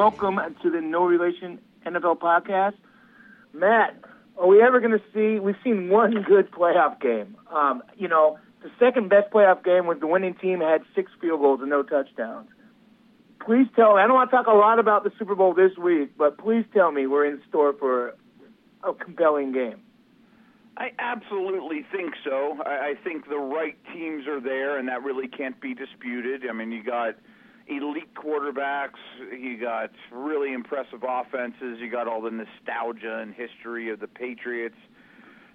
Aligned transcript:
Welcome 0.00 0.40
to 0.62 0.70
the 0.70 0.80
No 0.80 1.04
Relation 1.04 1.58
NFL 1.84 2.20
podcast. 2.20 2.72
Matt, 3.52 4.02
are 4.38 4.46
we 4.46 4.62
ever 4.62 4.80
going 4.80 4.98
to 4.98 5.02
see? 5.12 5.38
We've 5.38 5.58
seen 5.62 5.90
one 5.90 6.22
good 6.26 6.50
playoff 6.50 6.98
game. 7.02 7.36
Um, 7.54 7.82
you 7.98 8.08
know, 8.08 8.38
the 8.62 8.70
second 8.78 9.10
best 9.10 9.30
playoff 9.30 9.62
game 9.62 9.86
was 9.86 9.98
the 10.00 10.06
winning 10.06 10.36
team 10.36 10.60
had 10.60 10.84
six 10.94 11.12
field 11.20 11.40
goals 11.40 11.60
and 11.60 11.68
no 11.68 11.82
touchdowns. 11.82 12.48
Please 13.44 13.66
tell. 13.76 13.96
me, 13.96 14.00
I 14.00 14.06
don't 14.06 14.14
want 14.14 14.30
to 14.30 14.36
talk 14.38 14.46
a 14.46 14.52
lot 14.52 14.78
about 14.78 15.04
the 15.04 15.12
Super 15.18 15.34
Bowl 15.34 15.52
this 15.52 15.76
week, 15.76 16.16
but 16.16 16.38
please 16.38 16.64
tell 16.72 16.90
me 16.90 17.06
we're 17.06 17.26
in 17.26 17.42
store 17.50 17.74
for 17.74 18.14
a 18.82 18.94
compelling 18.94 19.52
game. 19.52 19.82
I 20.78 20.92
absolutely 20.98 21.84
think 21.92 22.14
so. 22.24 22.56
I, 22.64 22.70
I 22.70 22.94
think 23.04 23.28
the 23.28 23.36
right 23.36 23.76
teams 23.92 24.26
are 24.26 24.40
there, 24.40 24.78
and 24.78 24.88
that 24.88 25.02
really 25.02 25.28
can't 25.28 25.60
be 25.60 25.74
disputed. 25.74 26.48
I 26.48 26.54
mean, 26.54 26.72
you 26.72 26.82
got 26.82 27.16
elite 27.70 28.14
quarterbacks, 28.14 28.98
you 29.38 29.58
got 29.60 29.90
really 30.10 30.52
impressive 30.52 31.04
offenses, 31.06 31.78
you 31.78 31.90
got 31.90 32.08
all 32.08 32.20
the 32.20 32.30
nostalgia 32.30 33.18
and 33.18 33.34
history 33.34 33.90
of 33.90 34.00
the 34.00 34.08
Patriots. 34.08 34.76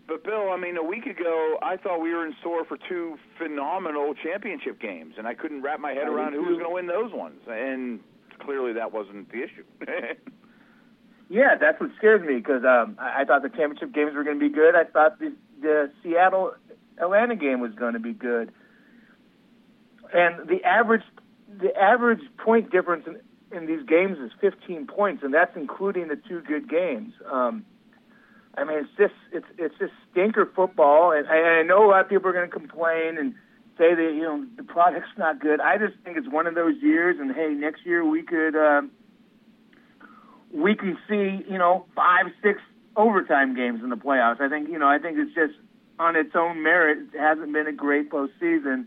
But 0.07 0.23
Bill, 0.23 0.51
I 0.51 0.57
mean, 0.57 0.77
a 0.77 0.83
week 0.83 1.07
ago, 1.07 1.57
I 1.63 1.77
thought 1.77 1.99
we 1.99 2.13
were 2.13 2.25
in 2.25 2.35
store 2.39 2.63
for 2.63 2.77
two 2.77 3.17
phenomenal 3.39 4.13
championship 4.13 4.79
games, 4.79 5.15
and 5.17 5.27
I 5.27 5.33
couldn't 5.33 5.63
wrap 5.63 5.79
my 5.79 5.93
head 5.93 6.07
around 6.07 6.33
who 6.33 6.41
was 6.41 6.59
going 6.59 6.65
to 6.65 6.69
win 6.69 6.87
those 6.87 7.11
ones. 7.11 7.41
And 7.47 7.99
clearly, 8.39 8.73
that 8.73 8.93
wasn't 8.93 9.31
the 9.31 9.43
issue. 9.43 9.63
yeah, 11.29 11.55
that's 11.59 11.79
what 11.79 11.89
scares 11.97 12.21
me 12.21 12.35
because 12.35 12.63
um, 12.63 12.97
I, 12.99 13.21
I 13.21 13.25
thought 13.25 13.41
the 13.41 13.49
championship 13.49 13.93
games 13.93 14.13
were 14.13 14.23
going 14.23 14.39
to 14.39 14.47
be 14.47 14.53
good. 14.53 14.75
I 14.75 14.83
thought 14.83 15.17
the, 15.17 15.33
the 15.59 15.91
Seattle 16.03 16.53
Atlanta 16.99 17.35
game 17.35 17.59
was 17.59 17.73
going 17.73 17.93
to 17.93 17.99
be 17.99 18.13
good, 18.13 18.51
and 20.13 20.47
the 20.47 20.63
average 20.63 21.03
the 21.59 21.75
average 21.75 22.21
point 22.37 22.71
difference 22.71 23.05
in, 23.07 23.19
in 23.55 23.65
these 23.65 23.85
games 23.87 24.17
is 24.19 24.31
15 24.41 24.87
points, 24.87 25.23
and 25.23 25.33
that's 25.33 25.55
including 25.55 26.07
the 26.07 26.15
two 26.15 26.41
good 26.41 26.69
games. 26.69 27.13
Um, 27.31 27.65
I 28.57 28.63
mean, 28.63 28.79
it's 28.79 28.89
just 28.97 29.13
it's 29.31 29.45
it's 29.57 29.75
just 29.77 29.91
stinker 30.11 30.49
football, 30.55 31.11
and 31.11 31.27
I, 31.27 31.59
I 31.59 31.63
know 31.63 31.85
a 31.85 31.89
lot 31.89 32.01
of 32.01 32.09
people 32.09 32.29
are 32.29 32.33
going 32.33 32.49
to 32.49 32.55
complain 32.55 33.17
and 33.17 33.33
say 33.77 33.93
that 33.93 34.11
you 34.15 34.21
know 34.21 34.45
the 34.55 34.63
product's 34.63 35.09
not 35.17 35.39
good. 35.39 35.59
I 35.59 35.77
just 35.77 35.93
think 36.03 36.17
it's 36.17 36.29
one 36.29 36.47
of 36.47 36.55
those 36.55 36.75
years, 36.81 37.17
and 37.19 37.33
hey, 37.35 37.49
next 37.49 37.85
year 37.85 38.05
we 38.05 38.23
could 38.23 38.55
um, 38.55 38.91
we 40.53 40.75
can 40.75 40.97
see 41.09 41.43
you 41.51 41.57
know 41.57 41.85
five, 41.95 42.27
six 42.41 42.61
overtime 42.95 43.55
games 43.55 43.81
in 43.83 43.89
the 43.89 43.97
playoffs. 43.97 44.39
I 44.39 44.47
think 44.47 44.69
you 44.69 44.79
know 44.79 44.87
I 44.87 44.99
think 44.99 45.17
it's 45.17 45.35
just 45.35 45.59
on 45.99 46.15
its 46.15 46.31
own 46.35 46.63
merit. 46.63 46.99
It 47.13 47.19
hasn't 47.19 47.51
been 47.51 47.67
a 47.67 47.73
great 47.73 48.09
postseason, 48.09 48.85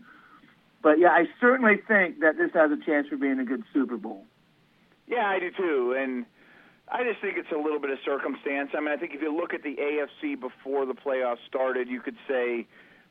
but 0.81 0.99
yeah, 0.99 1.09
I 1.09 1.25
certainly 1.39 1.77
think 1.87 2.19
that 2.21 2.37
this 2.37 2.51
has 2.53 2.71
a 2.71 2.77
chance 2.85 3.07
for 3.07 3.17
being 3.17 3.39
a 3.39 3.45
good 3.45 3.63
Super 3.73 3.97
Bowl. 3.97 4.25
Yeah, 5.07 5.27
I 5.27 5.39
do 5.39 5.51
too, 5.51 5.95
and 5.97 6.25
I 6.91 7.03
just 7.03 7.21
think 7.21 7.37
it's 7.37 7.51
a 7.51 7.57
little 7.57 7.79
bit 7.79 7.89
of 7.89 7.97
circumstance. 8.05 8.71
I 8.75 8.79
mean, 8.79 8.89
I 8.89 8.97
think 8.97 9.13
if 9.13 9.21
you 9.21 9.35
look 9.35 9.53
at 9.53 9.63
the 9.63 9.75
AFC 9.75 10.39
before 10.39 10.85
the 10.85 10.93
playoffs 10.93 11.45
started, 11.47 11.87
you 11.87 11.99
could 11.99 12.17
say, 12.27 12.67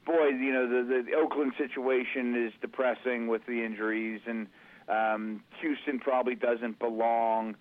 boy, 0.07 0.29
you 0.29 0.53
know, 0.53 0.69
the 0.69 1.03
the 1.03 1.15
Oakland 1.17 1.53
situation 1.59 2.47
is 2.47 2.53
depressing 2.61 3.29
with 3.29 3.45
the 3.47 3.65
injuries, 3.65 4.21
and 4.27 4.47
um, 4.89 5.43
Houston 5.61 5.99
probably 5.99 6.35
doesn't 6.35 6.79
belong. 6.79 7.57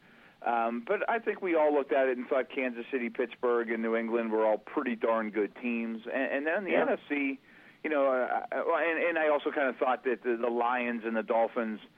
Um, 0.45 0.83
but 0.87 1.07
I 1.09 1.19
think 1.19 1.41
we 1.41 1.55
all 1.55 1.73
looked 1.73 1.91
at 1.91 2.07
it 2.07 2.17
and 2.17 2.27
thought 2.27 2.45
Kansas 2.53 2.85
City, 2.91 3.09
Pittsburgh, 3.09 3.71
and 3.71 3.81
New 3.81 3.95
England 3.95 4.31
were 4.31 4.45
all 4.45 4.59
pretty 4.59 4.95
darn 4.95 5.31
good 5.31 5.51
teams. 5.61 6.03
And, 6.13 6.31
and 6.31 6.47
then 6.47 6.63
the 6.63 6.71
yeah. 6.71 6.85
NFC, 6.85 7.39
you 7.83 7.89
know, 7.89 8.07
uh, 8.07 8.41
and, 8.51 9.03
and 9.03 9.17
I 9.17 9.29
also 9.29 9.51
kind 9.51 9.69
of 9.69 9.77
thought 9.77 10.03
that 10.05 10.23
the, 10.23 10.37
the 10.39 10.49
Lions 10.49 11.03
and 11.05 11.15
the 11.15 11.23
Dolphins– 11.23 11.79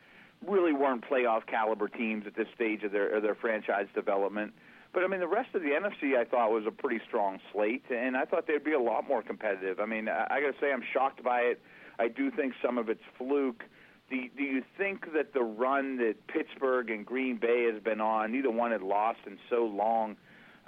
really 0.45 0.73
weren't 0.73 1.03
playoff 1.09 1.45
caliber 1.47 1.87
teams 1.87 2.25
at 2.25 2.35
this 2.35 2.47
stage 2.55 2.83
of 2.83 2.91
their 2.91 3.15
of 3.15 3.23
their 3.23 3.35
franchise 3.35 3.87
development. 3.93 4.53
But 4.93 5.03
I 5.03 5.07
mean, 5.07 5.19
the 5.19 5.27
rest 5.27 5.53
of 5.53 5.61
the 5.61 5.69
NFC 5.69 6.17
I 6.17 6.25
thought 6.25 6.51
was 6.51 6.65
a 6.65 6.71
pretty 6.71 7.03
strong 7.07 7.39
slate, 7.51 7.83
and 7.91 8.17
I 8.17 8.25
thought 8.25 8.47
they'd 8.47 8.63
be 8.63 8.73
a 8.73 8.79
lot 8.79 9.07
more 9.07 9.21
competitive. 9.21 9.79
I 9.79 9.85
mean, 9.85 10.09
I, 10.09 10.25
I 10.29 10.41
got 10.41 10.53
to 10.53 10.59
say 10.59 10.71
I'm 10.71 10.83
shocked 10.93 11.23
by 11.23 11.41
it. 11.41 11.61
I 11.99 12.07
do 12.07 12.31
think 12.31 12.53
some 12.63 12.77
of 12.77 12.89
it's 12.89 13.03
fluke. 13.17 13.63
Do, 14.09 14.17
do 14.35 14.43
you 14.43 14.63
think 14.77 15.13
that 15.13 15.33
the 15.33 15.43
run 15.43 15.97
that 15.97 16.15
Pittsburgh 16.27 16.89
and 16.89 17.05
Green 17.05 17.37
Bay 17.37 17.69
has 17.71 17.83
been 17.83 18.01
on, 18.01 18.31
neither 18.31 18.49
one 18.49 18.71
had 18.71 18.81
lost 18.81 19.19
in 19.27 19.37
so 19.47 19.65
long, 19.65 20.17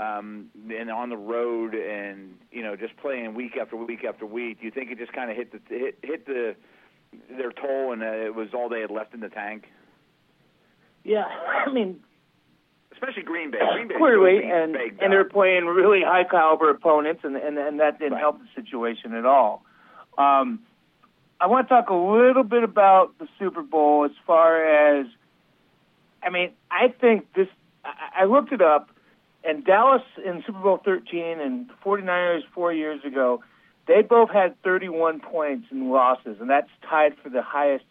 um, 0.02 0.50
and 0.70 0.90
on 0.90 1.10
the 1.10 1.18
road, 1.18 1.76
and 1.76 2.38
you 2.52 2.64
know, 2.64 2.76
just 2.76 2.98
playing 2.98 3.34
week 3.36 3.58
after 3.60 3.76
week 3.76 4.04
after 4.04 4.26
week? 4.26 4.60
Do 4.60 4.66
you 4.66 4.72
think 4.72 4.92
it 4.92 4.98
just 4.98 5.14
kind 5.14 5.30
of 5.30 5.38
hit 5.38 5.52
the 5.52 5.60
hit, 5.68 6.00
hit 6.02 6.26
the 6.26 6.56
their 7.30 7.52
toll, 7.52 7.94
and 7.94 8.02
uh, 8.02 8.06
it 8.06 8.36
was 8.36 8.50
all 8.54 8.70
they 8.70 8.82
had 8.82 8.92
left 8.92 9.14
in 9.14 9.20
the 9.20 9.30
tank. 9.30 9.66
Yeah, 11.04 11.26
I 11.66 11.72
mean, 11.72 12.00
especially 12.94 13.24
Green 13.24 13.52
Bay. 13.52 13.60
Green 13.74 13.88
Bay 13.88 13.96
clearly, 13.98 14.44
and 14.44 14.76
and 14.76 15.12
they're 15.12 15.26
playing 15.26 15.66
really 15.66 16.02
high 16.04 16.24
caliber 16.24 16.70
opponents, 16.70 17.22
and 17.24 17.36
and 17.36 17.58
and 17.58 17.80
that 17.80 18.00
didn't 18.00 18.14
right. 18.14 18.22
help 18.22 18.40
the 18.40 18.62
situation 18.62 19.14
at 19.14 19.26
all. 19.26 19.64
Um, 20.18 20.60
I 21.40 21.48
want 21.48 21.68
to 21.68 21.74
talk 21.74 21.90
a 21.90 21.96
little 21.96 22.44
bit 22.44 22.64
about 22.64 23.18
the 23.18 23.28
Super 23.40 23.64
Bowl 23.64 24.06
as 24.06 24.12
far 24.28 25.00
as, 25.00 25.08
I 26.22 26.30
mean, 26.30 26.52
I 26.70 26.90
think 26.90 27.34
this. 27.34 27.48
I, 27.84 28.22
I 28.22 28.26
looked 28.26 28.52
it 28.52 28.62
up, 28.62 28.92
and 29.44 29.66
Dallas 29.66 30.04
in 30.24 30.44
Super 30.46 30.60
Bowl 30.60 30.80
13 30.84 31.40
and 31.40 31.70
49ers 31.84 32.42
four 32.54 32.72
years 32.74 33.04
ago 33.04 33.42
they 33.88 34.02
both 34.02 34.30
had 34.30 34.62
31 34.64 35.20
points 35.20 35.68
in 35.72 35.90
losses, 35.90 36.38
and 36.40 36.50
that's 36.50 36.70
tied 36.88 37.14
for 37.22 37.30
the 37.30 37.42
highest 37.42 37.86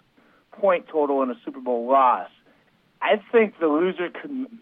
point 0.52 0.86
total 0.88 1.22
in 1.22 1.30
a 1.30 1.34
Super 1.44 1.60
Bowl 1.60 1.86
loss. 1.86 2.30
I 3.02 3.20
think 3.32 3.58
the 3.58 3.66
loser 3.66 4.10
can 4.10 4.60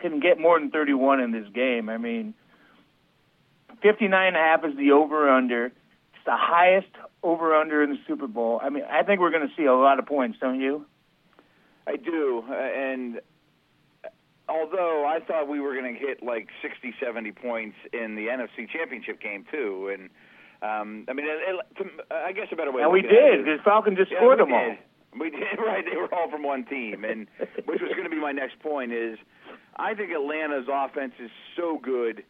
can 0.00 0.18
get 0.18 0.38
more 0.38 0.58
than 0.58 0.70
31 0.70 1.20
in 1.20 1.30
this 1.30 1.46
game. 1.54 1.88
I 1.88 1.96
mean, 1.96 2.34
59 3.82 4.26
and 4.26 4.36
a 4.36 4.38
half 4.38 4.64
is 4.64 4.76
the 4.76 4.90
over 4.92 5.30
under. 5.30 5.66
It's 5.66 6.24
the 6.24 6.36
highest 6.36 6.88
over 7.22 7.54
under 7.54 7.84
in 7.84 7.90
the 7.90 7.98
Super 8.08 8.26
Bowl. 8.26 8.60
I 8.60 8.68
mean, 8.68 8.82
I 8.90 9.04
think 9.04 9.20
we're 9.20 9.30
going 9.30 9.48
to 9.48 9.54
see 9.56 9.64
a 9.64 9.74
lot 9.74 10.00
of 10.00 10.06
points, 10.06 10.38
don't 10.40 10.60
you? 10.60 10.86
I 11.86 11.96
do, 11.96 12.44
uh, 12.48 12.54
and 12.54 13.20
although 14.48 15.06
I 15.06 15.20
thought 15.24 15.48
we 15.48 15.60
were 15.60 15.74
going 15.74 15.94
to 15.94 15.98
hit 15.98 16.22
like 16.22 16.48
60, 16.62 16.94
70 17.02 17.32
points 17.32 17.76
in 17.92 18.14
the 18.14 18.26
NFC 18.26 18.68
Championship 18.68 19.20
game 19.20 19.44
too, 19.50 19.90
and 19.92 20.10
um, 20.62 21.04
I 21.08 21.12
mean, 21.12 21.26
it, 21.26 21.40
it, 21.42 21.76
to, 21.78 22.14
I 22.14 22.32
guess 22.32 22.46
a 22.52 22.56
better 22.56 22.72
way. 22.72 22.82
And 22.82 22.92
we 22.92 23.02
did 23.02 23.44
because 23.44 23.60
Falcon 23.64 23.96
just 23.96 24.12
yeah, 24.12 24.18
scored 24.18 24.38
them 24.38 24.48
did. 24.48 24.54
all. 24.54 24.76
We 25.18 25.30
did 25.30 25.42
right. 25.58 25.84
They 25.88 25.96
were 25.96 26.12
all 26.14 26.30
from 26.30 26.42
one 26.42 26.64
team, 26.64 27.04
and 27.04 27.26
which 27.64 27.80
was 27.80 27.90
going 27.92 28.04
to 28.04 28.10
be 28.10 28.20
my 28.20 28.32
next 28.32 28.60
point 28.60 28.92
is, 28.92 29.18
I 29.76 29.94
think 29.94 30.12
Atlanta's 30.12 30.68
offense 30.72 31.14
is 31.18 31.30
so 31.56 31.78
good 31.82 32.22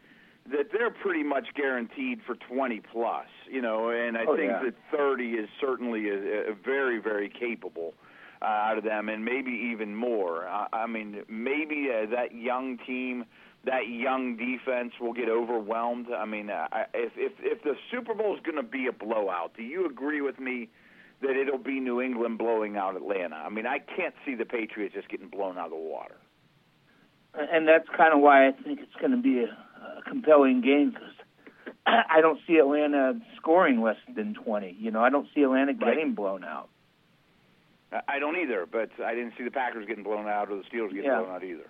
that 0.50 0.72
they're 0.72 0.90
pretty 0.90 1.22
much 1.22 1.48
guaranteed 1.54 2.20
for 2.26 2.34
20 2.34 2.80
plus. 2.90 3.28
You 3.50 3.60
know, 3.60 3.90
and 3.90 4.16
I 4.16 4.24
oh, 4.26 4.36
think 4.36 4.50
yeah. 4.50 4.62
that 4.64 4.74
30 4.96 5.24
is 5.32 5.48
certainly 5.60 6.08
a, 6.08 6.52
a 6.52 6.54
very, 6.54 6.98
very 6.98 7.28
capable. 7.28 7.92
Uh, 7.92 8.02
out 8.42 8.78
of 8.78 8.84
them, 8.84 9.08
and 9.08 9.24
maybe 9.24 9.50
even 9.72 9.94
more. 9.94 10.46
I, 10.46 10.66
I 10.72 10.86
mean, 10.86 11.22
maybe 11.28 11.88
uh, 11.90 12.10
that 12.10 12.34
young 12.34 12.78
team 12.86 13.24
that 13.64 13.88
young 13.88 14.36
defense 14.36 14.92
will 15.00 15.12
get 15.12 15.28
overwhelmed. 15.28 16.06
I 16.16 16.24
mean, 16.24 16.50
I, 16.50 16.86
if 16.94 17.12
if 17.16 17.32
if 17.40 17.62
the 17.62 17.74
Super 17.90 18.14
Bowl 18.14 18.34
is 18.34 18.40
going 18.42 18.56
to 18.56 18.62
be 18.62 18.86
a 18.86 18.92
blowout, 18.92 19.52
do 19.56 19.62
you 19.62 19.86
agree 19.86 20.20
with 20.20 20.38
me 20.40 20.68
that 21.20 21.36
it'll 21.36 21.58
be 21.58 21.78
New 21.78 22.00
England 22.00 22.38
blowing 22.38 22.76
out 22.76 22.96
Atlanta? 22.96 23.36
I 23.36 23.48
mean, 23.50 23.66
I 23.66 23.78
can't 23.78 24.14
see 24.26 24.34
the 24.34 24.44
Patriots 24.44 24.94
just 24.94 25.08
getting 25.08 25.28
blown 25.28 25.58
out 25.58 25.66
of 25.66 25.70
the 25.70 25.76
water. 25.76 26.16
And 27.34 27.66
that's 27.66 27.88
kind 27.96 28.12
of 28.12 28.20
why 28.20 28.48
I 28.48 28.52
think 28.52 28.80
it's 28.80 28.94
going 29.00 29.12
to 29.12 29.22
be 29.22 29.44
a, 29.44 29.46
a 29.46 30.02
compelling 30.08 30.60
game 30.60 30.90
because 30.90 31.14
I 31.86 32.20
don't 32.20 32.38
see 32.46 32.56
Atlanta 32.56 33.14
scoring 33.36 33.80
less 33.80 33.96
than 34.14 34.34
20. 34.34 34.76
You 34.78 34.90
know, 34.90 35.02
I 35.02 35.08
don't 35.08 35.28
see 35.34 35.42
Atlanta 35.42 35.72
getting 35.72 36.08
right. 36.08 36.16
blown 36.16 36.44
out. 36.44 36.68
I 38.08 38.18
don't 38.18 38.36
either, 38.36 38.66
but 38.70 38.90
I 39.04 39.14
didn't 39.14 39.34
see 39.36 39.44
the 39.44 39.50
Packers 39.50 39.86
getting 39.86 40.04
blown 40.04 40.26
out 40.26 40.50
or 40.50 40.56
the 40.56 40.62
Steelers 40.62 40.90
getting 40.90 41.04
yeah. 41.04 41.20
blown 41.20 41.30
out 41.30 41.44
either. 41.44 41.68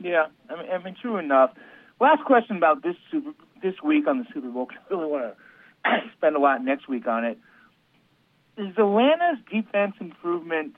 Yeah, 0.00 0.26
I 0.50 0.56
mean, 0.56 0.70
I 0.70 0.78
mean, 0.82 0.96
true 1.00 1.18
enough. 1.18 1.50
Last 2.00 2.24
question 2.24 2.56
about 2.56 2.82
this 2.82 2.96
Super 3.10 3.32
this 3.62 3.74
week 3.82 4.06
on 4.06 4.18
the 4.18 4.24
Super 4.32 4.48
Bowl. 4.48 4.68
I 4.70 4.94
really 4.94 5.06
want 5.06 5.34
to 5.84 5.90
spend 6.16 6.36
a 6.36 6.38
lot 6.38 6.64
next 6.64 6.88
week 6.88 7.06
on 7.06 7.24
it. 7.24 7.38
Is 8.56 8.76
Atlanta's 8.78 9.38
defense 9.50 9.94
improvement 10.00 10.76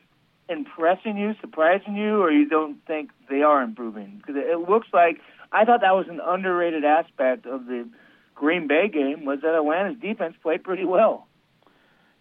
impressing 0.48 1.16
you, 1.16 1.34
surprising 1.40 1.96
you, 1.96 2.22
or 2.22 2.30
you 2.30 2.48
don't 2.48 2.84
think 2.86 3.10
they 3.28 3.42
are 3.42 3.62
improving? 3.62 4.18
Because 4.18 4.36
it 4.36 4.68
looks 4.68 4.88
like 4.92 5.18
I 5.52 5.64
thought 5.64 5.80
that 5.80 5.94
was 5.94 6.06
an 6.08 6.20
underrated 6.24 6.84
aspect 6.84 7.46
of 7.46 7.66
the 7.66 7.88
Green 8.34 8.66
Bay 8.68 8.88
game 8.88 9.24
was 9.24 9.40
that 9.42 9.54
Atlanta's 9.54 10.00
defense 10.00 10.36
played 10.42 10.62
pretty 10.62 10.84
well. 10.84 11.26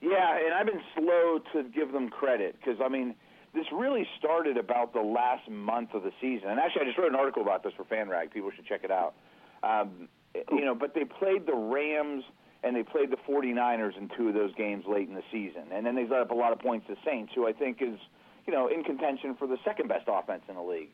Yeah, 0.05 0.37
and 0.37 0.53
I've 0.53 0.67
been 0.67 0.81
slow 0.95 1.39
to 1.53 1.67
give 1.69 1.91
them 1.91 2.09
credit 2.09 2.55
because 2.59 2.79
I 2.83 2.89
mean 2.89 3.15
this 3.55 3.65
really 3.73 4.05
started 4.19 4.57
about 4.57 4.93
the 4.93 5.01
last 5.01 5.49
month 5.49 5.93
of 5.93 6.03
the 6.03 6.11
season. 6.21 6.49
And 6.49 6.59
actually, 6.59 6.83
I 6.83 6.85
just 6.85 6.97
wrote 6.97 7.09
an 7.09 7.15
article 7.15 7.41
about 7.41 7.63
this 7.63 7.73
for 7.75 7.85
FanRag. 7.85 8.31
People 8.31 8.51
should 8.55 8.65
check 8.65 8.83
it 8.83 8.91
out. 8.91 9.15
Um, 9.63 10.09
you 10.51 10.65
know, 10.65 10.75
but 10.75 10.93
they 10.93 11.05
played 11.05 11.47
the 11.47 11.55
Rams 11.55 12.23
and 12.63 12.75
they 12.75 12.83
played 12.83 13.11
the 13.11 13.17
49ers 13.27 13.97
in 13.97 14.09
two 14.17 14.27
of 14.27 14.33
those 14.33 14.53
games 14.55 14.83
late 14.87 15.07
in 15.07 15.15
the 15.15 15.23
season. 15.31 15.63
And 15.71 15.85
then 15.85 15.95
they 15.95 16.05
let 16.05 16.19
up 16.19 16.31
a 16.31 16.35
lot 16.35 16.51
of 16.51 16.59
points 16.59 16.87
to 16.87 16.95
Saints, 17.05 17.31
who 17.33 17.47
I 17.47 17.53
think 17.53 17.81
is, 17.81 17.97
you 18.45 18.53
know, 18.53 18.67
in 18.67 18.83
contention 18.83 19.35
for 19.39 19.47
the 19.47 19.57
second 19.63 19.87
best 19.87 20.05
offense 20.07 20.43
in 20.49 20.55
the 20.55 20.61
league. 20.61 20.89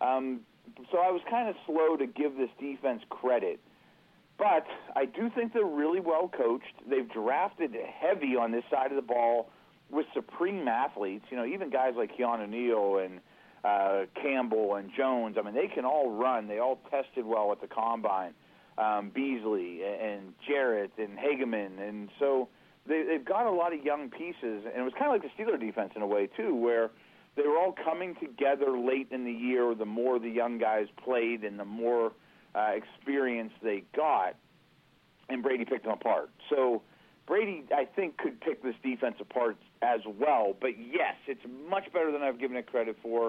Um, 0.00 0.40
so 0.90 0.98
I 0.98 1.10
was 1.10 1.20
kind 1.30 1.48
of 1.48 1.54
slow 1.66 1.96
to 1.96 2.06
give 2.06 2.36
this 2.36 2.50
defense 2.58 3.02
credit. 3.08 3.60
But 4.40 4.66
I 4.96 5.04
do 5.04 5.28
think 5.28 5.52
they're 5.52 5.66
really 5.66 6.00
well 6.00 6.26
coached. 6.34 6.72
They've 6.88 7.08
drafted 7.08 7.76
heavy 8.00 8.36
on 8.36 8.52
this 8.52 8.64
side 8.70 8.90
of 8.90 8.96
the 8.96 9.02
ball 9.02 9.50
with 9.90 10.06
supreme 10.14 10.66
athletes. 10.66 11.26
You 11.30 11.36
know, 11.36 11.44
even 11.44 11.68
guys 11.68 11.92
like 11.94 12.16
Keanu 12.16 12.48
Neal 12.48 13.04
and 13.04 13.20
uh, 13.62 14.06
Campbell 14.20 14.76
and 14.76 14.90
Jones. 14.96 15.36
I 15.38 15.42
mean, 15.42 15.54
they 15.54 15.68
can 15.68 15.84
all 15.84 16.10
run. 16.10 16.48
They 16.48 16.58
all 16.58 16.80
tested 16.90 17.26
well 17.26 17.52
at 17.52 17.60
the 17.60 17.66
combine. 17.66 18.32
Um, 18.78 19.10
Beasley 19.14 19.82
and 19.84 20.32
Jarrett 20.48 20.92
and 20.96 21.18
Hageman, 21.18 21.86
and 21.86 22.08
so 22.18 22.48
they, 22.86 23.02
they've 23.02 23.24
got 23.24 23.44
a 23.44 23.50
lot 23.50 23.74
of 23.74 23.84
young 23.84 24.08
pieces. 24.08 24.64
And 24.64 24.74
it 24.74 24.82
was 24.82 24.94
kind 24.98 25.14
of 25.14 25.20
like 25.20 25.22
the 25.22 25.42
Steeler 25.42 25.60
defense 25.60 25.92
in 25.94 26.00
a 26.00 26.06
way 26.06 26.30
too, 26.34 26.54
where 26.54 26.90
they 27.36 27.42
were 27.42 27.58
all 27.58 27.74
coming 27.84 28.14
together 28.14 28.78
late 28.78 29.08
in 29.10 29.26
the 29.26 29.32
year. 29.32 29.74
The 29.74 29.84
more 29.84 30.18
the 30.18 30.30
young 30.30 30.56
guys 30.56 30.86
played, 31.04 31.44
and 31.44 31.58
the 31.60 31.66
more 31.66 32.12
uh, 32.54 32.72
experience 32.74 33.52
they 33.62 33.84
got, 33.94 34.36
and 35.28 35.42
Brady 35.42 35.64
picked 35.64 35.84
them 35.84 35.92
apart. 35.92 36.30
So 36.48 36.82
Brady, 37.26 37.64
I 37.74 37.84
think, 37.84 38.18
could 38.18 38.40
pick 38.40 38.62
this 38.62 38.74
defense 38.82 39.16
apart 39.20 39.56
as 39.82 40.00
well. 40.18 40.56
But 40.60 40.70
yes, 40.78 41.14
it's 41.26 41.44
much 41.68 41.92
better 41.92 42.10
than 42.10 42.22
I've 42.22 42.40
given 42.40 42.56
it 42.56 42.66
credit 42.66 42.96
for. 43.02 43.28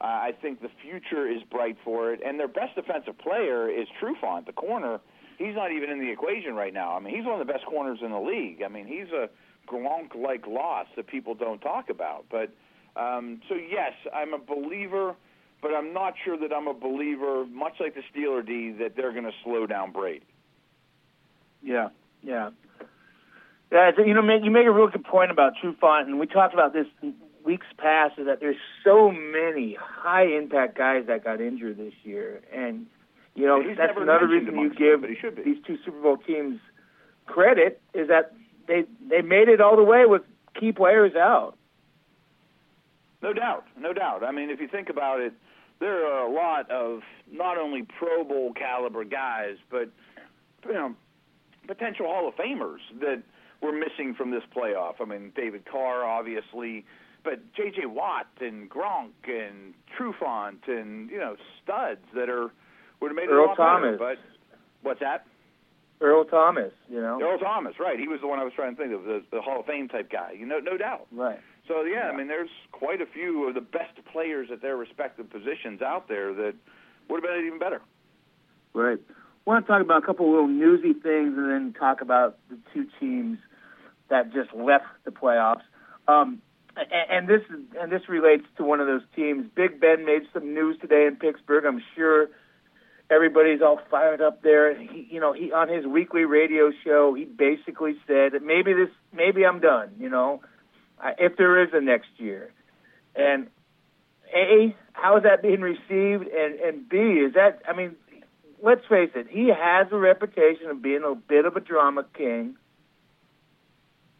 Uh, 0.00 0.04
I 0.04 0.32
think 0.40 0.60
the 0.60 0.70
future 0.82 1.28
is 1.28 1.42
bright 1.50 1.76
for 1.82 2.12
it, 2.12 2.20
and 2.24 2.38
their 2.38 2.46
best 2.46 2.76
defensive 2.76 3.18
player 3.18 3.68
is 3.68 3.88
Trufant, 4.00 4.46
the 4.46 4.52
corner. 4.52 5.00
He's 5.38 5.54
not 5.54 5.72
even 5.72 5.90
in 5.90 5.98
the 5.98 6.10
equation 6.10 6.54
right 6.54 6.72
now. 6.72 6.96
I 6.96 7.00
mean, 7.00 7.14
he's 7.14 7.24
one 7.24 7.40
of 7.40 7.46
the 7.46 7.52
best 7.52 7.64
corners 7.66 7.98
in 8.04 8.10
the 8.10 8.20
league. 8.20 8.62
I 8.64 8.68
mean, 8.68 8.86
he's 8.86 9.08
a 9.12 9.28
Gronk-like 9.66 10.46
loss 10.46 10.86
that 10.96 11.06
people 11.06 11.34
don't 11.34 11.60
talk 11.60 11.90
about. 11.90 12.26
But 12.30 12.50
um, 13.00 13.40
so 13.48 13.54
yes, 13.54 13.92
I'm 14.14 14.34
a 14.34 14.38
believer, 14.38 15.14
but 15.60 15.72
I'm 15.74 15.92
not 15.92 16.14
sure 16.24 16.36
that 16.38 16.52
I'm 16.52 16.68
a 16.68 16.74
believer. 16.74 17.46
Much 17.46 17.74
like 17.80 17.94
the 17.94 18.02
Steeler 18.12 18.46
D, 18.46 18.72
that 18.78 18.96
they're 18.96 19.12
going 19.12 19.24
to 19.24 19.32
slow 19.44 19.66
down 19.66 19.92
Brady. 19.92 20.26
Yeah, 21.62 21.88
yeah. 22.22 22.50
Yeah, 23.70 23.90
you 23.98 24.14
know, 24.14 24.22
you 24.22 24.50
make 24.50 24.66
a 24.66 24.70
real 24.70 24.88
good 24.88 25.04
point 25.04 25.30
about 25.30 25.52
Trufant, 25.62 26.06
and 26.06 26.18
we 26.18 26.26
talked 26.26 26.54
about 26.54 26.72
this 26.72 26.86
weeks 27.44 27.66
past. 27.76 28.18
Is 28.18 28.26
that 28.26 28.40
there's 28.40 28.56
so 28.82 29.10
many 29.10 29.76
high 29.78 30.24
impact 30.24 30.76
guys 30.76 31.04
that 31.06 31.24
got 31.24 31.40
injured 31.40 31.76
this 31.76 31.92
year, 32.02 32.40
and 32.52 32.86
you 33.34 33.46
know 33.46 33.60
He's 33.60 33.76
that's 33.76 33.92
another 33.96 34.26
reason 34.26 34.56
you 34.58 34.72
give 34.74 35.02
these 35.02 35.56
two 35.66 35.76
Super 35.84 36.00
Bowl 36.00 36.16
teams 36.16 36.60
credit 37.26 37.80
is 37.92 38.08
that 38.08 38.32
they 38.66 38.84
they 39.08 39.20
made 39.20 39.48
it 39.48 39.60
all 39.60 39.76
the 39.76 39.84
way 39.84 40.06
with 40.06 40.22
key 40.58 40.72
players 40.72 41.14
out. 41.14 41.54
No 43.22 43.32
doubt, 43.32 43.64
no 43.78 43.92
doubt. 43.92 44.24
I 44.24 44.30
mean, 44.32 44.48
if 44.48 44.60
you 44.60 44.68
think 44.68 44.88
about 44.88 45.20
it, 45.20 45.32
there 45.80 46.06
are 46.06 46.26
a 46.26 46.32
lot 46.32 46.70
of 46.70 47.00
not 47.30 47.58
only 47.58 47.82
Pro 47.98 48.24
Bowl 48.24 48.52
caliber 48.52 49.04
guys, 49.04 49.56
but 49.70 49.90
you 50.66 50.72
know, 50.72 50.94
potential 51.66 52.06
Hall 52.06 52.28
of 52.28 52.34
Famers 52.34 52.80
that 53.00 53.22
were 53.62 53.72
missing 53.72 54.14
from 54.14 54.30
this 54.30 54.42
playoff. 54.56 54.94
I 55.00 55.04
mean, 55.04 55.32
David 55.34 55.64
Carr, 55.70 56.04
obviously, 56.04 56.84
but 57.24 57.40
J.J. 57.54 57.86
Watt 57.86 58.26
and 58.40 58.70
Gronk 58.70 59.10
and 59.26 59.74
Trufant 59.98 60.68
and 60.68 61.10
you 61.10 61.18
know 61.18 61.36
studs 61.62 62.00
that 62.14 62.28
are 62.28 62.50
would 63.00 63.08
have 63.08 63.16
made 63.16 63.28
Earl 63.28 63.44
it 63.44 63.46
a 63.46 63.48
lot 63.48 63.56
Thomas. 63.56 63.98
better. 63.98 63.98
But 63.98 64.18
what's 64.82 65.00
that? 65.00 65.26
Earl 66.00 66.24
Thomas, 66.24 66.72
you 66.88 67.00
know. 67.00 67.20
Earl 67.20 67.38
Thomas, 67.38 67.74
right? 67.80 67.98
He 67.98 68.06
was 68.06 68.20
the 68.20 68.28
one 68.28 68.38
I 68.38 68.44
was 68.44 68.52
trying 68.54 68.76
to 68.76 68.80
think 68.80 68.94
of, 68.94 69.02
the, 69.02 69.22
the 69.32 69.40
Hall 69.40 69.60
of 69.60 69.66
Fame 69.66 69.88
type 69.88 70.10
guy. 70.10 70.30
You 70.38 70.46
know, 70.46 70.60
no 70.60 70.76
doubt. 70.76 71.08
Right. 71.10 71.40
So 71.68 71.82
yeah, 71.82 72.10
I 72.12 72.16
mean, 72.16 72.28
there's 72.28 72.50
quite 72.72 73.00
a 73.00 73.06
few 73.06 73.46
of 73.46 73.54
the 73.54 73.60
best 73.60 73.92
players 74.10 74.48
at 74.50 74.62
their 74.62 74.76
respective 74.76 75.30
positions 75.30 75.82
out 75.82 76.08
there 76.08 76.32
that 76.34 76.54
would 77.08 77.22
have 77.22 77.30
been 77.30 77.46
even 77.46 77.58
better. 77.58 77.82
Right. 78.72 78.98
I 78.98 79.50
want 79.50 79.66
to 79.66 79.72
talk 79.72 79.82
about 79.82 80.02
a 80.02 80.06
couple 80.06 80.26
of 80.26 80.32
little 80.32 80.48
newsy 80.48 80.92
things, 80.92 81.36
and 81.36 81.50
then 81.50 81.74
talk 81.78 82.00
about 82.00 82.38
the 82.50 82.58
two 82.74 82.86
teams 82.98 83.38
that 84.08 84.32
just 84.32 84.52
left 84.54 84.86
the 85.04 85.10
playoffs. 85.10 85.62
Um, 86.06 86.42
and, 86.76 87.10
and 87.10 87.28
this 87.28 87.42
and 87.78 87.92
this 87.92 88.08
relates 88.08 88.44
to 88.56 88.64
one 88.64 88.80
of 88.80 88.86
those 88.86 89.02
teams. 89.14 89.46
Big 89.54 89.80
Ben 89.80 90.04
made 90.04 90.22
some 90.32 90.54
news 90.54 90.78
today 90.80 91.06
in 91.06 91.16
Pittsburgh. 91.16 91.64
I'm 91.64 91.82
sure 91.96 92.28
everybody's 93.10 93.60
all 93.62 93.80
fired 93.90 94.20
up 94.20 94.42
there. 94.42 94.78
He, 94.78 95.08
you 95.10 95.20
know, 95.20 95.32
he 95.32 95.52
on 95.52 95.68
his 95.68 95.86
weekly 95.86 96.24
radio 96.24 96.70
show, 96.84 97.14
he 97.14 97.24
basically 97.24 97.96
said 98.06 98.32
that 98.32 98.42
maybe 98.42 98.72
this, 98.72 98.90
maybe 99.12 99.44
I'm 99.44 99.60
done. 99.60 99.92
You 99.98 100.08
know, 100.08 100.40
Uh, 101.02 101.10
if 101.18 101.36
there 101.36 101.62
is 101.62 101.70
a 101.72 101.80
next 101.80 102.08
year, 102.16 102.50
and 103.14 103.48
a, 104.34 104.74
how 104.92 105.16
is 105.16 105.22
that 105.22 105.42
being 105.42 105.60
received? 105.60 106.28
And 106.28 106.58
and 106.60 106.88
B, 106.88 106.96
is 106.96 107.34
that? 107.34 107.62
I 107.68 107.74
mean, 107.74 107.96
let's 108.62 108.84
face 108.88 109.10
it, 109.14 109.26
he 109.30 109.48
has 109.48 109.86
a 109.92 109.96
reputation 109.96 110.66
of 110.70 110.82
being 110.82 111.02
a 111.04 111.14
bit 111.14 111.44
of 111.44 111.56
a 111.56 111.60
drama 111.60 112.04
king. 112.16 112.56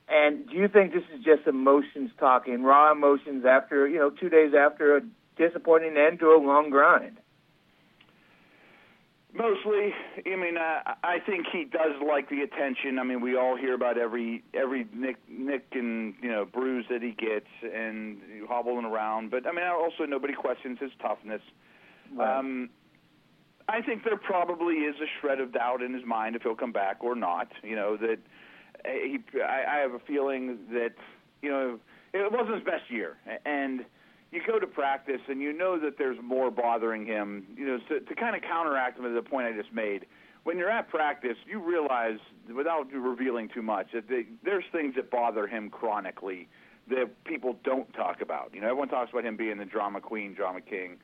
And 0.09 0.49
do 0.49 0.57
you 0.57 0.69
think 0.69 0.95
this 0.95 1.03
is 1.15 1.23
just 1.23 1.47
emotions 1.47 2.11
talking, 2.19 2.63
raw 2.63 2.93
emotions 2.93 3.45
after, 3.45 3.87
you 3.87 3.99
know, 3.99 4.09
two 4.09 4.31
days 4.31 4.53
after 4.59 4.97
a 4.97 5.01
disappointing 5.37 5.97
end 5.99 6.21
to 6.21 6.29
a 6.29 6.41
long 6.41 6.71
grind? 6.71 7.19
Mostly, 9.35 9.93
I 10.27 10.37
mean, 10.37 10.57
uh, 10.57 10.95
I 11.05 11.19
think 11.25 11.47
he 11.53 11.65
does 11.65 12.01
like 12.07 12.31
the 12.31 12.41
attention. 12.41 12.99
I 12.99 13.05
mean, 13.05 13.21
we 13.21 13.37
all 13.37 13.57
hear 13.57 13.75
about 13.75 13.99
every 13.99 14.43
every 14.55 14.87
nick, 14.95 15.17
nick 15.29 15.67
and 15.73 16.15
you 16.23 16.31
know 16.31 16.47
bruise 16.47 16.87
that 16.89 17.03
he 17.03 17.11
gets 17.11 17.47
and 17.63 18.19
hobbling 18.49 18.87
around. 18.87 19.31
But 19.31 19.47
I 19.47 19.53
mean, 19.53 19.67
also 19.67 20.07
nobody 20.07 20.33
questions 20.33 20.79
his 20.81 20.93
toughness. 21.03 21.43
Right. 22.17 22.39
Um, 22.39 22.71
I 23.69 23.83
think 23.83 24.03
there 24.03 24.17
probably 24.17 24.77
is 24.77 24.97
a 24.97 25.07
shred 25.21 25.41
of 25.41 25.53
doubt 25.53 25.83
in 25.83 25.93
his 25.93 26.07
mind 26.07 26.35
if 26.35 26.43
he'll 26.43 26.55
come 26.55 26.73
back 26.73 27.05
or 27.05 27.15
not. 27.15 27.49
You 27.63 27.77
know 27.77 27.99
that 27.99 28.19
he, 28.87 29.19
I, 29.43 29.77
I 29.77 29.79
have 29.81 29.93
a 29.93 30.01
feeling 30.01 30.59
that 30.73 30.95
you 31.43 31.51
know 31.51 31.79
it 32.15 32.33
wasn't 32.33 32.55
his 32.55 32.65
best 32.65 32.91
year, 32.91 33.19
and 33.45 33.85
you 34.31 34.41
go 34.47 34.59
to 34.59 34.67
practice 34.67 35.21
and 35.29 35.41
you 35.41 35.53
know 35.53 35.79
that 35.79 35.97
there's 35.99 36.19
more 36.23 36.51
bothering 36.51 37.07
him. 37.07 37.47
You 37.57 37.67
know, 37.67 37.79
to, 37.89 38.01
to 38.01 38.15
kind 38.15 38.37
of 38.37 38.43
counteract 38.43 38.99
him 38.99 39.05
to 39.05 39.11
the 39.11 39.23
point 39.23 39.47
I 39.47 39.53
just 39.53 39.73
made. 39.73 40.07
When 40.45 40.57
you're 40.57 40.71
at 40.71 40.89
practice, 40.89 41.37
you 41.47 41.61
realize, 41.61 42.19
without 42.55 42.91
revealing 42.93 43.49
too 43.53 43.63
much, 43.63 43.89
that 43.93 44.09
they, 44.09 44.27
there's 44.45 44.65
things 44.73 44.95
that 44.97 45.11
bother 45.11 45.47
him 45.47 45.69
chronically 45.69 46.49
that 46.89 47.25
people 47.25 47.57
don't 47.65 47.93
talk 47.93 48.23
about. 48.23 48.51
You 48.55 48.61
know, 48.61 48.69
everyone 48.69 48.89
talks 48.89 49.11
about 49.11 49.25
him 49.27 49.37
being 49.37 49.59
the 49.59 49.67
drama 49.67 50.01
queen, 50.01 50.33
drama 50.35 50.61
king, 50.63 50.97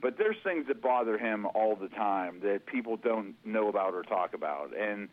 but 0.00 0.18
there's 0.18 0.36
things 0.44 0.66
that 0.68 0.80
bother 0.80 1.18
him 1.18 1.46
all 1.46 1.74
the 1.74 1.88
time 1.88 2.40
that 2.44 2.66
people 2.66 2.96
don't 2.96 3.34
know 3.44 3.68
about 3.68 3.94
or 3.94 4.02
talk 4.02 4.34
about, 4.34 4.70
and 4.76 5.08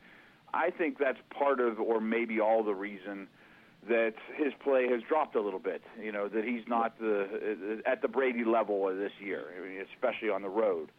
I 0.54 0.72
think 0.72 0.98
that's 0.98 1.20
part 1.30 1.60
of, 1.60 1.80
or 1.80 2.02
maybe 2.02 2.40
all 2.40 2.64
the 2.64 2.74
reason 2.74 3.28
that 3.88 4.14
his 4.36 4.54
play 4.62 4.88
has 4.90 5.02
dropped 5.08 5.36
a 5.36 5.42
little 5.42 5.60
bit. 5.60 5.82
You 6.02 6.12
know 6.12 6.28
that 6.28 6.44
he's 6.44 6.68
not 6.68 7.00
the 7.00 7.82
uh, 7.86 7.90
at 7.90 8.02
the 8.02 8.08
Brady 8.08 8.44
level 8.44 8.88
this 8.96 9.12
year, 9.20 9.46
especially 9.94 10.30
on 10.30 10.42
the 10.42 10.50
road. 10.50 10.90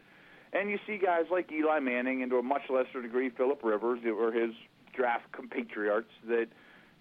And 0.53 0.69
you 0.69 0.79
see 0.85 0.97
guys 0.97 1.25
like 1.31 1.51
Eli 1.51 1.79
Manning, 1.79 2.21
and 2.21 2.31
to 2.31 2.37
a 2.37 2.43
much 2.43 2.63
lesser 2.69 3.01
degree 3.01 3.29
Philip 3.29 3.63
Rivers, 3.63 3.99
that 4.03 4.13
were 4.13 4.31
his 4.31 4.51
draft 4.93 5.31
compatriots, 5.31 6.09
that 6.27 6.47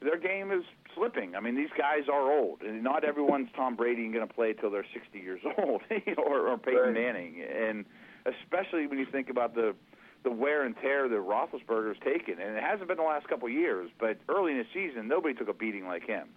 their 0.00 0.18
game 0.18 0.52
is 0.52 0.62
slipping. 0.94 1.34
I 1.34 1.40
mean, 1.40 1.56
these 1.56 1.70
guys 1.76 2.08
are 2.12 2.30
old, 2.30 2.62
and 2.62 2.82
not 2.84 3.04
everyone's 3.04 3.48
Tom 3.56 3.74
Brady 3.74 4.04
and 4.04 4.14
going 4.14 4.26
to 4.26 4.32
play 4.32 4.52
till 4.52 4.70
they're 4.70 4.86
60 4.94 5.18
years 5.18 5.40
old, 5.58 5.82
or, 6.16 6.48
or 6.48 6.58
Peyton 6.58 6.80
right. 6.80 6.94
Manning, 6.94 7.42
and 7.42 7.84
especially 8.24 8.86
when 8.86 8.98
you 8.98 9.06
think 9.10 9.30
about 9.30 9.54
the 9.54 9.74
the 10.22 10.30
wear 10.30 10.64
and 10.64 10.76
tear 10.76 11.08
that 11.08 11.16
Roethlisberger's 11.16 11.98
taken, 12.04 12.40
and 12.40 12.56
it 12.56 12.62
hasn't 12.62 12.88
been 12.88 12.98
the 12.98 13.02
last 13.02 13.28
couple 13.28 13.48
of 13.48 13.54
years, 13.54 13.90
but 13.98 14.18
early 14.28 14.52
in 14.52 14.58
the 14.58 14.66
season, 14.74 15.08
nobody 15.08 15.34
took 15.34 15.48
a 15.48 15.54
beating 15.54 15.86
like 15.86 16.06
him, 16.06 16.28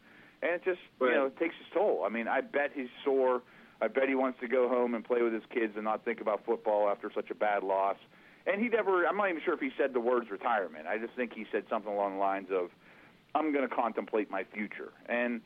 and 0.42 0.52
it 0.52 0.64
just 0.64 0.80
right. 1.00 1.10
you 1.10 1.16
know 1.16 1.26
it 1.28 1.38
takes 1.38 1.56
its 1.60 1.70
toll. 1.74 2.04
I 2.06 2.10
mean, 2.10 2.28
I 2.28 2.42
bet 2.42 2.72
he's 2.74 2.90
sore. 3.04 3.42
I 3.82 3.88
bet 3.88 4.08
he 4.08 4.16
wants 4.16 4.40
to 4.40 4.48
go 4.48 4.70
home 4.70 4.96
and 4.96 5.04
play 5.04 5.22
with 5.22 5.34
his 5.34 5.44
kids 5.54 5.74
and 5.76 5.84
not 5.84 6.06
think 6.06 6.22
about 6.22 6.46
football 6.46 6.88
after 6.88 7.12
such 7.14 7.30
a 7.30 7.36
bad 7.36 7.64
loss. 7.64 7.98
And 8.46 8.62
he 8.62 8.70
never, 8.70 9.06
I'm 9.06 9.18
not 9.18 9.30
even 9.30 9.42
sure 9.44 9.54
if 9.54 9.60
he 9.60 9.72
said 9.78 9.94
the 9.94 10.00
words 10.00 10.30
retirement. 10.32 10.88
I 10.88 10.98
just 10.98 11.14
think 11.16 11.34
he 11.34 11.46
said 11.52 11.64
something 11.70 11.92
along 11.92 12.14
the 12.14 12.20
lines 12.20 12.48
of, 12.52 12.70
I'm 13.36 13.52
going 13.52 13.68
to 13.68 13.74
contemplate 13.74 14.32
my 14.32 14.46
future. 14.54 14.92
And 15.08 15.42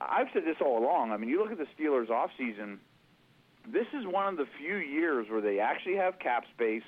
I've 0.00 0.28
said 0.32 0.44
this 0.44 0.56
all 0.60 0.78
along. 0.82 1.12
I 1.12 1.16
mean, 1.16 1.28
you 1.28 1.42
look 1.42 1.52
at 1.52 1.58
the 1.58 1.66
Steelers' 1.78 2.08
offseason, 2.08 2.78
this 3.70 3.86
is 3.92 4.06
one 4.06 4.26
of 4.26 4.36
the 4.36 4.46
few 4.58 4.76
years 4.76 5.26
where 5.28 5.40
they 5.40 5.58
actually 5.58 5.96
have 5.96 6.18
cap 6.18 6.44
space 6.54 6.84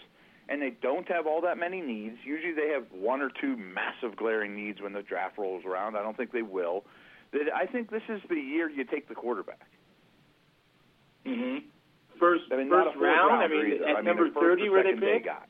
and 0.49 0.63
they 0.63 0.71
don't 0.71 1.07
have 1.09 1.27
all 1.27 1.43
that 1.43 1.59
many 1.59 1.81
needs. 1.81 2.17
Usually 2.25 2.53
they 2.53 2.73
have 2.73 2.85
one 2.91 3.21
or 3.21 3.31
two 3.41 3.57
massive 3.57 4.17
glaring 4.17 4.57
needs 4.57 4.81
when 4.81 4.93
the 4.93 5.03
draft 5.03 5.39
rolls 5.39 5.65
around. 5.65 5.97
I 5.97 6.03
don't 6.03 6.17
think 6.17 6.33
they 6.33 6.43
will. 6.43 6.85
I 7.55 7.67
think 7.67 7.91
this 7.91 8.03
is 8.09 8.23
the 8.29 8.37
year 8.37 8.71
you 8.71 8.85
take 8.85 9.09
the 9.09 9.15
quarterback. 9.15 9.69
Mm-hmm. 11.27 11.67
First, 12.19 12.45
I 12.51 12.57
mean, 12.57 12.71
first 12.71 12.97
round. 12.97 13.43
I 13.43 13.49
mean, 13.49 13.75
either. 13.75 13.85
at 13.85 13.91
I 13.91 13.95
mean, 13.97 14.05
number 14.07 14.31
thirty, 14.31 14.69
where 14.69 14.83
they 14.83 14.99
pick. 14.99 15.27
guy. 15.27 15.45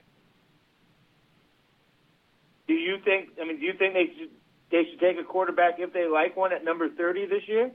Do 2.66 2.74
you 2.74 2.96
think? 3.04 3.30
I 3.40 3.46
mean, 3.46 3.60
do 3.60 3.66
you 3.66 3.72
think 3.78 3.94
they 3.94 4.06
should 4.18 4.30
they 4.70 4.82
should 4.90 5.00
take 5.00 5.18
a 5.18 5.24
quarterback 5.24 5.74
if 5.78 5.92
they 5.92 6.06
like 6.06 6.36
one 6.36 6.52
at 6.52 6.64
number 6.64 6.88
thirty 6.88 7.26
this 7.26 7.42
year? 7.46 7.70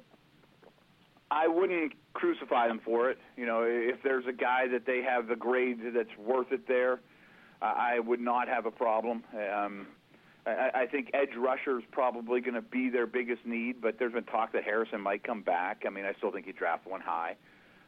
I 1.32 1.48
wouldn't 1.48 1.94
crucify 2.14 2.68
them 2.68 2.82
for 2.86 3.10
it. 3.10 3.18
You 3.38 3.46
know, 3.46 3.64
if 3.64 4.04
there's 4.04 4.26
a 4.28 4.34
guy 4.34 4.68
that 4.72 4.86
they 4.86 5.02
have 5.02 5.28
the 5.28 5.36
grade 5.36 5.80
that's 5.96 6.16
worth 6.20 6.52
it 6.52 6.68
there, 6.68 7.00
I 7.64 8.00
would 8.00 8.20
not 8.20 8.48
have 8.48 8.66
a 8.66 8.72
problem. 8.72 9.24
Um, 9.34 9.88
I, 10.46 10.72
I 10.74 10.86
think 10.86 11.12
edge 11.14 11.36
rusher 11.38 11.80
is 11.80 11.86
probably 11.92 12.42
going 12.42 12.56
to 12.56 12.62
be 12.62 12.90
their 12.90 13.08
biggest 13.08 13.46
need, 13.46 13.82
but 13.82 13.98
there's 13.98 14.14
been 14.14 14.26
talk 14.26 14.52
that 14.54 14.64
Harrison 14.64 15.02
might 15.02 15.24
come 15.24 15.42
back. 15.42 15.84
I 15.86 15.90
mean, 15.90 16.06
I 16.06 16.14
still 16.14 16.32
think 16.32 16.48
you 16.48 16.54
draft 16.54 16.86
one 16.86 17.02
high, 17.02 17.36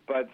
but 0.07 0.29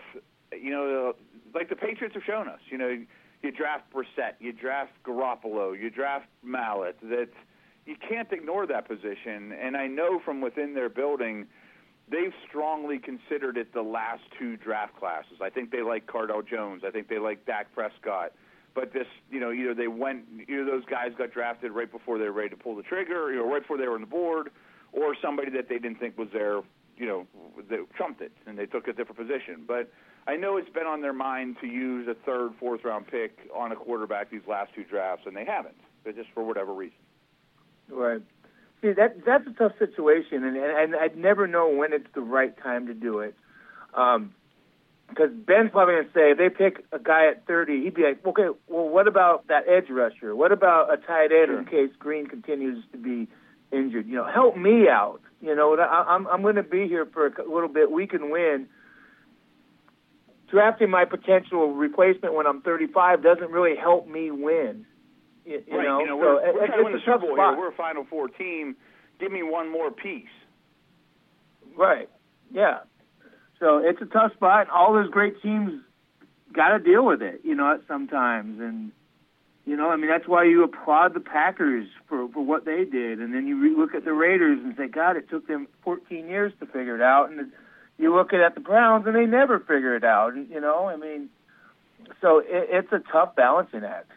you 0.51 0.69
know, 0.69 1.15
like 1.53 1.69
the 1.69 1.75
Patriots 1.75 2.15
have 2.15 2.24
shown 2.24 2.48
us, 2.48 2.60
you 2.69 2.77
know, 2.77 2.98
you 3.41 3.51
draft 3.51 3.91
Brissett, 3.91 4.33
you 4.39 4.51
draft 4.51 4.91
Garoppolo, 5.03 5.79
you 5.79 5.89
draft 5.89 6.27
Mallett. 6.43 6.98
That 7.01 7.29
you 7.86 7.95
can't 8.07 8.31
ignore 8.31 8.67
that 8.67 8.88
position. 8.88 9.51
And 9.53 9.75
I 9.75 9.88
know 9.88 10.19
from 10.24 10.41
within 10.41 10.75
their 10.75 10.89
building, 10.89 11.48
they've 12.10 12.33
strongly 12.48 13.00
considered 13.00 13.57
it 13.57 13.74
the 13.74 13.81
last 13.81 14.21
two 14.38 14.57
draft 14.57 14.95
classes. 14.98 15.39
I 15.41 15.50
think 15.50 15.71
they 15.71 15.81
like 15.81 16.05
Cardale 16.05 16.48
Jones. 16.48 16.83
I 16.86 16.91
think 16.91 17.07
they 17.07 17.17
like 17.17 17.45
Dak 17.45 17.74
Prescott. 17.74 18.33
But 18.73 18.93
this, 18.93 19.07
you 19.29 19.39
know, 19.39 19.51
either 19.51 19.73
they 19.73 19.87
went, 19.87 20.23
either 20.47 20.63
those 20.65 20.85
guys 20.85 21.11
got 21.17 21.31
drafted 21.31 21.71
right 21.71 21.91
before 21.91 22.17
they 22.17 22.25
were 22.25 22.31
ready 22.31 22.49
to 22.49 22.55
pull 22.55 22.75
the 22.75 22.83
trigger, 22.83 23.31
you 23.31 23.39
know, 23.39 23.51
right 23.51 23.61
before 23.61 23.77
they 23.77 23.87
were 23.87 23.95
on 23.95 24.01
the 24.01 24.07
board, 24.07 24.49
or 24.93 25.15
somebody 25.21 25.51
that 25.51 25.67
they 25.67 25.77
didn't 25.77 25.99
think 25.99 26.17
was 26.17 26.29
there, 26.31 26.61
you 26.97 27.05
know, 27.05 27.27
they 27.69 27.77
trumped 27.97 28.21
it 28.21 28.31
and 28.45 28.57
they 28.57 28.65
took 28.65 28.87
a 28.87 28.93
different 28.93 29.17
position. 29.17 29.63
But 29.67 29.91
I 30.27 30.37
know 30.37 30.57
it's 30.57 30.69
been 30.69 30.87
on 30.87 31.01
their 31.01 31.13
mind 31.13 31.57
to 31.61 31.67
use 31.67 32.07
a 32.07 32.13
third, 32.25 32.51
fourth 32.59 32.83
round 32.83 33.07
pick 33.07 33.37
on 33.55 33.71
a 33.71 33.75
quarterback 33.75 34.29
these 34.29 34.47
last 34.47 34.73
two 34.73 34.83
drafts, 34.83 35.25
and 35.25 35.35
they 35.35 35.45
haven't, 35.45 35.75
but 36.03 36.15
just 36.15 36.29
for 36.33 36.43
whatever 36.43 36.73
reason. 36.73 36.97
Right. 37.89 38.21
See, 38.81 38.93
that 38.93 39.25
that's 39.25 39.45
a 39.47 39.51
tough 39.51 39.73
situation, 39.77 40.43
and 40.43 40.57
and 40.57 40.95
I'd 40.95 41.17
never 41.17 41.45
know 41.45 41.69
when 41.69 41.93
it's 41.93 42.07
the 42.15 42.21
right 42.21 42.55
time 42.63 42.87
to 42.87 42.93
do 42.93 43.19
it. 43.19 43.35
Um, 43.93 44.33
because 45.11 45.29
Ben's 45.31 45.71
probably 45.71 45.95
going 45.95 46.07
to 46.07 46.13
say 46.13 46.31
if 46.31 46.37
they 46.37 46.49
pick 46.49 46.83
a 46.91 46.99
guy 46.99 47.27
at 47.27 47.45
30, 47.45 47.83
he'd 47.83 47.93
be 47.93 48.03
like, 48.03 48.25
okay, 48.25 48.47
well, 48.67 48.89
what 48.89 49.07
about 49.07 49.47
that 49.47 49.67
edge 49.67 49.89
rusher? 49.89 50.35
What 50.35 50.51
about 50.51 50.91
a 50.91 50.97
tight 50.97 51.31
end 51.31 51.47
sure. 51.47 51.59
in 51.59 51.65
case 51.65 51.95
Green 51.99 52.27
continues 52.27 52.83
to 52.93 52.97
be 52.97 53.27
injured? 53.71 54.07
You 54.07 54.15
know, 54.15 54.25
help 54.25 54.57
me 54.57 54.87
out. 54.89 55.21
You 55.41 55.55
know, 55.55 55.75
I, 55.77 56.15
I'm 56.15 56.27
I'm 56.27 56.41
going 56.41 56.55
to 56.55 56.63
be 56.63 56.87
here 56.87 57.05
for 57.05 57.27
a 57.27 57.51
little 57.51 57.69
bit. 57.69 57.91
We 57.91 58.07
can 58.07 58.31
win 58.31 58.67
drafting 60.49 60.89
my 60.89 61.05
potential 61.05 61.73
replacement 61.73 62.33
when 62.33 62.45
I'm 62.45 62.61
35 62.61 63.23
doesn't 63.23 63.51
really 63.51 63.75
help 63.75 64.07
me 64.07 64.31
win. 64.31 64.85
You, 65.45 65.63
you 65.65 65.77
right. 65.77 65.85
know, 65.85 65.99
you 65.99 66.07
know 66.07 66.17
we're, 66.17 66.45
so 66.45 66.53
we're 66.53 66.67
trying 66.67 66.77
to 66.77 66.83
win 66.83 66.93
the 66.93 66.99
Super 66.99 67.19
Bowl 67.19 67.35
here. 67.35 67.57
We're 67.57 67.69
a 67.69 67.75
Final 67.75 68.05
Four 68.09 68.27
team. 68.27 68.75
Give 69.19 69.31
me 69.31 69.43
one 69.43 69.71
more 69.71 69.91
piece. 69.91 70.25
Right. 71.75 72.09
Yeah. 72.51 72.79
So 73.61 73.77
it's 73.77 74.01
a 74.01 74.05
tough 74.05 74.33
spot. 74.33 74.69
All 74.71 74.93
those 74.93 75.09
great 75.09 75.39
teams 75.41 75.81
got 76.51 76.69
to 76.69 76.79
deal 76.79 77.05
with 77.05 77.21
it, 77.21 77.41
you 77.43 77.53
know, 77.53 77.79
sometimes. 77.87 78.59
And, 78.59 78.91
you 79.67 79.77
know, 79.77 79.91
I 79.91 79.97
mean, 79.97 80.09
that's 80.09 80.27
why 80.27 80.45
you 80.45 80.63
applaud 80.63 81.13
the 81.13 81.19
Packers 81.19 81.87
for, 82.09 82.27
for 82.29 82.43
what 82.43 82.65
they 82.65 82.85
did. 82.85 83.19
And 83.19 83.33
then 83.33 83.45
you 83.45 83.61
re- 83.61 83.77
look 83.77 83.93
at 83.93 84.03
the 84.03 84.13
Raiders 84.13 84.59
and 84.63 84.75
say, 84.75 84.87
God, 84.87 85.15
it 85.15 85.29
took 85.29 85.47
them 85.47 85.67
14 85.83 86.27
years 86.27 86.51
to 86.59 86.65
figure 86.65 86.95
it 86.95 87.03
out. 87.03 87.29
And 87.29 87.51
you 87.99 88.13
look 88.13 88.33
at 88.33 88.55
the 88.55 88.61
Browns 88.61 89.05
and 89.05 89.15
they 89.15 89.27
never 89.27 89.59
figure 89.59 89.95
it 89.95 90.03
out. 90.03 90.33
And, 90.33 90.49
you 90.49 90.59
know, 90.59 90.87
I 90.87 90.95
mean, 90.95 91.29
so 92.19 92.39
it, 92.39 92.47
it's 92.49 92.91
a 92.91 92.99
tough 93.11 93.35
balancing 93.35 93.83
act. 93.83 94.11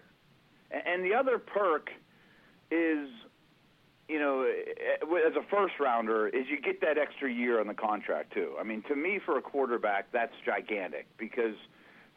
And 0.70 1.04
the 1.04 1.14
other 1.14 1.38
perk 1.38 1.90
is, 2.70 3.10
you 4.08 4.18
know, 4.18 4.42
eh, 4.42 4.72
eh, 5.02 5.28
as 5.28 5.34
a 5.36 5.42
first 5.50 5.74
rounder, 5.80 6.28
is 6.28 6.46
you 6.48 6.60
get 6.60 6.80
that 6.82 6.98
extra 6.98 7.32
year 7.32 7.60
on 7.60 7.66
the 7.66 7.74
contract 7.74 8.32
too. 8.32 8.54
I 8.58 8.64
mean, 8.64 8.82
to 8.88 8.96
me, 8.96 9.20
for 9.24 9.38
a 9.38 9.42
quarterback, 9.42 10.12
that's 10.12 10.34
gigantic 10.44 11.06
because 11.18 11.54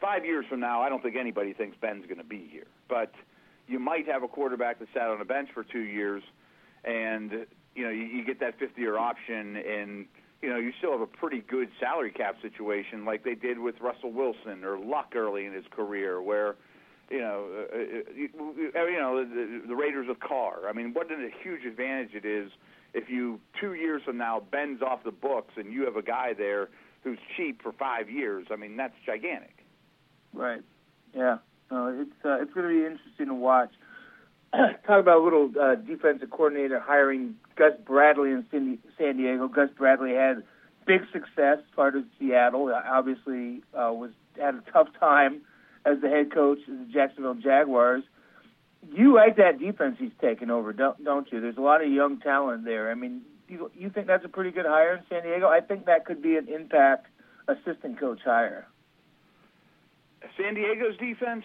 five 0.01 0.25
years 0.25 0.45
from 0.49 0.59
now, 0.59 0.81
I 0.81 0.89
don't 0.89 1.01
think 1.01 1.15
anybody 1.15 1.53
thinks 1.53 1.77
Ben's 1.79 2.05
going 2.05 2.17
to 2.17 2.23
be 2.23 2.47
here. 2.51 2.67
But 2.89 3.13
you 3.67 3.79
might 3.79 4.07
have 4.07 4.23
a 4.23 4.27
quarterback 4.27 4.79
that 4.79 4.87
sat 4.93 5.07
on 5.07 5.21
a 5.21 5.25
bench 5.25 5.49
for 5.53 5.63
two 5.63 5.81
years, 5.81 6.23
and 6.83 7.45
you 7.75 7.83
know, 7.83 7.89
you, 7.89 8.03
you 8.03 8.25
get 8.25 8.39
that 8.39 8.57
fifth 8.59 8.77
year 8.77 8.97
option 8.97 9.55
and 9.57 10.05
you 10.41 10.49
know, 10.49 10.57
you 10.57 10.71
still 10.77 10.91
have 10.91 11.01
a 11.01 11.07
pretty 11.07 11.41
good 11.41 11.69
salary 11.79 12.11
cap 12.11 12.35
situation 12.41 13.05
like 13.05 13.23
they 13.23 13.33
did 13.33 13.57
with 13.57 13.75
Russell 13.81 14.11
Wilson 14.11 14.63
or 14.63 14.77
Luck 14.77 15.13
early 15.15 15.45
in 15.45 15.53
his 15.53 15.65
career, 15.71 16.21
where, 16.21 16.55
you 17.09 17.19
know, 17.19 17.65
uh, 17.73 17.77
uh 17.77 17.85
you, 18.15 18.29
you 18.35 18.99
know 18.99 19.23
the, 19.23 19.61
the 19.67 19.75
Raiders 19.75 20.07
of 20.09 20.19
Carr. 20.19 20.67
I 20.69 20.73
mean, 20.73 20.93
what 20.93 21.11
a 21.11 21.29
huge 21.43 21.65
advantage 21.65 22.13
it 22.13 22.25
is 22.25 22.51
if 22.93 23.09
you 23.09 23.39
two 23.59 23.73
years 23.73 24.01
from 24.03 24.17
now 24.17 24.41
Ben's 24.51 24.81
off 24.81 25.03
the 25.03 25.11
books 25.11 25.53
and 25.57 25.71
you 25.71 25.85
have 25.85 25.95
a 25.95 26.01
guy 26.01 26.33
there 26.37 26.69
who's 27.03 27.19
cheap 27.35 27.61
for 27.61 27.71
five 27.71 28.09
years. 28.09 28.47
I 28.51 28.55
mean, 28.55 28.75
that's 28.75 28.95
gigantic. 29.05 29.65
Right. 30.33 30.61
Yeah. 31.15 31.37
No, 31.71 31.87
it's 31.87 32.25
uh, 32.25 32.41
it's 32.41 32.53
going 32.53 32.67
to 32.67 32.73
be 32.73 32.85
interesting 32.85 33.27
to 33.27 33.33
watch. 33.33 33.71
talk 34.53 34.99
about 34.99 35.17
a 35.17 35.23
little 35.23 35.51
uh, 35.61 35.75
defensive 35.75 36.29
coordinator 36.29 36.79
hiring 36.79 37.35
Gus 37.55 37.73
Bradley 37.85 38.31
in 38.31 38.79
San 38.97 39.17
Diego. 39.17 39.47
Gus 39.47 39.69
Bradley 39.77 40.13
had 40.13 40.43
big 40.85 41.01
success 41.11 41.57
part 41.75 41.95
of 41.95 42.05
Seattle. 42.17 42.73
Obviously, 42.73 43.61
uh, 43.73 43.91
was 43.91 44.11
had 44.39 44.55
a 44.55 44.63
tough 44.71 44.87
time 44.99 45.41
as 45.89 46.01
the 46.01 46.09
head 46.09 46.31
coach 46.33 46.59
of 46.67 46.79
the 46.79 46.93
Jacksonville 46.93 47.35
Jaguars. 47.35 48.03
You 48.93 49.13
like 49.15 49.37
that 49.37 49.59
defense 49.59 49.97
he's 49.99 50.11
taken 50.21 50.49
over, 50.49 50.73
don't 50.73 51.03
don't 51.03 51.31
you? 51.31 51.41
There's 51.41 51.57
a 51.57 51.61
lot 51.61 51.83
of 51.83 51.91
young 51.91 52.19
talent 52.19 52.63
there. 52.65 52.91
I 52.91 52.95
mean, 52.95 53.21
you 53.47 53.71
you 53.77 53.89
think 53.89 54.07
that's 54.07 54.25
a 54.25 54.29
pretty 54.29 54.51
good 54.51 54.65
hire 54.65 54.95
in 54.95 55.03
San 55.09 55.23
Diego? 55.23 55.47
I 55.47 55.61
think 55.61 55.85
that 55.85 56.05
could 56.05 56.21
be 56.21 56.37
an 56.37 56.47
impact 56.47 57.07
assistant 57.47 57.99
coach 57.99 58.19
hire. 58.23 58.67
San 60.37 60.55
Diego's 60.55 60.97
defense 60.97 61.43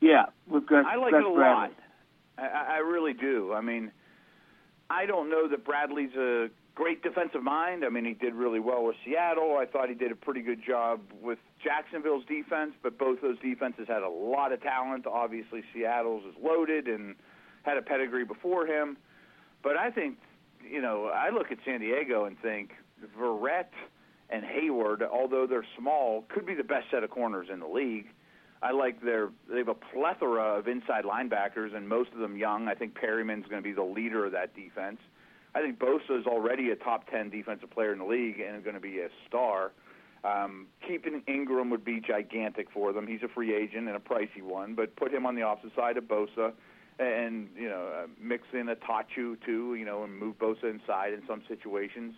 yeah, 0.00 0.26
with 0.46 0.66
Gus, 0.66 0.84
I 0.86 0.96
like 0.96 1.12
Gus 1.12 1.22
it 1.24 1.26
a 1.26 1.34
Bradley. 1.34 1.68
lot. 1.68 1.72
I, 2.38 2.74
I 2.74 2.78
really 2.78 3.14
do. 3.14 3.52
I 3.52 3.60
mean, 3.60 3.90
I 4.90 5.06
don't 5.06 5.30
know 5.30 5.48
that 5.48 5.64
Bradley's 5.64 6.14
a 6.14 6.48
great 6.76 7.02
defensive 7.02 7.42
mind. 7.42 7.84
I 7.84 7.88
mean, 7.88 8.04
he 8.04 8.12
did 8.12 8.34
really 8.34 8.60
well 8.60 8.84
with 8.84 8.96
Seattle. 9.04 9.56
I 9.58 9.64
thought 9.64 9.88
he 9.88 9.94
did 9.94 10.12
a 10.12 10.14
pretty 10.14 10.42
good 10.42 10.60
job 10.64 11.00
with 11.20 11.38
Jacksonville's 11.64 12.24
defense, 12.26 12.74
but 12.82 12.98
both 12.98 13.20
those 13.22 13.38
defenses 13.40 13.88
had 13.88 14.02
a 14.02 14.08
lot 14.08 14.52
of 14.52 14.62
talent. 14.62 15.06
Obviously, 15.06 15.64
Seattle's 15.74 16.22
is 16.24 16.34
loaded 16.40 16.86
and 16.86 17.16
had 17.62 17.78
a 17.78 17.82
pedigree 17.82 18.26
before 18.26 18.66
him. 18.66 18.98
But 19.62 19.76
I 19.76 19.90
think, 19.90 20.18
you 20.62 20.82
know, 20.82 21.06
I 21.06 21.30
look 21.30 21.50
at 21.50 21.58
San 21.64 21.80
Diego 21.80 22.26
and 22.26 22.38
think 22.40 22.72
Verrett 23.18 23.72
and 24.28 24.44
Hayward, 24.44 25.02
although 25.02 25.46
they're 25.46 25.66
small, 25.78 26.24
could 26.28 26.44
be 26.44 26.54
the 26.54 26.64
best 26.64 26.90
set 26.90 27.02
of 27.02 27.10
corners 27.10 27.48
in 27.50 27.58
the 27.58 27.66
league. 27.66 28.06
I 28.62 28.72
like 28.72 29.02
their 29.02 29.30
they 29.50 29.58
have 29.58 29.68
a 29.68 29.74
plethora 29.74 30.58
of 30.58 30.68
inside 30.68 31.04
linebackers 31.04 31.74
and 31.74 31.88
most 31.88 32.12
of 32.12 32.18
them 32.18 32.36
young. 32.36 32.68
I 32.68 32.74
think 32.74 32.94
Perryman's 32.94 33.46
going 33.46 33.62
to 33.62 33.66
be 33.66 33.74
the 33.74 33.82
leader 33.82 34.26
of 34.26 34.32
that 34.32 34.54
defense. 34.54 34.98
I 35.56 35.62
think 35.62 35.78
Bosa 35.78 36.20
is 36.20 36.26
already 36.26 36.68
a 36.68 36.76
top 36.76 37.10
10 37.10 37.30
defensive 37.30 37.70
player 37.70 37.90
in 37.90 37.98
the 37.98 38.04
league 38.04 38.40
and 38.40 38.58
is 38.58 38.62
going 38.62 38.74
to 38.74 38.80
be 38.80 39.00
a 39.00 39.08
star. 39.26 39.72
Um, 40.22 40.66
keeping 40.86 41.22
Ingram 41.26 41.70
would 41.70 41.84
be 41.84 41.98
gigantic 41.98 42.70
for 42.70 42.92
them. 42.92 43.06
He's 43.06 43.22
a 43.22 43.28
free 43.28 43.54
agent 43.54 43.88
and 43.88 43.96
a 43.96 43.98
pricey 43.98 44.42
one, 44.42 44.74
but 44.74 44.94
put 44.96 45.14
him 45.14 45.24
on 45.24 45.34
the 45.34 45.42
opposite 45.42 45.74
side 45.74 45.96
of 45.96 46.04
Bosa 46.04 46.52
and, 46.98 47.48
you 47.56 47.70
know, 47.70 47.88
uh, 47.88 48.06
mix 48.20 48.42
in 48.52 48.66
Attaochu 48.66 49.42
too, 49.46 49.76
you 49.76 49.86
know, 49.86 50.04
and 50.04 50.18
move 50.18 50.38
Bosa 50.38 50.64
inside 50.64 51.14
in 51.14 51.22
some 51.26 51.40
situations. 51.48 52.14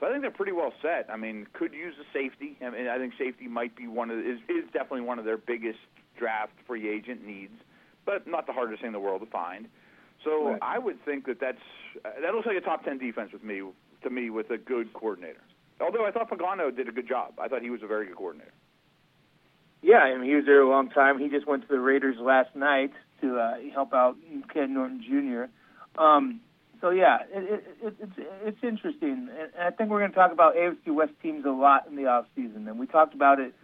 So 0.00 0.08
I 0.08 0.10
think 0.10 0.22
they're 0.22 0.32
pretty 0.32 0.50
well 0.50 0.72
set. 0.82 1.06
I 1.08 1.16
mean, 1.16 1.46
could 1.52 1.72
use 1.74 1.94
a 2.00 2.12
safety. 2.12 2.58
I 2.66 2.70
mean, 2.70 2.88
I 2.88 2.98
think 2.98 3.14
safety 3.16 3.46
might 3.46 3.76
be 3.76 3.86
one 3.86 4.10
of 4.10 4.18
is 4.18 4.40
is 4.48 4.64
definitely 4.72 5.02
one 5.02 5.20
of 5.20 5.24
their 5.24 5.36
biggest 5.38 5.78
draft 6.18 6.54
free 6.66 6.88
agent 6.88 7.24
needs, 7.24 7.54
but 8.04 8.26
not 8.26 8.48
the 8.48 8.52
hardest 8.52 8.80
thing 8.80 8.88
in 8.88 8.92
the 8.92 8.98
world 8.98 9.20
to 9.20 9.30
find. 9.30 9.68
So 10.24 10.50
right. 10.50 10.58
I 10.62 10.78
would 10.78 11.04
think 11.04 11.26
that 11.26 11.40
that's 11.40 11.58
that 12.04 12.34
looks 12.34 12.46
like 12.46 12.56
a 12.56 12.60
top 12.60 12.84
ten 12.84 12.98
defense 12.98 13.32
with 13.32 13.42
me 13.42 13.62
to 14.02 14.10
me 14.10 14.30
with 14.30 14.50
a 14.50 14.58
good 14.58 14.92
coordinator. 14.92 15.42
Although 15.80 16.06
I 16.06 16.10
thought 16.10 16.30
Pagano 16.30 16.74
did 16.74 16.88
a 16.88 16.92
good 16.92 17.08
job. 17.08 17.34
I 17.40 17.48
thought 17.48 17.62
he 17.62 17.70
was 17.70 17.82
a 17.82 17.86
very 17.86 18.06
good 18.06 18.16
coordinator. 18.16 18.52
Yeah, 19.82 19.98
I 19.98 20.16
mean 20.16 20.28
he 20.28 20.36
was 20.36 20.44
there 20.44 20.62
a 20.62 20.68
long 20.68 20.90
time. 20.90 21.18
He 21.18 21.28
just 21.28 21.46
went 21.46 21.62
to 21.62 21.68
the 21.68 21.80
Raiders 21.80 22.16
last 22.18 22.54
night 22.54 22.92
to 23.20 23.38
uh, 23.38 23.54
help 23.72 23.92
out 23.92 24.16
Ken 24.52 24.74
Norton 24.74 25.02
Jr. 25.02 26.00
Um, 26.00 26.40
so 26.80 26.90
yeah, 26.90 27.18
it, 27.32 27.64
it, 27.80 27.94
it's 28.00 28.12
it's 28.44 28.58
interesting, 28.62 29.28
and 29.30 29.50
I 29.60 29.70
think 29.70 29.90
we're 29.90 30.00
going 30.00 30.10
to 30.10 30.16
talk 30.16 30.32
about 30.32 30.56
AFC 30.56 30.92
West 30.92 31.12
teams 31.22 31.44
a 31.44 31.50
lot 31.50 31.86
in 31.88 31.96
the 31.96 32.06
off 32.06 32.26
season, 32.34 32.66
and 32.66 32.78
we 32.78 32.86
talked 32.86 33.14
about 33.14 33.38
it 33.38 33.54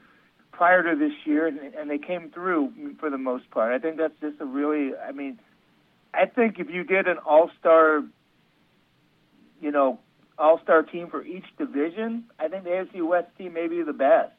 prior 0.52 0.82
to 0.82 0.98
this 0.98 1.12
year, 1.24 1.46
and, 1.46 1.58
and 1.58 1.90
they 1.90 1.98
came 1.98 2.30
through 2.30 2.72
for 2.98 3.10
the 3.10 3.18
most 3.18 3.50
part. 3.50 3.72
I 3.72 3.78
think 3.78 3.96
that's 3.96 4.14
just 4.20 4.40
a 4.40 4.44
really, 4.44 4.92
I 4.96 5.12
mean, 5.12 5.38
I 6.18 6.26
think 6.26 6.58
if 6.58 6.68
you 6.68 6.84
did 6.84 7.06
an 7.06 7.18
all 7.18 7.50
star, 7.60 8.02
you 9.60 9.70
know, 9.70 10.00
all 10.36 10.60
star 10.62 10.82
team 10.82 11.08
for 11.10 11.24
each 11.24 11.44
division, 11.56 12.24
I 12.38 12.48
think 12.48 12.64
the 12.64 12.70
AFC 12.70 13.06
West 13.06 13.28
team 13.38 13.54
may 13.54 13.68
be 13.68 13.82
the 13.82 13.92
best. 13.92 14.32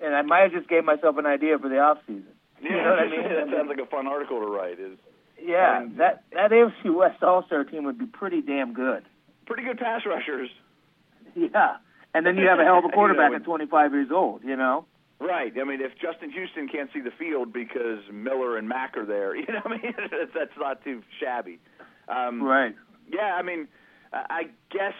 And 0.00 0.14
I 0.14 0.22
might 0.22 0.42
have 0.42 0.52
just 0.52 0.68
gave 0.68 0.84
myself 0.84 1.16
an 1.18 1.26
idea 1.26 1.58
for 1.58 1.68
the 1.68 1.78
off 1.78 1.98
season. 2.06 2.26
Yeah, 2.62 2.70
you 2.70 2.76
know 2.76 2.90
what 2.90 2.98
I 2.98 3.06
mean? 3.08 3.22
that 3.50 3.56
sounds 3.56 3.68
like 3.68 3.78
a 3.78 3.86
fun 3.86 4.06
article 4.06 4.40
to 4.40 4.46
write. 4.46 4.78
Is 4.78 4.98
yeah, 5.42 5.80
and 5.80 5.98
that 5.98 6.24
that 6.32 6.50
AFC 6.50 6.94
West 6.94 7.22
All 7.22 7.44
Star 7.46 7.64
team 7.64 7.84
would 7.84 7.98
be 7.98 8.06
pretty 8.06 8.40
damn 8.40 8.72
good. 8.72 9.04
Pretty 9.46 9.64
good 9.64 9.78
pass 9.78 10.02
rushers. 10.06 10.50
Yeah, 11.36 11.78
and 12.14 12.24
then 12.24 12.36
you 12.36 12.46
have 12.46 12.60
a 12.60 12.64
hell 12.64 12.78
of 12.78 12.84
a 12.84 12.88
quarterback 12.94 13.32
at 13.32 13.42
25 13.42 13.92
years 13.92 14.08
old. 14.12 14.44
You 14.44 14.54
know. 14.54 14.86
Right. 15.20 15.52
I 15.58 15.64
mean, 15.64 15.80
if 15.80 15.92
Justin 16.00 16.30
Houston 16.30 16.68
can't 16.68 16.90
see 16.92 17.00
the 17.00 17.12
field 17.18 17.52
because 17.52 18.00
Miller 18.12 18.58
and 18.58 18.68
Mack 18.68 18.96
are 18.96 19.06
there, 19.06 19.34
you 19.36 19.46
know, 19.46 19.60
I 19.64 19.68
mean, 19.68 19.94
that's 20.34 20.56
not 20.58 20.82
too 20.84 21.02
shabby. 21.20 21.58
Um, 22.08 22.42
right. 22.42 22.74
Yeah. 23.10 23.34
I 23.34 23.42
mean, 23.42 23.68
I 24.12 24.44
guess 24.70 24.94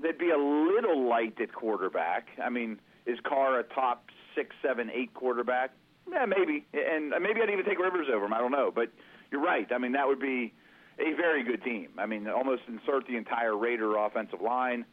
they'd 0.00 0.18
be 0.18 0.30
a 0.30 0.38
little 0.38 1.08
light 1.08 1.40
at 1.40 1.52
quarterback. 1.52 2.28
I 2.42 2.50
mean, 2.50 2.78
is 3.06 3.18
Carr 3.26 3.58
a 3.58 3.62
top 3.62 4.06
six, 4.34 4.54
seven, 4.62 4.90
eight 4.90 5.14
quarterback? 5.14 5.72
Yeah, 6.10 6.24
maybe. 6.26 6.66
And 6.72 7.10
maybe 7.22 7.40
I'd 7.42 7.50
even 7.50 7.64
take 7.64 7.78
Rivers 7.78 8.06
over 8.12 8.24
him. 8.24 8.32
I 8.32 8.38
don't 8.38 8.52
know. 8.52 8.70
But 8.74 8.90
you're 9.30 9.42
right. 9.42 9.66
I 9.72 9.78
mean, 9.78 9.92
that 9.92 10.06
would 10.06 10.20
be 10.20 10.54
a 10.98 11.14
very 11.14 11.44
good 11.44 11.62
team. 11.62 11.88
I 11.98 12.06
mean, 12.06 12.28
almost 12.28 12.62
insert 12.68 13.06
the 13.06 13.16
entire 13.16 13.56
Raider 13.56 13.96
offensive 13.96 14.40
line. 14.40 14.84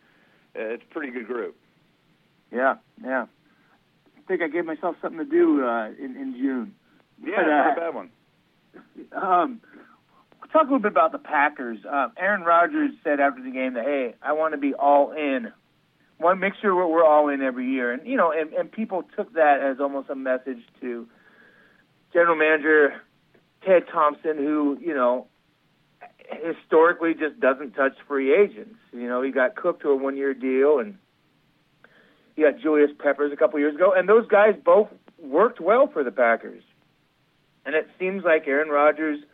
Uh, 0.55 0.73
it's 0.75 0.83
a 0.89 0.93
pretty 0.93 1.11
good 1.11 1.27
group. 1.27 1.55
Yeah, 2.51 2.75
yeah. 3.03 3.25
Think 4.27 4.41
I 4.41 4.47
gave 4.47 4.65
myself 4.65 4.95
something 5.01 5.19
to 5.19 5.25
do 5.25 5.63
uh, 5.63 5.87
in 5.87 6.15
in 6.15 6.35
June. 6.37 6.75
Yeah, 7.23 7.35
but, 7.35 7.45
uh, 7.45 7.47
not 7.47 7.77
a 7.77 7.81
bad 7.81 7.95
one. 7.95 8.09
Um, 9.11 9.61
talk 10.51 10.63
a 10.63 10.65
little 10.65 10.79
bit 10.79 10.91
about 10.91 11.11
the 11.11 11.19
Packers. 11.19 11.79
Uh, 11.85 12.09
Aaron 12.17 12.41
Rodgers 12.41 12.91
said 13.03 13.19
after 13.19 13.43
the 13.43 13.51
game 13.51 13.73
that, 13.75 13.85
hey, 13.85 14.15
I 14.21 14.33
want 14.33 14.53
to 14.53 14.57
be 14.57 14.73
all 14.73 15.11
in. 15.11 15.51
Want 16.19 16.37
to 16.37 16.39
make 16.39 16.53
sure 16.61 16.73
we're, 16.75 16.87
we're 16.87 17.05
all 17.05 17.29
in 17.29 17.41
every 17.41 17.69
year. 17.69 17.91
And, 17.91 18.07
you 18.07 18.15
know, 18.15 18.31
and, 18.31 18.53
and 18.53 18.71
people 18.71 19.03
took 19.15 19.33
that 19.33 19.61
as 19.61 19.79
almost 19.79 20.09
a 20.09 20.15
message 20.15 20.61
to 20.81 21.07
general 22.13 22.37
manager 22.37 23.01
Ted 23.65 23.83
Thompson, 23.91 24.37
who, 24.37 24.77
you 24.79 24.93
know, 24.93 25.27
historically 26.43 27.13
just 27.13 27.39
doesn't 27.39 27.73
touch 27.73 27.93
free 28.07 28.33
agents. 28.33 28.77
You 28.93 29.07
know, 29.07 29.21
he 29.21 29.31
got 29.31 29.55
Cook 29.55 29.81
to 29.81 29.89
a 29.89 29.95
one 29.95 30.15
year 30.15 30.33
deal 30.33 30.79
and 30.79 30.97
he 32.35 32.43
got 32.43 32.59
Julius 32.59 32.91
Peppers 32.97 33.31
a 33.31 33.35
couple 33.35 33.59
years 33.59 33.75
ago, 33.75 33.93
and 33.95 34.07
those 34.07 34.27
guys 34.27 34.55
both 34.63 34.89
worked 35.21 35.59
well 35.59 35.87
for 35.87 36.03
the 36.03 36.11
Packers. 36.11 36.63
And 37.65 37.75
it 37.75 37.87
seems 37.97 38.23
like 38.23 38.47
Aaron 38.47 38.69
Rodgers– 38.69 39.19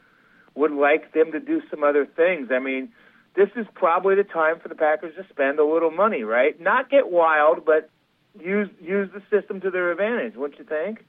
would 0.55 0.71
like 0.71 1.13
them 1.13 1.31
to 1.31 1.39
do 1.39 1.61
some 1.69 1.83
other 1.83 2.05
things. 2.05 2.49
I 2.51 2.59
mean, 2.59 2.91
this 3.35 3.49
is 3.55 3.65
probably 3.73 4.15
the 4.15 4.23
time 4.23 4.59
for 4.59 4.67
the 4.67 4.75
Packers 4.75 5.15
to 5.15 5.25
spend 5.29 5.59
a 5.59 5.65
little 5.65 5.91
money, 5.91 6.23
right? 6.23 6.59
Not 6.59 6.89
get 6.89 7.09
wild, 7.09 7.65
but 7.65 7.89
use 8.39 8.69
use 8.81 9.09
the 9.13 9.21
system 9.29 9.61
to 9.61 9.71
their 9.71 9.91
advantage. 9.91 10.35
What 10.35 10.57
you 10.59 10.65
think? 10.65 11.05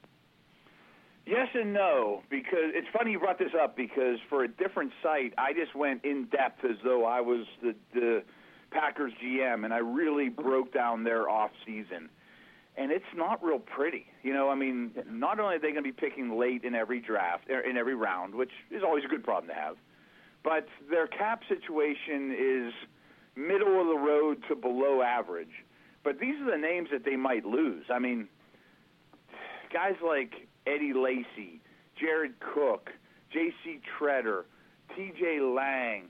Yes 1.25 1.47
and 1.53 1.73
no, 1.73 2.21
because 2.29 2.71
it's 2.73 2.87
funny 2.91 3.11
you 3.11 3.19
brought 3.19 3.39
this 3.39 3.53
up 3.61 3.77
because 3.77 4.17
for 4.29 4.43
a 4.43 4.47
different 4.47 4.91
site, 5.01 5.33
I 5.37 5.53
just 5.53 5.73
went 5.73 6.03
in 6.03 6.25
depth 6.25 6.65
as 6.65 6.75
though 6.83 7.05
I 7.05 7.21
was 7.21 7.45
the 7.61 7.75
the 7.93 8.23
Packers 8.73 9.13
GM, 9.23 9.63
and 9.65 9.73
I 9.73 9.77
really 9.77 10.29
broke 10.29 10.73
down 10.73 11.03
their 11.03 11.29
off 11.29 11.51
season 11.65 12.09
and 12.75 12.91
it's 12.91 13.05
not 13.15 13.43
real 13.43 13.59
pretty. 13.59 14.05
You 14.23 14.33
know, 14.33 14.49
I 14.49 14.55
mean, 14.55 14.91
not 15.09 15.39
only 15.39 15.55
are 15.55 15.59
they 15.59 15.71
going 15.71 15.75
to 15.75 15.81
be 15.83 15.91
picking 15.91 16.37
late 16.37 16.63
in 16.63 16.73
every 16.73 16.99
draft, 16.99 17.49
er, 17.49 17.59
in 17.59 17.77
every 17.77 17.95
round, 17.95 18.33
which 18.33 18.51
is 18.71 18.81
always 18.83 19.03
a 19.05 19.07
good 19.07 19.23
problem 19.23 19.49
to 19.49 19.53
have, 19.53 19.75
but 20.43 20.67
their 20.89 21.07
cap 21.07 21.41
situation 21.47 22.35
is 22.37 22.73
middle 23.35 23.79
of 23.79 23.87
the 23.87 23.97
road 23.97 24.43
to 24.49 24.55
below 24.55 25.01
average. 25.01 25.63
But 26.03 26.19
these 26.19 26.35
are 26.41 26.51
the 26.51 26.57
names 26.57 26.89
that 26.91 27.05
they 27.05 27.15
might 27.15 27.45
lose. 27.45 27.85
I 27.89 27.99
mean, 27.99 28.27
guys 29.71 29.95
like 30.05 30.47
Eddie 30.67 30.93
Lacy, 30.93 31.61
Jared 31.99 32.33
Cook, 32.39 32.89
J.C. 33.31 33.79
Tretter, 33.97 34.43
T.J. 34.95 35.39
Lang, 35.39 36.05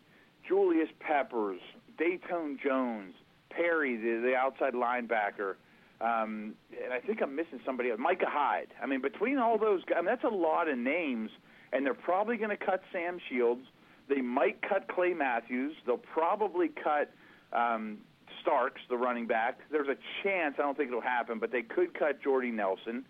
Julius 0.47 0.89
Peppers, 0.99 1.61
Datone 1.97 2.59
Jones, 2.61 3.13
Perry, 3.49 3.97
the, 3.97 4.21
the 4.21 4.35
outside 4.35 4.73
linebacker– 4.73 5.55
um, 6.03 6.55
and 6.83 6.91
I 6.91 6.99
think 6.99 7.21
I'm 7.21 7.35
missing 7.35 7.61
somebody 7.65 7.89
else. 7.89 7.99
Micah 7.99 8.25
Hyde. 8.27 8.67
I 8.81 8.85
mean, 8.85 9.01
between 9.01 9.37
all 9.37 9.57
those 9.57 9.83
guys, 9.85 9.97
I 9.99 10.01
mean, 10.01 10.07
that's 10.07 10.25
a 10.25 10.35
lot 10.35 10.67
of 10.67 10.77
names, 10.77 11.29
and 11.71 11.85
they're 11.85 11.93
probably 11.93 12.35
going 12.35 12.49
to 12.49 12.57
cut 12.57 12.81
Sam 12.91 13.19
Shields. 13.29 13.65
They 14.09 14.21
might 14.21 14.61
cut 14.61 14.89
Clay 14.93 15.13
Matthews. 15.13 15.73
They'll 15.85 15.97
probably 15.97 16.67
cut 16.67 17.13
um, 17.53 17.99
Starks, 18.41 18.81
the 18.89 18.97
running 18.97 19.27
back. 19.27 19.59
There's 19.71 19.87
a 19.87 19.95
chance. 20.23 20.55
I 20.59 20.63
don't 20.63 20.75
think 20.75 20.89
it'll 20.89 20.99
happen, 20.99 21.39
but 21.39 21.53
they 21.53 21.61
could 21.61 21.97
cut 21.97 22.21
Jordy 22.21 22.51
Nelson. 22.51 23.05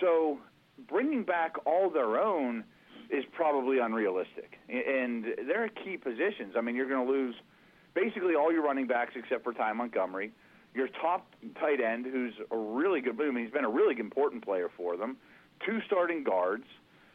So 0.00 0.38
bringing 0.90 1.22
back 1.22 1.54
all 1.64 1.88
their 1.88 2.20
own 2.20 2.64
is 3.08 3.24
probably 3.32 3.78
unrealistic, 3.78 4.58
and 4.68 5.24
they're 5.46 5.70
key 5.70 5.96
positions. 5.96 6.54
I 6.54 6.60
mean, 6.60 6.76
you're 6.76 6.88
going 6.88 7.06
to 7.06 7.10
lose 7.10 7.36
basically 7.96 8.36
all 8.36 8.52
your 8.52 8.62
running 8.62 8.86
backs 8.86 9.14
except 9.16 9.42
for 9.42 9.52
Ty 9.52 9.72
Montgomery 9.72 10.30
your 10.76 10.88
top 10.88 11.26
tight 11.58 11.80
end, 11.80 12.04
who's 12.04 12.34
a 12.50 12.56
really 12.56 13.00
good, 13.00 13.18
I 13.18 13.30
mean, 13.30 13.44
he's 13.44 13.52
been 13.52 13.64
a 13.64 13.70
really 13.70 13.98
important 13.98 14.44
player 14.44 14.68
for 14.76 14.96
them, 14.96 15.16
two 15.64 15.80
starting 15.86 16.22
guards, 16.22 16.64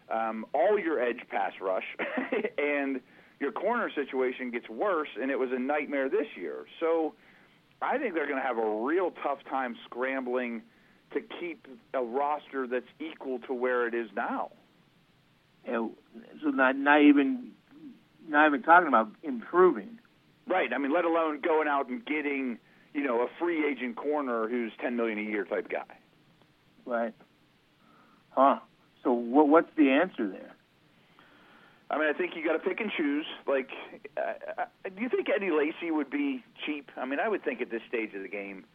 um, 0.09 0.45
all 0.53 0.79
your 0.79 0.99
edge 0.99 1.19
pass 1.29 1.53
rush, 1.61 1.83
and 2.57 2.99
your 3.39 3.51
corner 3.51 3.89
situation 3.93 4.49
gets 4.49 4.67
worse, 4.67 5.09
and 5.21 5.29
it 5.29 5.37
was 5.37 5.49
a 5.53 5.59
nightmare 5.59 6.09
this 6.09 6.25
year. 6.35 6.65
So 6.79 7.13
I 7.81 7.99
think 7.99 8.15
they're 8.15 8.27
going 8.27 8.41
to 8.41 8.45
have 8.45 8.57
a 8.57 8.83
real 8.83 9.13
tough 9.23 9.39
time 9.49 9.75
scrambling 9.85 10.63
to 11.13 11.19
keep 11.39 11.67
a 11.93 12.01
roster 12.01 12.65
that's 12.65 12.85
equal 12.99 13.39
to 13.47 13.53
where 13.53 13.87
it 13.87 13.93
is 13.93 14.09
now. 14.15 14.51
And 15.65 15.91
so 16.41 16.49
not 16.49 16.75
not 16.75 17.01
even 17.01 17.51
not 18.27 18.47
even 18.47 18.63
talking 18.63 18.87
about 18.87 19.11
improving. 19.21 19.99
Right. 20.51 20.73
I 20.73 20.77
mean, 20.77 20.93
let 20.93 21.05
alone 21.05 21.39
going 21.41 21.67
out 21.67 21.87
and 21.87 22.05
getting– 22.05 22.59
you 22.93 23.05
know, 23.05 23.21
a 23.21 23.27
free 23.39 23.65
agent 23.65 23.95
corner 23.95 24.49
who's 24.49 24.73
ten 24.81 24.97
million 24.97 25.17
a 25.17 25.21
year 25.21 25.45
type 25.45 25.69
guy. 25.69 25.95
Right. 26.85 27.13
Huh. 28.31 28.59
So 29.01 29.13
what 29.13 29.47
what's 29.47 29.69
the 29.77 29.91
answer 29.91 30.27
there? 30.29 30.53
I 31.89 31.97
mean, 31.97 32.09
I 32.09 32.17
think 32.17 32.33
you 32.35 32.43
got 32.43 32.51
to 32.51 32.59
pick 32.59 32.81
and 32.81 32.91
choose. 32.97 33.25
Like, 33.47 33.69
uh, 34.17 34.61
uh, 34.61 34.89
do 34.93 35.01
you 35.01 35.07
think 35.07 35.27
Eddie 35.33 35.51
Lacy 35.51 35.89
would 35.89 36.09
be 36.09 36.43
cheap? 36.65 36.89
I 36.97 37.05
mean, 37.05 37.21
I 37.21 37.29
would 37.29 37.45
think 37.45 37.61
at 37.61 37.71
this 37.71 37.81
stage 37.87 38.13
of 38.13 38.23
the 38.23 38.27
game, 38.27 38.65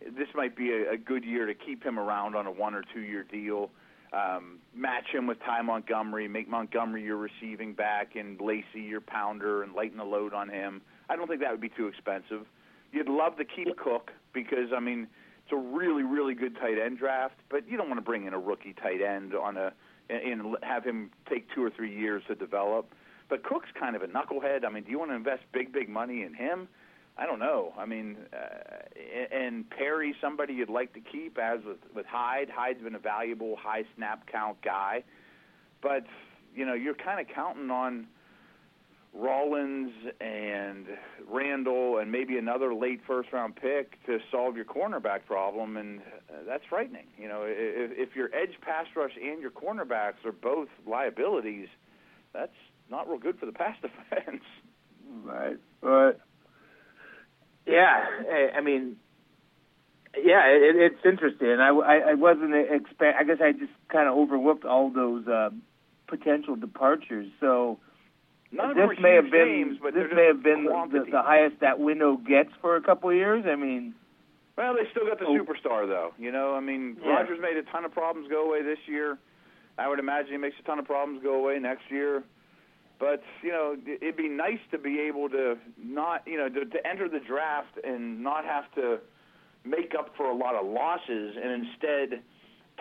this 0.00 0.28
might 0.34 0.56
be 0.56 0.70
a, 0.72 0.92
a 0.92 0.96
good 0.96 1.24
year 1.24 1.44
to 1.44 1.52
keep 1.52 1.84
him 1.84 1.98
around 1.98 2.36
on 2.36 2.46
a 2.46 2.50
one 2.50 2.74
or 2.74 2.82
two 2.94 3.00
year 3.00 3.24
deal. 3.24 3.68
Um, 4.14 4.60
match 4.74 5.08
him 5.12 5.26
with 5.26 5.38
Ty 5.40 5.60
Montgomery, 5.62 6.28
make 6.28 6.48
Montgomery 6.48 7.04
your 7.04 7.18
receiving 7.18 7.74
back, 7.74 8.16
and 8.16 8.40
Lacy 8.40 8.80
your 8.80 9.02
pounder, 9.02 9.62
and 9.62 9.74
lighten 9.74 9.98
the 9.98 10.04
load 10.04 10.32
on 10.32 10.48
him. 10.48 10.80
I 11.10 11.16
don't 11.16 11.26
think 11.26 11.40
that 11.40 11.50
would 11.50 11.60
be 11.60 11.68
too 11.68 11.88
expensive. 11.88 12.46
You'd 12.92 13.08
love 13.08 13.36
to 13.36 13.44
keep 13.44 13.76
Cook 13.76 14.12
because 14.32 14.72
I 14.74 14.80
mean 14.80 15.08
it's 15.44 15.52
a 15.52 15.56
really 15.56 16.04
really 16.04 16.34
good 16.34 16.56
tight 16.56 16.78
end 16.78 16.98
draft, 16.98 17.34
but 17.50 17.68
you 17.68 17.76
don't 17.76 17.88
want 17.88 17.98
to 17.98 18.04
bring 18.04 18.26
in 18.26 18.32
a 18.32 18.38
rookie 18.38 18.74
tight 18.80 19.02
end 19.02 19.34
on 19.34 19.56
a 19.56 19.72
and 20.08 20.56
have 20.62 20.84
him 20.84 21.10
take 21.28 21.46
two 21.54 21.62
or 21.62 21.70
three 21.70 21.94
years 21.96 22.22
to 22.28 22.34
develop. 22.34 22.92
But 23.28 23.44
Cook's 23.44 23.68
kind 23.78 23.94
of 23.94 24.02
a 24.02 24.08
knucklehead. 24.08 24.64
I 24.64 24.70
mean, 24.70 24.84
do 24.84 24.90
you 24.90 24.98
want 24.98 25.10
to 25.10 25.14
invest 25.14 25.42
big 25.52 25.72
big 25.72 25.88
money 25.88 26.22
in 26.22 26.34
him? 26.34 26.68
I 27.18 27.26
don't 27.26 27.38
know. 27.38 27.74
I 27.76 27.86
mean, 27.86 28.16
uh, 28.32 29.34
and 29.36 29.68
Perry, 29.68 30.14
somebody 30.20 30.54
you'd 30.54 30.70
like 30.70 30.94
to 30.94 31.00
keep, 31.00 31.38
as 31.38 31.60
with 31.64 31.78
with 31.94 32.06
Hyde. 32.06 32.48
Hyde's 32.50 32.82
been 32.82 32.94
a 32.94 33.00
valuable 33.00 33.56
high 33.56 33.84
snap 33.96 34.26
count 34.30 34.62
guy, 34.62 35.04
but 35.82 36.04
you 36.54 36.64
know 36.64 36.74
you're 36.74 36.94
kind 36.94 37.20
of 37.20 37.32
counting 37.34 37.70
on 37.70 38.06
Rollins 39.12 39.92
and 40.20 40.86
Randall 41.28 41.98
and 41.98 42.12
maybe 42.12 42.38
another 42.38 42.74
late 42.74 43.00
first 43.06 43.32
round 43.32 43.56
pick 43.56 44.04
to 44.06 44.18
solve 44.30 44.56
your 44.56 44.64
cornerback 44.64 45.26
problem, 45.26 45.76
and 45.76 46.00
uh, 46.00 46.44
that's 46.46 46.64
frightening. 46.68 47.06
You 47.18 47.28
know, 47.28 47.42
if, 47.44 48.10
if 48.10 48.16
your 48.16 48.26
edge 48.34 48.54
pass 48.62 48.86
rush 48.94 49.12
and 49.20 49.40
your 49.40 49.50
cornerbacks 49.50 50.24
are 50.24 50.32
both 50.32 50.68
liabilities, 50.86 51.68
that's 52.32 52.52
not 52.90 53.08
real 53.08 53.18
good 53.18 53.38
for 53.38 53.46
the 53.46 53.52
pass 53.52 53.76
defense. 53.82 54.42
Right. 55.24 55.56
But 55.80 56.20
yeah, 57.66 58.04
I 58.56 58.60
mean, 58.60 58.96
yeah, 60.16 60.46
it, 60.46 60.76
it's 60.76 61.04
interesting. 61.04 61.58
I, 61.60 61.70
I, 61.70 62.10
I 62.10 62.14
wasn't 62.14 62.54
expect. 62.54 63.18
I 63.18 63.24
guess 63.24 63.38
I 63.42 63.52
just 63.52 63.72
kind 63.88 64.08
of 64.08 64.16
overlooked 64.16 64.64
all 64.64 64.90
those 64.90 65.26
uh, 65.26 65.50
potential 66.06 66.56
departures. 66.56 67.28
So 67.40 67.78
None 68.52 68.76
this 68.76 68.98
may 69.00 69.14
have 69.14 69.30
been 69.30 69.48
names, 69.48 69.78
but 69.80 69.94
this 69.94 70.08
may 70.12 70.26
have 70.26 70.42
been 70.42 70.64
the, 70.64 71.06
the, 71.10 71.22
highest 71.22 71.60
that 71.60 71.78
window 71.78 72.16
gets 72.16 72.50
for 72.60 72.76
a 72.76 72.82
couple 72.82 73.10
of 73.10 73.14
years. 73.14 73.44
I 73.46 73.54
mean, 73.54 73.94
well, 74.58 74.74
they 74.74 74.90
still 74.90 75.06
got 75.06 75.20
the 75.20 75.26
oh. 75.26 75.38
superstar 75.38 75.86
though. 75.86 76.12
You 76.18 76.32
know, 76.32 76.54
I 76.54 76.60
mean, 76.60 76.96
yeah. 77.00 77.10
Rodgers 77.10 77.38
made 77.40 77.56
a 77.56 77.62
ton 77.70 77.84
of 77.84 77.92
problems 77.92 78.28
go 78.28 78.48
away 78.48 78.62
this 78.62 78.78
year. 78.86 79.18
I 79.78 79.88
would 79.88 80.00
imagine 80.00 80.32
he 80.32 80.36
makes 80.36 80.56
a 80.58 80.62
ton 80.64 80.80
of 80.80 80.84
problems 80.84 81.22
go 81.22 81.34
away 81.34 81.58
next 81.60 81.90
year. 81.90 82.24
But 82.98 83.22
you 83.42 83.50
know, 83.50 83.76
it'd 83.86 84.16
be 84.16 84.28
nice 84.28 84.58
to 84.72 84.78
be 84.78 85.00
able 85.00 85.28
to 85.30 85.56
not, 85.82 86.26
you 86.26 86.36
know, 86.36 86.48
to, 86.48 86.64
to 86.64 86.86
enter 86.86 87.08
the 87.08 87.20
draft 87.20 87.78
and 87.84 88.22
not 88.22 88.44
have 88.44 88.64
to 88.74 88.98
make 89.64 89.94
up 89.98 90.10
for 90.16 90.26
a 90.26 90.34
lot 90.34 90.54
of 90.54 90.66
losses, 90.66 91.36
and 91.42 91.64
instead 91.64 92.20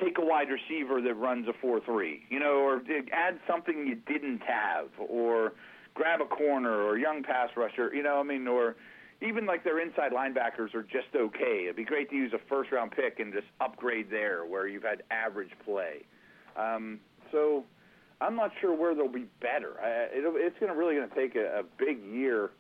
take 0.02 0.18
a 0.18 0.26
wide 0.26 0.48
receiver 0.50 1.02
that 1.02 1.14
runs 1.16 1.48
a 1.48 1.66
4-3, 1.66 2.20
you 2.30 2.40
know, 2.40 2.56
or 2.60 2.82
add 3.12 3.40
something 3.48 3.86
you 3.88 3.96
didn't 3.96 4.42
have, 4.42 4.88
or 4.98 5.54
grab 5.94 6.22
a 6.22 6.26
corner 6.26 6.82
or 6.84 6.98
young 6.98 7.24
pass 7.24 7.50
rusher, 7.56 7.94
you 7.94 8.04
know, 8.04 8.20
I 8.20 8.24
mean, 8.24 8.48
or 8.48 8.76
even 9.22 9.46
like 9.46 9.64
their 9.64 9.80
inside 9.80 10.12
linebackers 10.12 10.74
are 10.74 10.84
just 10.84 11.08
okay. 11.16 11.64
It'd 11.64 11.76
be 11.76 11.84
great 11.84 12.10
to 12.10 12.16
use 12.16 12.32
a 12.34 12.40
first 12.48 12.72
round 12.72 12.92
pick 12.92 13.20
and 13.20 13.34
just 13.34 13.48
upgrade 13.60 14.10
there 14.10 14.46
where 14.46 14.68
you've 14.68 14.84
had 14.84 15.04
average 15.12 15.52
play. 15.66 16.06
Um, 16.56 17.00
so 17.32 17.66
I'm 18.22 18.36
not 18.36 18.52
sure 18.62 18.74
where 18.74 18.96
they'll 18.96 19.08
be 19.08 19.28
better. 19.42 19.74
I, 19.82 20.08
it, 20.12 20.24
it's 20.26 20.60
going 20.60 20.72
to 20.72 20.78
really 20.78 20.96
going 20.96 21.10
to 21.10 21.16
take 21.16 21.36
a, 21.36 21.60
a 21.60 21.64
big 21.78 22.04
year 22.04 22.52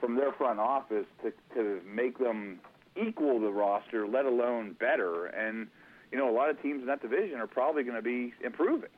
from 0.00 0.14
their 0.14 0.32
front 0.32 0.60
office 0.60 1.06
to 1.22 1.32
to 1.54 1.80
make 1.86 2.18
them 2.18 2.60
equal 2.96 3.40
the 3.40 3.50
roster, 3.50 4.06
let 4.06 4.24
alone 4.24 4.74
better. 4.78 5.26
And 5.26 5.68
you 6.10 6.18
know, 6.18 6.30
a 6.30 6.34
lot 6.34 6.50
of 6.50 6.60
teams 6.62 6.80
in 6.80 6.86
that 6.86 7.02
division 7.02 7.38
are 7.38 7.46
probably 7.46 7.82
going 7.82 7.96
to 7.96 8.02
be 8.02 8.32
improving. 8.44 8.90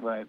Right, 0.00 0.26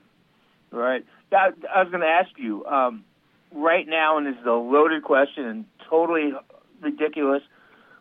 right. 0.72 1.06
I, 1.32 1.50
I 1.74 1.84
was 1.84 1.92
going 1.92 2.02
to 2.02 2.08
ask 2.08 2.30
you 2.38 2.66
um, 2.66 3.06
right 3.52 3.88
now, 3.88 4.18
and 4.18 4.28
this 4.28 4.36
is 4.40 4.46
a 4.46 4.52
loaded 4.52 5.04
question 5.04 5.46
and 5.46 5.66
totally 5.90 6.34
ridiculous, 6.82 7.44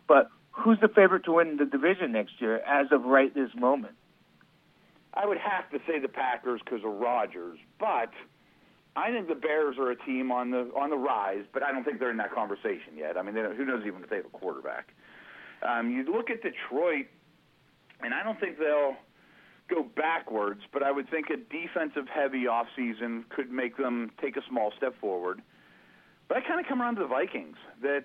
but 0.07 0.29
who's 0.51 0.79
the 0.81 0.87
favorite 0.87 1.25
to 1.25 1.33
win 1.33 1.57
the 1.57 1.65
division 1.65 2.11
next 2.11 2.39
year 2.39 2.57
as 2.57 2.87
of 2.91 3.03
right 3.05 3.33
this 3.33 3.49
moment? 3.55 3.95
I 5.13 5.25
would 5.25 5.37
have 5.37 5.69
to 5.71 5.79
say 5.87 5.99
the 5.99 6.07
Packers 6.07 6.61
because 6.63 6.83
of 6.83 6.91
Rodgers, 6.91 7.59
but 7.79 8.09
I 8.95 9.11
think 9.11 9.27
the 9.27 9.35
Bears 9.35 9.77
are 9.77 9.91
a 9.91 9.95
team 9.95 10.31
on 10.31 10.51
the 10.51 10.71
on 10.75 10.89
the 10.89 10.97
rise, 10.97 11.45
but 11.53 11.61
I 11.61 11.71
don't 11.71 11.83
think 11.83 11.99
they're 11.99 12.11
in 12.11 12.17
that 12.17 12.33
conversation 12.33 12.97
yet. 12.97 13.17
I 13.17 13.21
mean, 13.21 13.35
who 13.35 13.65
knows 13.65 13.83
even 13.85 14.03
if 14.03 14.09
they 14.09 14.17
have 14.17 14.25
a 14.25 14.29
quarterback? 14.29 14.93
Um, 15.61 15.91
you 15.91 16.03
look 16.11 16.29
at 16.29 16.41
Detroit, 16.41 17.07
and 18.03 18.13
I 18.13 18.23
don't 18.23 18.39
think 18.39 18.57
they'll 18.57 18.95
go 19.69 19.83
backwards, 19.83 20.61
but 20.71 20.83
I 20.83 20.91
would 20.91 21.09
think 21.09 21.27
a 21.29 21.37
defensive 21.37 22.07
heavy 22.13 22.45
offseason 22.45 23.29
could 23.29 23.51
make 23.51 23.77
them 23.77 24.11
take 24.21 24.37
a 24.37 24.41
small 24.49 24.71
step 24.77 24.99
forward. 24.99 25.41
But 26.27 26.37
I 26.37 26.41
kind 26.41 26.59
of 26.59 26.65
come 26.67 26.81
around 26.81 26.95
to 26.95 27.01
the 27.01 27.07
Vikings 27.07 27.57
that 27.81 28.03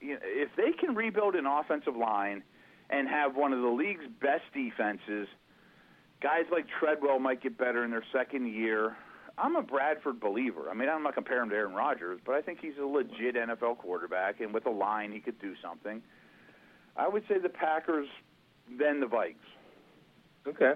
you 0.00 0.14
know, 0.14 0.20
if 0.22 0.48
they 0.56 0.72
can 0.72 0.94
rebuild 0.94 1.34
an 1.34 1.46
offensive 1.46 1.96
line 1.96 2.42
and 2.88 3.08
have 3.08 3.36
one 3.36 3.52
of 3.52 3.60
the 3.60 3.68
league's 3.68 4.06
best 4.20 4.44
defenses, 4.52 5.28
guys 6.22 6.44
like 6.50 6.66
Treadwell 6.80 7.18
might 7.18 7.42
get 7.42 7.56
better 7.56 7.84
in 7.84 7.90
their 7.90 8.04
second 8.12 8.52
year. 8.52 8.96
I'm 9.38 9.56
a 9.56 9.62
Bradford 9.62 10.20
believer. 10.20 10.68
I 10.70 10.74
mean, 10.74 10.88
I'm 10.88 11.02
not 11.02 11.14
comparing 11.14 11.44
him 11.44 11.50
to 11.50 11.56
Aaron 11.56 11.74
Rodgers, 11.74 12.20
but 12.26 12.34
I 12.34 12.42
think 12.42 12.58
he's 12.60 12.76
a 12.80 12.84
legit 12.84 13.36
NFL 13.36 13.78
quarterback, 13.78 14.40
and 14.40 14.52
with 14.52 14.66
a 14.66 14.70
line, 14.70 15.12
he 15.12 15.20
could 15.20 15.40
do 15.40 15.54
something. 15.62 16.02
I 16.96 17.08
would 17.08 17.22
say 17.28 17.38
the 17.38 17.48
Packers, 17.48 18.08
then 18.78 19.00
the 19.00 19.06
Vikes. 19.06 19.34
Okay. 20.46 20.72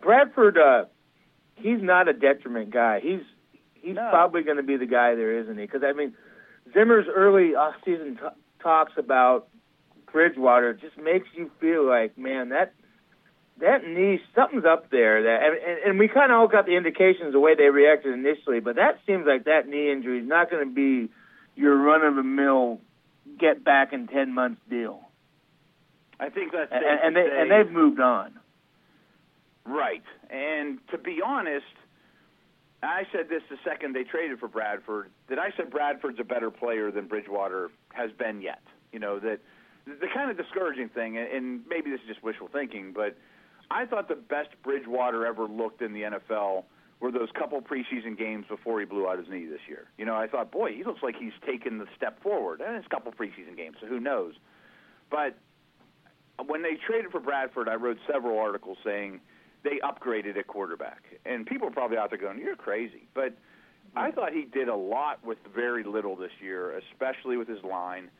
Bradford, 0.00 0.58
uh, 0.58 0.84
he's 1.56 1.80
not 1.80 2.08
a 2.08 2.12
detriment 2.12 2.70
guy. 2.70 3.00
He's 3.00 3.20
he's 3.74 3.96
no. 3.96 4.08
probably 4.10 4.42
going 4.42 4.56
to 4.56 4.62
be 4.62 4.76
the 4.76 4.86
guy 4.86 5.14
there, 5.14 5.40
isn't 5.40 5.56
he? 5.56 5.64
Because 5.64 5.82
I 5.84 5.92
mean, 5.92 6.14
Zimmer's 6.72 7.06
early 7.12 7.54
off-season 7.54 8.16
t- 8.16 8.28
talks 8.62 8.92
about 8.96 9.48
Bridgewater 10.12 10.74
just 10.74 10.98
makes 10.98 11.28
you 11.34 11.50
feel 11.60 11.86
like, 11.86 12.18
man, 12.18 12.50
that 12.50 12.74
that 13.60 13.86
knee, 13.86 14.20
something's 14.34 14.64
up 14.64 14.90
there. 14.90 15.22
That 15.22 15.40
and, 15.44 15.78
and 15.86 15.98
we 15.98 16.08
kind 16.08 16.32
of 16.32 16.38
all 16.38 16.48
got 16.48 16.66
the 16.66 16.76
indications 16.76 17.32
the 17.32 17.40
way 17.40 17.54
they 17.54 17.70
reacted 17.70 18.12
initially, 18.12 18.60
but 18.60 18.76
that 18.76 18.98
seems 19.06 19.26
like 19.26 19.44
that 19.44 19.68
knee 19.68 19.90
injury 19.90 20.20
is 20.20 20.28
not 20.28 20.50
going 20.50 20.68
to 20.68 20.74
be 20.74 21.12
your 21.54 21.76
run-of-the-mill 21.76 22.80
get 23.38 23.62
back 23.62 23.92
in 23.92 24.06
ten 24.06 24.34
months 24.34 24.60
deal. 24.68 25.08
I 26.22 26.30
think 26.30 26.52
that's 26.52 26.70
and, 26.70 26.84
and 26.84 27.16
they 27.16 27.28
and 27.28 27.50
they've 27.50 27.72
moved 27.72 27.98
on. 27.98 28.38
Right, 29.66 30.04
and 30.30 30.78
to 30.90 30.98
be 30.98 31.18
honest, 31.24 31.66
I 32.80 33.02
said 33.12 33.28
this 33.28 33.42
the 33.50 33.56
second 33.64 33.94
they 33.94 34.04
traded 34.04 34.38
for 34.38 34.46
Bradford. 34.46 35.10
That 35.28 35.40
I 35.40 35.50
said 35.56 35.70
Bradford's 35.70 36.20
a 36.20 36.24
better 36.24 36.50
player 36.50 36.92
than 36.92 37.08
Bridgewater 37.08 37.70
has 37.92 38.12
been 38.12 38.40
yet. 38.40 38.62
You 38.92 39.00
know 39.00 39.18
that 39.18 39.40
the 39.84 40.06
kind 40.14 40.30
of 40.30 40.36
discouraging 40.36 40.90
thing, 40.90 41.18
and 41.18 41.62
maybe 41.68 41.90
this 41.90 42.00
is 42.02 42.06
just 42.06 42.22
wishful 42.22 42.48
thinking, 42.52 42.92
but 42.92 43.16
I 43.68 43.84
thought 43.86 44.06
the 44.06 44.14
best 44.14 44.50
Bridgewater 44.62 45.26
ever 45.26 45.48
looked 45.48 45.82
in 45.82 45.92
the 45.92 46.02
NFL 46.02 46.64
were 47.00 47.10
those 47.10 47.30
couple 47.36 47.60
preseason 47.60 48.16
games 48.16 48.46
before 48.48 48.78
he 48.78 48.86
blew 48.86 49.08
out 49.08 49.18
his 49.18 49.28
knee 49.28 49.46
this 49.46 49.62
year. 49.68 49.88
You 49.98 50.04
know, 50.04 50.14
I 50.14 50.28
thought, 50.28 50.52
boy, 50.52 50.72
he 50.72 50.84
looks 50.84 51.02
like 51.02 51.16
he's 51.18 51.32
taken 51.44 51.78
the 51.78 51.86
step 51.96 52.22
forward. 52.22 52.60
And 52.60 52.76
it's 52.76 52.86
a 52.86 52.88
couple 52.88 53.10
preseason 53.10 53.56
games, 53.56 53.78
so 53.80 53.88
who 53.88 53.98
knows? 53.98 54.34
But 55.10 55.36
when 56.46 56.62
they 56.62 56.76
traded 56.86 57.10
for 57.10 57.20
Bradford, 57.20 57.68
I 57.68 57.74
wrote 57.74 57.98
several 58.10 58.38
articles 58.38 58.78
saying 58.84 59.20
they 59.64 59.80
upgraded 59.84 60.36
at 60.36 60.46
quarterback. 60.46 61.02
And 61.24 61.46
people 61.46 61.68
are 61.68 61.72
probably 61.72 61.98
out 61.98 62.10
there 62.10 62.18
going, 62.18 62.38
you're 62.38 62.56
crazy. 62.56 63.06
But 63.14 63.36
I 63.94 64.10
thought 64.10 64.32
he 64.32 64.44
did 64.44 64.68
a 64.68 64.74
lot 64.74 65.24
with 65.24 65.38
very 65.54 65.84
little 65.84 66.16
this 66.16 66.32
year, 66.40 66.80
especially 66.92 67.36
with 67.36 67.48
his 67.48 67.62
line. 67.62 68.10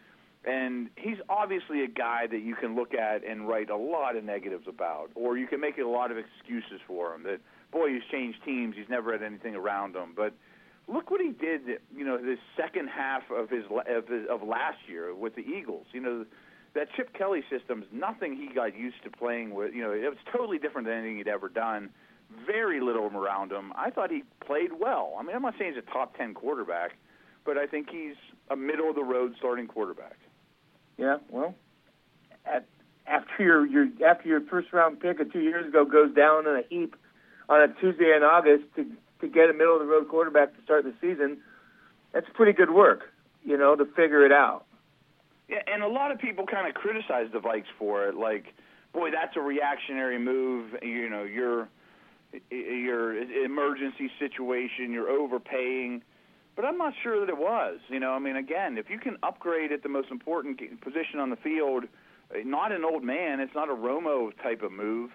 And 0.44 0.90
he's 0.96 1.18
obviously 1.28 1.84
a 1.84 1.88
guy 1.88 2.26
that 2.26 2.40
you 2.40 2.56
can 2.56 2.74
look 2.74 2.94
at 2.94 3.24
and 3.24 3.48
write 3.48 3.70
a 3.70 3.76
lot 3.76 4.16
of 4.16 4.24
negatives 4.24 4.66
about, 4.68 5.10
or 5.14 5.38
you 5.38 5.46
can 5.46 5.60
make 5.60 5.78
a 5.78 5.84
lot 5.84 6.10
of 6.10 6.18
excuses 6.18 6.80
for 6.86 7.14
him. 7.14 7.22
That 7.22 7.40
boy, 7.70 7.90
he's 7.90 8.02
changed 8.10 8.38
teams, 8.44 8.74
he's 8.76 8.88
never 8.88 9.12
had 9.12 9.22
anything 9.22 9.54
around 9.54 9.94
him. 9.94 10.14
But 10.16 10.34
look 10.88 11.12
what 11.12 11.20
he 11.20 11.30
did. 11.30 11.62
You 11.96 12.04
know, 12.04 12.18
the 12.18 12.36
second 12.56 12.88
half 12.88 13.22
of 13.30 13.50
his 13.50 13.64
of, 13.70 14.08
his, 14.08 14.26
of 14.28 14.42
last 14.42 14.78
year 14.88 15.14
with 15.14 15.36
the 15.36 15.42
Eagles. 15.42 15.86
You 15.92 16.00
know, 16.00 16.26
that 16.74 16.88
Chip 16.96 17.12
Kelly 17.16 17.42
system 17.50 17.82
is 17.82 17.88
nothing 17.92 18.36
he 18.36 18.52
got 18.54 18.76
used 18.76 19.02
to 19.04 19.10
playing 19.10 19.54
with. 19.54 19.74
You 19.74 19.82
know, 19.82 19.92
it 19.92 20.08
was 20.08 20.18
totally 20.32 20.58
different 20.58 20.86
than 20.86 20.98
anything 20.98 21.18
he'd 21.18 21.28
ever 21.28 21.48
done. 21.48 21.90
Very 22.46 22.80
little 22.80 23.06
around 23.06 23.52
him. 23.52 23.72
I 23.76 23.90
thought 23.90 24.10
he 24.10 24.22
played 24.44 24.70
well. 24.80 25.14
I 25.18 25.22
mean, 25.22 25.36
I'm 25.36 25.42
not 25.42 25.54
saying 25.58 25.74
he's 25.74 25.82
a 25.86 25.90
top 25.92 26.16
ten 26.16 26.32
quarterback, 26.32 26.92
but 27.44 27.58
I 27.58 27.66
think 27.66 27.90
he's 27.90 28.16
a 28.50 28.56
middle 28.56 28.88
of 28.88 28.94
the 28.94 29.04
road 29.04 29.34
starting 29.36 29.66
quarterback. 29.66 30.16
Yeah, 30.96 31.18
well, 31.28 31.54
at, 32.46 32.64
after 33.06 33.42
your 33.42 33.66
your 33.66 33.88
after 34.06 34.28
your 34.28 34.40
first 34.42 34.72
round 34.72 35.00
pick 35.00 35.20
of 35.20 35.32
two 35.32 35.40
years 35.40 35.66
ago 35.66 35.84
goes 35.84 36.14
down 36.14 36.46
in 36.46 36.56
a 36.56 36.62
heap 36.68 36.96
on 37.48 37.60
a 37.60 37.68
Tuesday 37.80 38.14
in 38.16 38.22
August 38.22 38.64
to 38.76 38.86
to 39.20 39.28
get 39.28 39.48
a 39.48 39.52
middle 39.52 39.74
of 39.74 39.80
the 39.80 39.86
road 39.86 40.08
quarterback 40.08 40.54
to 40.56 40.62
start 40.62 40.84
the 40.84 40.94
season, 41.00 41.38
that's 42.12 42.26
pretty 42.34 42.52
good 42.52 42.70
work, 42.70 43.12
you 43.44 43.56
know, 43.56 43.74
to 43.76 43.84
figure 43.84 44.26
it 44.26 44.32
out. 44.32 44.64
Yeah, 45.52 45.58
and 45.72 45.82
a 45.82 45.88
lot 45.88 46.10
of 46.10 46.18
people 46.18 46.46
kind 46.46 46.66
of 46.66 46.74
criticize 46.74 47.26
the 47.32 47.38
Vikes 47.38 47.70
for 47.78 48.06
it, 48.08 48.16
like, 48.16 48.46
boy, 48.92 49.10
that's 49.12 49.36
a 49.36 49.40
reactionary 49.40 50.18
move. 50.18 50.74
You 50.82 51.10
know, 51.10 51.22
you're 51.22 51.68
your 52.50 53.14
emergency 53.44 54.10
situation, 54.18 54.90
you're 54.90 55.10
overpaying 55.10 56.02
but 56.54 56.64
I'm 56.64 56.76
not 56.76 56.92
sure 57.02 57.20
that 57.20 57.28
it 57.28 57.38
was. 57.38 57.78
You 57.88 58.00
know, 58.00 58.12
I 58.12 58.18
mean, 58.18 58.36
again, 58.36 58.76
if 58.76 58.90
you 58.90 58.98
can 58.98 59.16
upgrade 59.22 59.72
at 59.72 59.82
the 59.82 59.88
most 59.88 60.10
important 60.10 60.58
position 60.80 61.18
on 61.18 61.30
the 61.30 61.36
field, 61.36 61.84
uh, 62.30 62.38
not 62.44 62.72
an 62.72 62.84
old 62.84 63.02
man, 63.02 63.40
it's 63.40 63.54
not 63.54 63.70
a 63.70 63.74
Romo 63.74 64.30
type 64.42 64.62
of 64.62 64.72
move, 64.72 65.10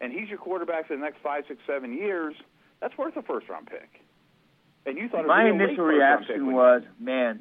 and 0.00 0.12
he's 0.12 0.28
your 0.28 0.38
quarterback 0.38 0.88
for 0.88 0.96
the 0.96 1.02
next 1.02 1.18
five, 1.22 1.44
six, 1.46 1.60
seven 1.66 1.96
years. 1.96 2.34
That's 2.80 2.96
worth 2.98 3.16
a 3.16 3.22
first 3.22 3.48
round 3.48 3.66
pick. 3.66 4.02
And 4.86 4.96
you 4.96 5.08
thought 5.08 5.26
my 5.26 5.48
initial 5.48 5.84
reaction 5.84 6.52
was, 6.52 6.82
man, 6.98 7.40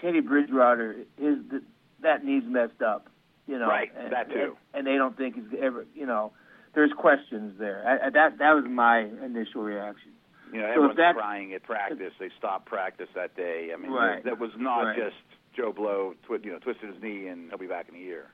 Teddy 0.00 0.20
Bridgewater 0.20 0.92
is 1.18 1.38
the, 1.50 1.62
that 2.02 2.24
knee's 2.24 2.44
messed 2.46 2.82
up. 2.82 3.08
You 3.46 3.58
know, 3.58 3.66
right? 3.66 3.90
And, 3.98 4.12
that 4.12 4.30
too. 4.30 4.56
And, 4.72 4.86
and 4.86 4.86
they 4.86 4.96
don't 4.96 5.16
think 5.16 5.34
he's 5.34 5.58
ever. 5.60 5.86
You 5.94 6.06
know, 6.06 6.32
there's 6.74 6.92
questions 6.96 7.58
there. 7.58 7.82
I, 7.86 8.06
I, 8.06 8.10
that 8.10 8.38
that 8.38 8.52
was 8.52 8.64
my 8.68 9.00
initial 9.24 9.62
reaction. 9.62 10.12
You 10.52 10.60
know, 10.60 10.66
everyone's 10.66 10.96
that, 10.96 11.14
crying 11.14 11.52
at 11.54 11.62
practice. 11.62 12.12
They 12.18 12.30
stopped 12.36 12.66
practice 12.66 13.08
that 13.14 13.36
day. 13.36 13.70
I 13.72 13.76
mean, 13.76 13.92
right. 13.92 14.24
that 14.24 14.38
was 14.38 14.50
not 14.56 14.82
right. 14.82 14.96
just 14.96 15.16
Joe 15.56 15.72
Blow, 15.72 16.14
twi- 16.26 16.38
you 16.42 16.52
know, 16.52 16.58
twisted 16.58 16.92
his 16.92 17.02
knee 17.02 17.28
and 17.28 17.48
he'll 17.48 17.58
be 17.58 17.66
back 17.66 17.88
in 17.88 17.94
a 17.94 17.98
year. 17.98 18.26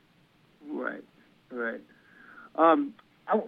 Right, 0.67 1.03
right. 1.51 1.81
Um, 2.55 2.93
I, 3.27 3.39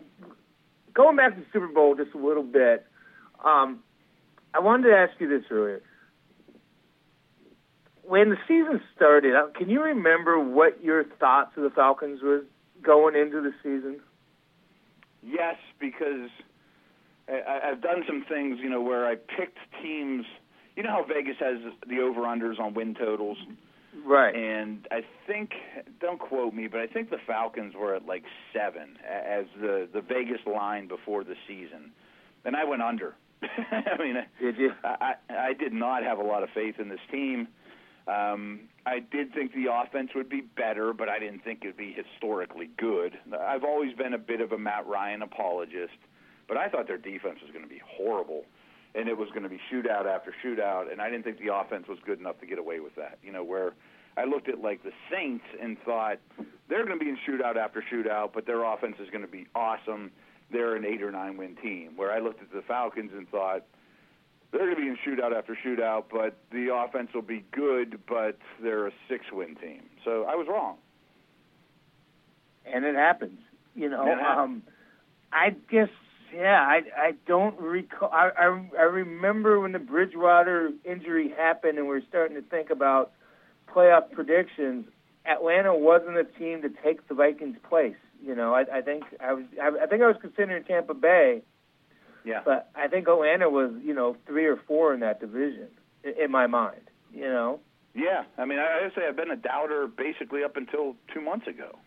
going 0.93 1.15
back 1.15 1.35
to 1.35 1.41
the 1.41 1.47
Super 1.51 1.67
Bowl 1.67 1.95
just 1.95 2.13
a 2.13 2.17
little 2.17 2.43
bit, 2.43 2.85
um, 3.43 3.79
I 4.53 4.59
wanted 4.59 4.89
to 4.89 4.95
ask 4.95 5.19
you 5.19 5.27
this 5.27 5.45
earlier. 5.49 5.81
When 8.09 8.29
the 8.29 8.37
season 8.47 8.81
started, 8.95 9.35
uh, 9.35 9.47
can 9.55 9.69
you 9.69 9.83
remember 9.83 10.39
what 10.39 10.83
your 10.83 11.03
thoughts 11.19 11.51
of 11.55 11.63
the 11.63 11.69
Falcons 11.69 12.21
was 12.23 12.43
going 12.81 13.15
into 13.15 13.41
the 13.41 13.51
season? 13.63 14.01
Yes, 15.21 15.55
because– 15.79 16.29
I, 17.29 17.71
I've 17.71 17.81
done 17.81 18.03
some 18.07 18.25
things, 18.27 18.59
you 18.61 18.69
know, 18.69 18.81
where 18.81 19.05
I 19.05 19.15
picked 19.15 19.57
teams. 19.81 20.25
You 20.75 20.83
know 20.83 20.89
how 20.89 21.05
Vegas 21.07 21.35
has 21.39 21.57
the 21.87 21.99
over 21.99 22.21
unders 22.21 22.59
on 22.59 22.73
win 22.73 22.95
totals, 22.95 23.37
right? 24.05 24.33
And 24.33 24.87
I 24.91 25.01
think, 25.27 25.51
don't 25.99 26.19
quote 26.19 26.53
me, 26.53 26.67
but 26.67 26.79
I 26.79 26.87
think 26.87 27.09
the 27.09 27.17
Falcons 27.27 27.73
were 27.75 27.95
at 27.95 28.05
like 28.05 28.23
seven 28.53 28.97
as 29.07 29.45
the 29.59 29.87
the 29.93 30.01
Vegas 30.01 30.39
line 30.45 30.87
before 30.87 31.23
the 31.23 31.35
season, 31.47 31.91
and 32.45 32.55
I 32.55 32.63
went 32.63 32.81
under. 32.81 33.15
I 33.41 33.97
mean, 33.99 34.15
did 34.41 34.57
you? 34.57 34.71
I, 34.83 35.15
I 35.29 35.53
did 35.53 35.73
not 35.73 36.03
have 36.03 36.17
a 36.17 36.23
lot 36.23 36.43
of 36.43 36.49
faith 36.53 36.75
in 36.79 36.89
this 36.89 36.99
team. 37.11 37.47
Um, 38.09 38.61
I 38.85 38.99
did 38.99 39.33
think 39.33 39.53
the 39.53 39.71
offense 39.71 40.09
would 40.15 40.29
be 40.29 40.41
better, 40.41 40.93
but 40.93 41.09
I 41.09 41.19
didn't 41.19 41.43
think 41.43 41.59
it 41.63 41.67
would 41.67 41.77
be 41.77 41.93
historically 41.93 42.69
good. 42.77 43.19
I've 43.39 43.63
always 43.63 43.93
been 43.95 44.13
a 44.13 44.17
bit 44.17 44.41
of 44.41 44.51
a 44.51 44.57
Matt 44.57 44.87
Ryan 44.87 45.21
apologist 45.21 45.93
but 46.49 46.57
I 46.57 46.67
thought 46.67 46.87
their 46.87 46.97
defense 46.97 47.39
was 47.41 47.51
going 47.51 47.63
to 47.63 47.69
be 47.69 47.81
horrible. 47.85 48.43
and 48.95 49.07
it 49.07 49.15
was 49.15 49.29
going 49.29 49.43
to 49.43 49.49
be 49.49 49.59
shootout 49.71 50.07
after 50.07 50.33
shootout, 50.43 50.91
and 50.91 50.99
I 50.99 51.11
didn't 51.11 51.23
think 51.23 51.37
the 51.37 51.53
offense 51.53 51.87
was 51.87 51.99
good 52.07 52.19
enough 52.19 52.39
to 52.39 52.47
get 52.47 52.57
away 52.57 52.79
with 52.79 52.95
that. 52.95 53.19
You 53.23 53.31
know, 53.31 53.43
where 53.43 53.73
I 54.17 54.25
looked 54.25 54.49
at 54.49 54.61
like 54.61 54.81
the 54.81 54.91
Saints 55.11 55.45
and 55.61 55.77
thought 55.85 56.17
they're 56.67 56.85
going 56.87 56.97
to 56.97 57.05
be 57.05 57.11
in 57.11 57.17
shootout 57.27 57.55
after 57.55 57.83
shootout, 57.93 58.31
but 58.33 58.47
their 58.47 58.63
offense 58.63 58.95
is 58.99 59.07
going 59.11 59.21
to 59.21 59.31
be 59.31 59.45
awesome. 59.53 60.09
They're 60.51 60.75
an 60.75 60.85
eight 60.85 61.03
or 61.03 61.11
nine 61.11 61.37
win 61.37 61.55
team. 61.57 61.91
Where 61.97 62.11
I 62.11 62.17
looked 62.17 62.41
at 62.41 62.51
the 62.51 62.63
Falcons 62.63 63.11
and 63.15 63.29
thought 63.29 63.63
they're 64.51 64.62
going 64.62 64.75
to 64.75 64.81
be 64.81 64.88
in 64.88 64.97
shootout 65.05 65.35
after 65.35 65.55
shootout, 65.55 66.05
but 66.12 66.38
the 66.51 66.73
offense 66.73 67.09
will 67.13 67.21
be 67.21 67.45
good, 67.51 67.99
but 68.07 68.38
they're 68.62 68.88
a 68.88 68.91
six 69.07 69.25
win 69.31 69.55
team. 69.55 69.81
So 70.03 70.23
I 70.23 70.35
was 70.35 70.47
wrong. 70.49 70.77
And 72.65 72.85
it 72.85 72.95
happens. 72.95 73.39
You 73.75 73.89
know, 73.89 74.12
um, 74.12 74.63
I 75.31 75.55
guess 75.71 75.89
yeah, 76.33 76.62
I 76.62 76.81
I 76.97 77.12
don't 77.27 77.59
recall. 77.59 78.09
I, 78.12 78.29
I 78.38 78.69
I 78.77 78.83
remember 78.83 79.59
when 79.59 79.71
the 79.71 79.79
Bridgewater 79.79 80.71
injury 80.83 81.33
happened, 81.35 81.77
and 81.77 81.88
we 81.88 81.95
are 81.95 82.01
starting 82.07 82.35
to 82.35 82.41
think 82.41 82.69
about 82.69 83.12
playoff 83.73 84.12
predictions. 84.12 84.85
Atlanta 85.25 85.75
wasn't 85.75 86.17
a 86.17 86.23
team 86.23 86.62
to 86.62 86.69
take 86.83 87.07
the 87.07 87.13
Vikings' 87.13 87.57
place. 87.67 87.95
You 88.23 88.35
know, 88.35 88.53
I, 88.53 88.65
I 88.73 88.81
think 88.81 89.03
I 89.19 89.33
was 89.33 89.45
I, 89.62 89.83
I 89.83 89.85
think 89.85 90.01
I 90.01 90.07
was 90.07 90.17
considering 90.21 90.63
Tampa 90.63 90.93
Bay, 90.93 91.41
Yeah. 92.25 92.41
but 92.43 92.69
I 92.75 92.88
think 92.88 93.08
Atlanta 93.08 93.49
was 93.49 93.71
you 93.84 93.93
know 93.93 94.15
three 94.27 94.45
or 94.45 94.58
four 94.67 94.93
in 94.93 94.99
that 95.01 95.19
division 95.19 95.67
in, 96.03 96.32
my 96.32 96.47
mind. 96.47 96.82
You 97.13 97.27
know, 97.29 97.60
Yeah, 97.95 98.23
I 98.38 98.45
mean, 98.45 98.60
I, 98.60 98.86
I 98.86 98.89
say 98.95 99.08
I've 99.08 99.15
been 99.15 99.32
a 99.32 99.36
doubter 99.36 99.88
basically 99.88 100.43
up 100.43 100.58
until 100.58 100.95
two 101.13 101.21
months 101.21 101.47
ago, 101.47 101.77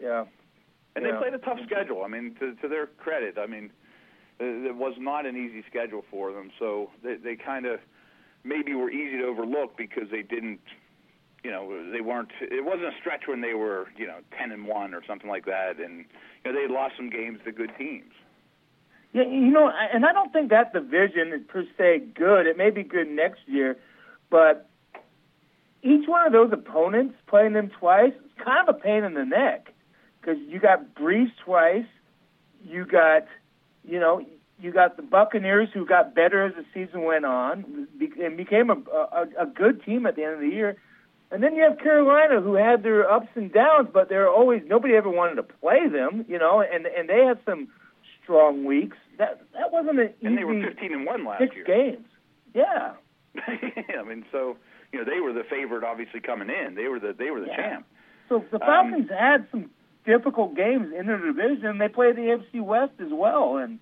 yeah. 0.00 0.24
and 0.96 1.04
Yeah. 1.04 1.12
they 1.12 1.18
played 1.18 1.34
a 1.34 1.38
tough 1.38 1.58
schedule. 1.64 2.02
I 2.04 2.08
mean, 2.08 2.34
to, 2.40 2.54
to 2.56 2.68
their 2.68 2.86
credit, 2.86 3.38
I 3.38 3.46
mean, 3.46 3.70
it, 4.40 4.66
it 4.66 4.76
was 4.76 4.94
not 4.98 5.26
an 5.26 5.36
easy 5.36 5.62
schedule 5.68 6.04
for 6.10 6.32
them. 6.32 6.50
So 6.58 6.90
they, 7.04 7.16
they 7.16 7.36
kind 7.36 7.66
of 7.66 7.78
maybe 8.42 8.74
were 8.74 8.90
easy 8.90 9.18
to 9.18 9.24
overlook 9.24 9.76
because 9.76 10.10
they 10.10 10.22
didn't, 10.22 10.60
you 11.44 11.50
know, 11.50 11.90
they 11.92 12.00
weren't. 12.00 12.30
It 12.40 12.64
wasn't 12.64 12.86
a 12.86 12.98
stretch 13.00 13.22
when 13.28 13.40
they 13.40 13.54
were, 13.54 13.88
you 13.96 14.06
know, 14.06 14.18
ten 14.36 14.50
and 14.52 14.66
one 14.66 14.94
or 14.94 15.02
something 15.06 15.28
like 15.30 15.44
that, 15.46 15.78
and 15.78 16.04
you 16.44 16.52
know 16.52 16.60
they 16.60 16.72
lost 16.72 16.94
some 16.96 17.08
games 17.08 17.38
to 17.44 17.52
good 17.52 17.70
teams. 17.78 18.12
Yeah, 19.12 19.24
you 19.24 19.50
know, 19.50 19.68
and 19.68 20.06
I 20.06 20.12
don't 20.12 20.32
think 20.32 20.50
that 20.50 20.72
division 20.72 21.32
is 21.32 21.40
per 21.48 21.64
se 21.76 22.02
good. 22.14 22.46
It 22.46 22.56
may 22.56 22.70
be 22.70 22.84
good 22.84 23.08
next 23.10 23.40
year, 23.46 23.76
but 24.30 24.68
each 25.82 26.06
one 26.06 26.26
of 26.26 26.32
those 26.32 26.52
opponents 26.52 27.16
playing 27.26 27.54
them 27.54 27.70
twice 27.70 28.12
is 28.12 28.44
kind 28.44 28.68
of 28.68 28.76
a 28.76 28.78
pain 28.78 29.02
in 29.02 29.14
the 29.14 29.24
neck 29.24 29.72
because 30.20 30.38
you 30.46 30.60
got 30.60 30.94
Brees 30.94 31.30
twice, 31.44 31.86
you 32.64 32.84
got, 32.84 33.26
you 33.84 33.98
know, 33.98 34.24
you 34.60 34.70
got 34.72 34.96
the 34.96 35.02
Buccaneers 35.02 35.70
who 35.72 35.86
got 35.86 36.14
better 36.14 36.44
as 36.44 36.52
the 36.54 36.64
season 36.74 37.02
went 37.02 37.24
on 37.24 37.88
and 37.98 38.36
became 38.36 38.70
a, 38.70 38.76
a 38.92 39.26
a 39.40 39.46
good 39.46 39.82
team 39.84 40.06
at 40.06 40.16
the 40.16 40.24
end 40.24 40.34
of 40.34 40.40
the 40.40 40.48
year. 40.48 40.76
And 41.32 41.42
then 41.42 41.54
you 41.54 41.62
have 41.62 41.78
Carolina, 41.78 42.40
who 42.40 42.54
had 42.54 42.82
their 42.82 43.10
ups 43.10 43.28
and 43.34 43.52
downs, 43.52 43.88
but 43.92 44.08
they're 44.08 44.28
always 44.28 44.62
nobody 44.66 44.94
ever 44.94 45.08
wanted 45.08 45.36
to 45.36 45.42
play 45.44 45.88
them, 45.88 46.24
you 46.28 46.38
know, 46.38 46.60
and 46.60 46.86
and 46.86 47.08
they 47.08 47.24
had 47.24 47.38
some 47.46 47.68
strong 48.30 48.64
weeks. 48.64 48.96
That 49.18 49.40
that 49.54 49.72
wasn't 49.72 49.98
an 50.00 50.10
easy 50.18 50.26
And 50.26 50.38
they 50.38 50.44
were 50.44 50.60
fifteen 50.62 50.92
and 50.92 51.04
one 51.06 51.24
last 51.24 51.40
six 51.40 51.56
year. 51.56 51.64
games. 51.64 52.06
Yeah, 52.54 52.92
yeah. 53.34 54.00
I 54.00 54.02
mean, 54.04 54.24
so 54.32 54.56
you 54.92 54.98
know 54.98 55.04
they 55.04 55.20
were 55.20 55.32
the 55.32 55.44
favorite, 55.48 55.84
obviously 55.84 56.20
coming 56.20 56.48
in. 56.50 56.74
They 56.74 56.88
were 56.88 57.00
the 57.00 57.12
they 57.16 57.30
were 57.30 57.40
the 57.40 57.46
Yeah. 57.48 57.56
champ. 57.56 57.86
so 58.28 58.44
the 58.50 58.56
Um, 58.62 58.90
Falcons 58.90 59.10
had 59.10 59.46
some 59.50 59.70
difficult 60.06 60.54
games 60.56 60.92
in 60.96 61.06
their 61.06 61.18
division. 61.18 61.78
They 61.78 61.88
played 61.88 62.16
the 62.16 62.22
AFC 62.22 62.60
West 62.60 62.92
as 63.00 63.12
well, 63.12 63.56
and 63.56 63.78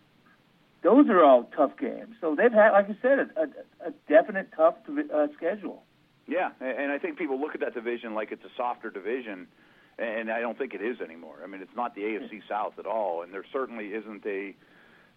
those 0.83 1.09
are 1.09 1.23
all 1.23 1.45
tough 1.57 1.77
games. 1.79 2.17
So 2.21 2.35
they've 2.35 2.53
had, 2.53 2.71
like 2.73 2.89
you 2.89 2.97
said, 3.03 3.19
a, 3.19 3.43
a, 3.43 3.89
a 3.89 3.93
definite 4.09 4.49
tough 4.57 4.75
uh, 5.15 5.29
schedule. 5.37 5.83
Yeah, 6.27 6.51
and 6.61 6.93
I 6.93 6.99
think 6.99 7.17
people 7.17 7.41
look 7.41 7.55
at 7.55 7.61
that 7.61 7.73
division 7.75 8.15
like 8.15 8.33
it's 8.33 8.45
a 8.45 8.51
softer 8.57 8.91
division, 8.91 9.47
and 9.99 10.31
I 10.31 10.41
don't 10.41 10.57
think 10.57 10.75
it 10.75 10.83
is 10.83 11.01
anymore. 11.01 11.37
I 11.43 11.47
mean, 11.47 11.61
it's 11.61 11.75
not 11.77 11.95
the 11.95 12.03
AFC 12.03 12.43
South 12.49 12.79
at 12.79 12.87
all, 12.87 13.23
and 13.23 13.33
there 13.33 13.45
certainly 13.53 13.87
isn't 13.87 14.25
a 14.25 14.55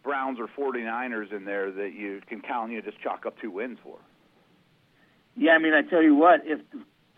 Browns 0.04 0.40
or 0.40 0.48
49ers 0.48 1.32
in 1.32 1.46
there 1.46 1.72
that 1.72 1.94
you 1.94 2.22
can 2.28 2.42
count, 2.42 2.72
you 2.72 2.78
know, 2.78 2.90
just 2.90 3.00
chalk 3.02 3.26
up 3.26 3.36
two 3.40 3.52
wins 3.52 3.78
for. 3.84 3.98
Yeah, 5.36 5.52
I 5.52 5.60
mean, 5.60 5.74
I 5.74 5.84
tell 5.84 6.02
you 6.02 6.16
what, 6.16 6.42
if 6.44 6.60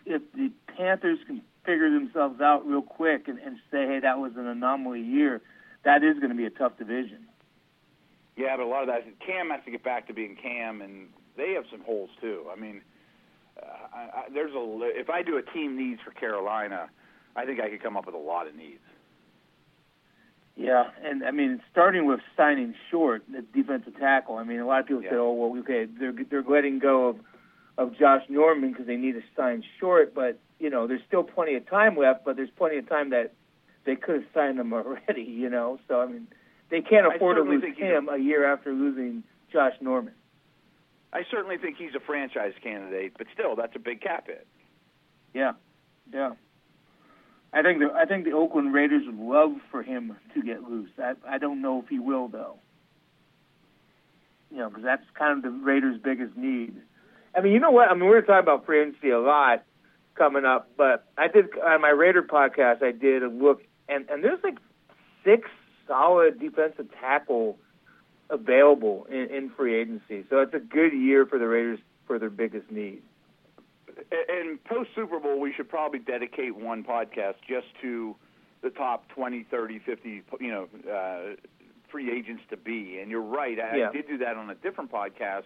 if 0.06 0.22
the 0.34 0.50
Panthers 0.76 1.18
can 1.26 1.40
figure 1.64 1.90
themselves 1.90 2.40
out 2.42 2.66
real 2.66 2.82
quick 2.82 3.26
and, 3.26 3.38
and 3.38 3.56
say, 3.70 3.86
hey, 3.86 4.00
that 4.02 4.18
was 4.18 4.32
an 4.36 4.46
anomaly 4.46 5.00
year, 5.00 5.40
that 5.84 6.04
is 6.04 6.18
going 6.18 6.28
to 6.28 6.36
be 6.36 6.44
a 6.44 6.50
tough 6.50 6.76
division. 6.76 7.26
Yeah, 8.36 8.56
but 8.56 8.64
a 8.64 8.66
lot 8.66 8.82
of 8.82 8.88
that 8.88 9.04
Cam 9.24 9.48
has 9.50 9.60
to 9.64 9.70
get 9.70 9.82
back 9.82 10.06
to 10.08 10.14
being 10.14 10.36
Cam, 10.36 10.82
and 10.82 11.08
they 11.36 11.52
have 11.52 11.64
some 11.70 11.80
holes 11.80 12.10
too. 12.20 12.44
I 12.52 12.60
mean, 12.60 12.82
uh, 13.60 13.66
I, 13.96 13.98
I, 13.98 14.22
there's 14.32 14.54
a 14.54 14.80
if 14.94 15.08
I 15.08 15.22
do 15.22 15.38
a 15.38 15.42
team 15.42 15.76
needs 15.76 16.00
for 16.04 16.10
Carolina, 16.10 16.90
I 17.36 17.44
think 17.44 17.60
I 17.60 17.68
could 17.70 17.82
come 17.82 17.96
up 17.96 18.06
with 18.06 18.14
a 18.14 18.18
lot 18.18 18.46
of 18.46 18.54
needs. 18.54 18.80
Yeah, 20.56 20.84
and 21.02 21.24
I 21.24 21.32
mean, 21.32 21.60
starting 21.72 22.06
with 22.06 22.20
signing 22.36 22.74
Short, 22.90 23.24
the 23.30 23.42
defensive 23.42 23.98
tackle. 23.98 24.36
I 24.36 24.44
mean, 24.44 24.60
a 24.60 24.66
lot 24.66 24.80
of 24.80 24.86
people 24.86 25.02
Yeah. 25.02 25.10
say, 25.10 25.16
"Oh, 25.16 25.32
well, 25.32 25.58
okay, 25.60 25.84
they're 25.86 26.12
they're 26.12 26.42
letting 26.44 26.78
go 26.78 27.08
of 27.08 27.20
of 27.76 27.96
Josh 27.98 28.22
Norman 28.28 28.70
because 28.70 28.86
they 28.86 28.96
need 28.96 29.12
to 29.12 29.22
sign 29.36 29.64
Short." 29.80 30.14
But 30.14 30.38
you 30.60 30.70
know, 30.70 30.86
there's 30.86 31.02
still 31.08 31.24
plenty 31.24 31.56
of 31.56 31.66
time 31.68 31.96
left. 31.96 32.24
But 32.24 32.36
there's 32.36 32.50
plenty 32.50 32.76
of 32.78 32.88
time 32.88 33.10
that 33.10 33.32
they 33.84 33.96
could 33.96 34.14
have 34.22 34.24
signed 34.32 34.60
him 34.60 34.72
already. 34.72 35.24
You 35.24 35.50
know, 35.50 35.80
so 35.88 36.00
I 36.00 36.06
mean, 36.06 36.28
they 36.68 36.82
can't 36.82 37.12
afford 37.12 37.36
to 37.36 37.42
lose 37.42 37.64
him 37.76 38.08
a 38.08 38.18
year 38.18 38.44
after 38.44 38.72
losing 38.72 39.24
Josh 39.52 39.74
Norman. 39.80 40.14
I 41.12 41.24
certainly 41.30 41.58
think 41.58 41.78
he's 41.78 41.94
a 41.96 42.00
franchise 42.00 42.54
candidate, 42.62 43.14
but 43.18 43.26
still, 43.32 43.54
that's 43.56 43.74
a 43.74 43.78
big 43.80 44.00
cap 44.00 44.26
hit. 44.26 44.46
Yeah, 45.32 45.52
yeah. 46.12 46.32
I 47.54 47.62
think 47.62 47.78
the 47.78 47.92
I 47.94 48.04
think 48.04 48.24
the 48.24 48.32
Oakland 48.32 48.74
Raiders 48.74 49.04
would 49.06 49.14
love 49.14 49.52
for 49.70 49.82
him 49.82 50.16
to 50.34 50.42
get 50.42 50.64
loose. 50.64 50.90
I 50.98 51.14
I 51.26 51.38
don't 51.38 51.62
know 51.62 51.80
if 51.80 51.88
he 51.88 52.00
will 52.00 52.26
though. 52.26 52.56
You 54.50 54.58
know, 54.58 54.68
because 54.68 54.84
that's 54.84 55.04
kind 55.18 55.36
of 55.36 55.42
the 55.42 55.50
Raiders' 55.50 56.00
biggest 56.02 56.36
need. 56.36 56.74
I 57.36 57.40
mean, 57.40 57.52
you 57.52 57.60
know 57.60 57.70
what? 57.70 57.90
I 57.90 57.94
mean, 57.94 58.08
we're 58.08 58.20
talking 58.20 58.38
about 58.38 58.66
free 58.66 58.82
agency 58.82 59.10
a 59.10 59.20
lot 59.20 59.64
coming 60.16 60.44
up, 60.44 60.70
but 60.76 61.06
I 61.16 61.28
did 61.28 61.46
on 61.58 61.80
my 61.80 61.90
Raider 61.90 62.22
podcast. 62.22 62.82
I 62.82 62.92
did 62.92 63.22
a 63.22 63.28
look, 63.28 63.62
and 63.88 64.08
and 64.10 64.22
there's 64.22 64.42
like 64.42 64.58
six 65.24 65.48
solid 65.86 66.40
defensive 66.40 66.88
tackle 67.00 67.58
available 68.30 69.06
in, 69.10 69.28
in 69.30 69.50
free 69.50 69.80
agency. 69.80 70.24
So 70.28 70.40
it's 70.40 70.54
a 70.54 70.60
good 70.60 70.92
year 70.92 71.24
for 71.24 71.38
the 71.38 71.46
Raiders 71.46 71.78
for 72.06 72.18
their 72.18 72.30
biggest 72.30 72.70
need. 72.70 73.02
And 74.28 74.62
post 74.64 74.90
Super 74.94 75.20
Bowl, 75.20 75.40
we 75.40 75.52
should 75.52 75.68
probably 75.68 75.98
dedicate 75.98 76.56
one 76.56 76.82
podcast 76.84 77.34
just 77.48 77.66
to 77.82 78.16
the 78.62 78.70
top 78.70 79.08
20, 79.14 79.46
30, 79.50 79.78
50, 79.78 80.22
you 80.40 80.50
know, 80.50 80.68
uh, 80.90 81.36
free 81.90 82.10
agents 82.10 82.42
to 82.50 82.56
be. 82.56 82.98
And 83.00 83.10
you're 83.10 83.22
right. 83.22 83.58
I, 83.60 83.76
Yeah. 83.76 83.88
I 83.88 83.92
did 83.92 84.08
do 84.08 84.18
that 84.18 84.36
on 84.36 84.50
a 84.50 84.54
different 84.56 84.90
podcast, 84.90 85.44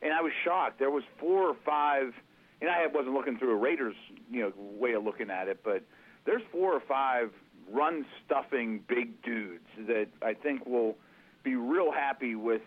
and 0.00 0.12
I 0.12 0.22
was 0.22 0.32
shocked. 0.44 0.78
There 0.78 0.90
was 0.90 1.04
four 1.18 1.48
or 1.48 1.56
five, 1.66 2.14
and 2.60 2.70
I 2.70 2.86
wasn't 2.86 3.14
looking 3.14 3.38
through 3.38 3.52
a 3.52 3.56
Raiders, 3.56 3.96
you 4.30 4.40
know, 4.42 4.52
way 4.56 4.92
of 4.92 5.04
looking 5.04 5.30
at 5.30 5.48
it, 5.48 5.60
but 5.64 5.82
there's 6.24 6.42
four 6.50 6.72
or 6.72 6.80
five 6.80 7.30
run 7.70 8.04
stuffing 8.24 8.80
big 8.88 9.22
dudes 9.22 9.66
that 9.86 10.06
I 10.22 10.34
think 10.34 10.66
will 10.66 10.96
be 11.42 11.56
real 11.56 11.90
happy 11.92 12.34
with 12.34 12.62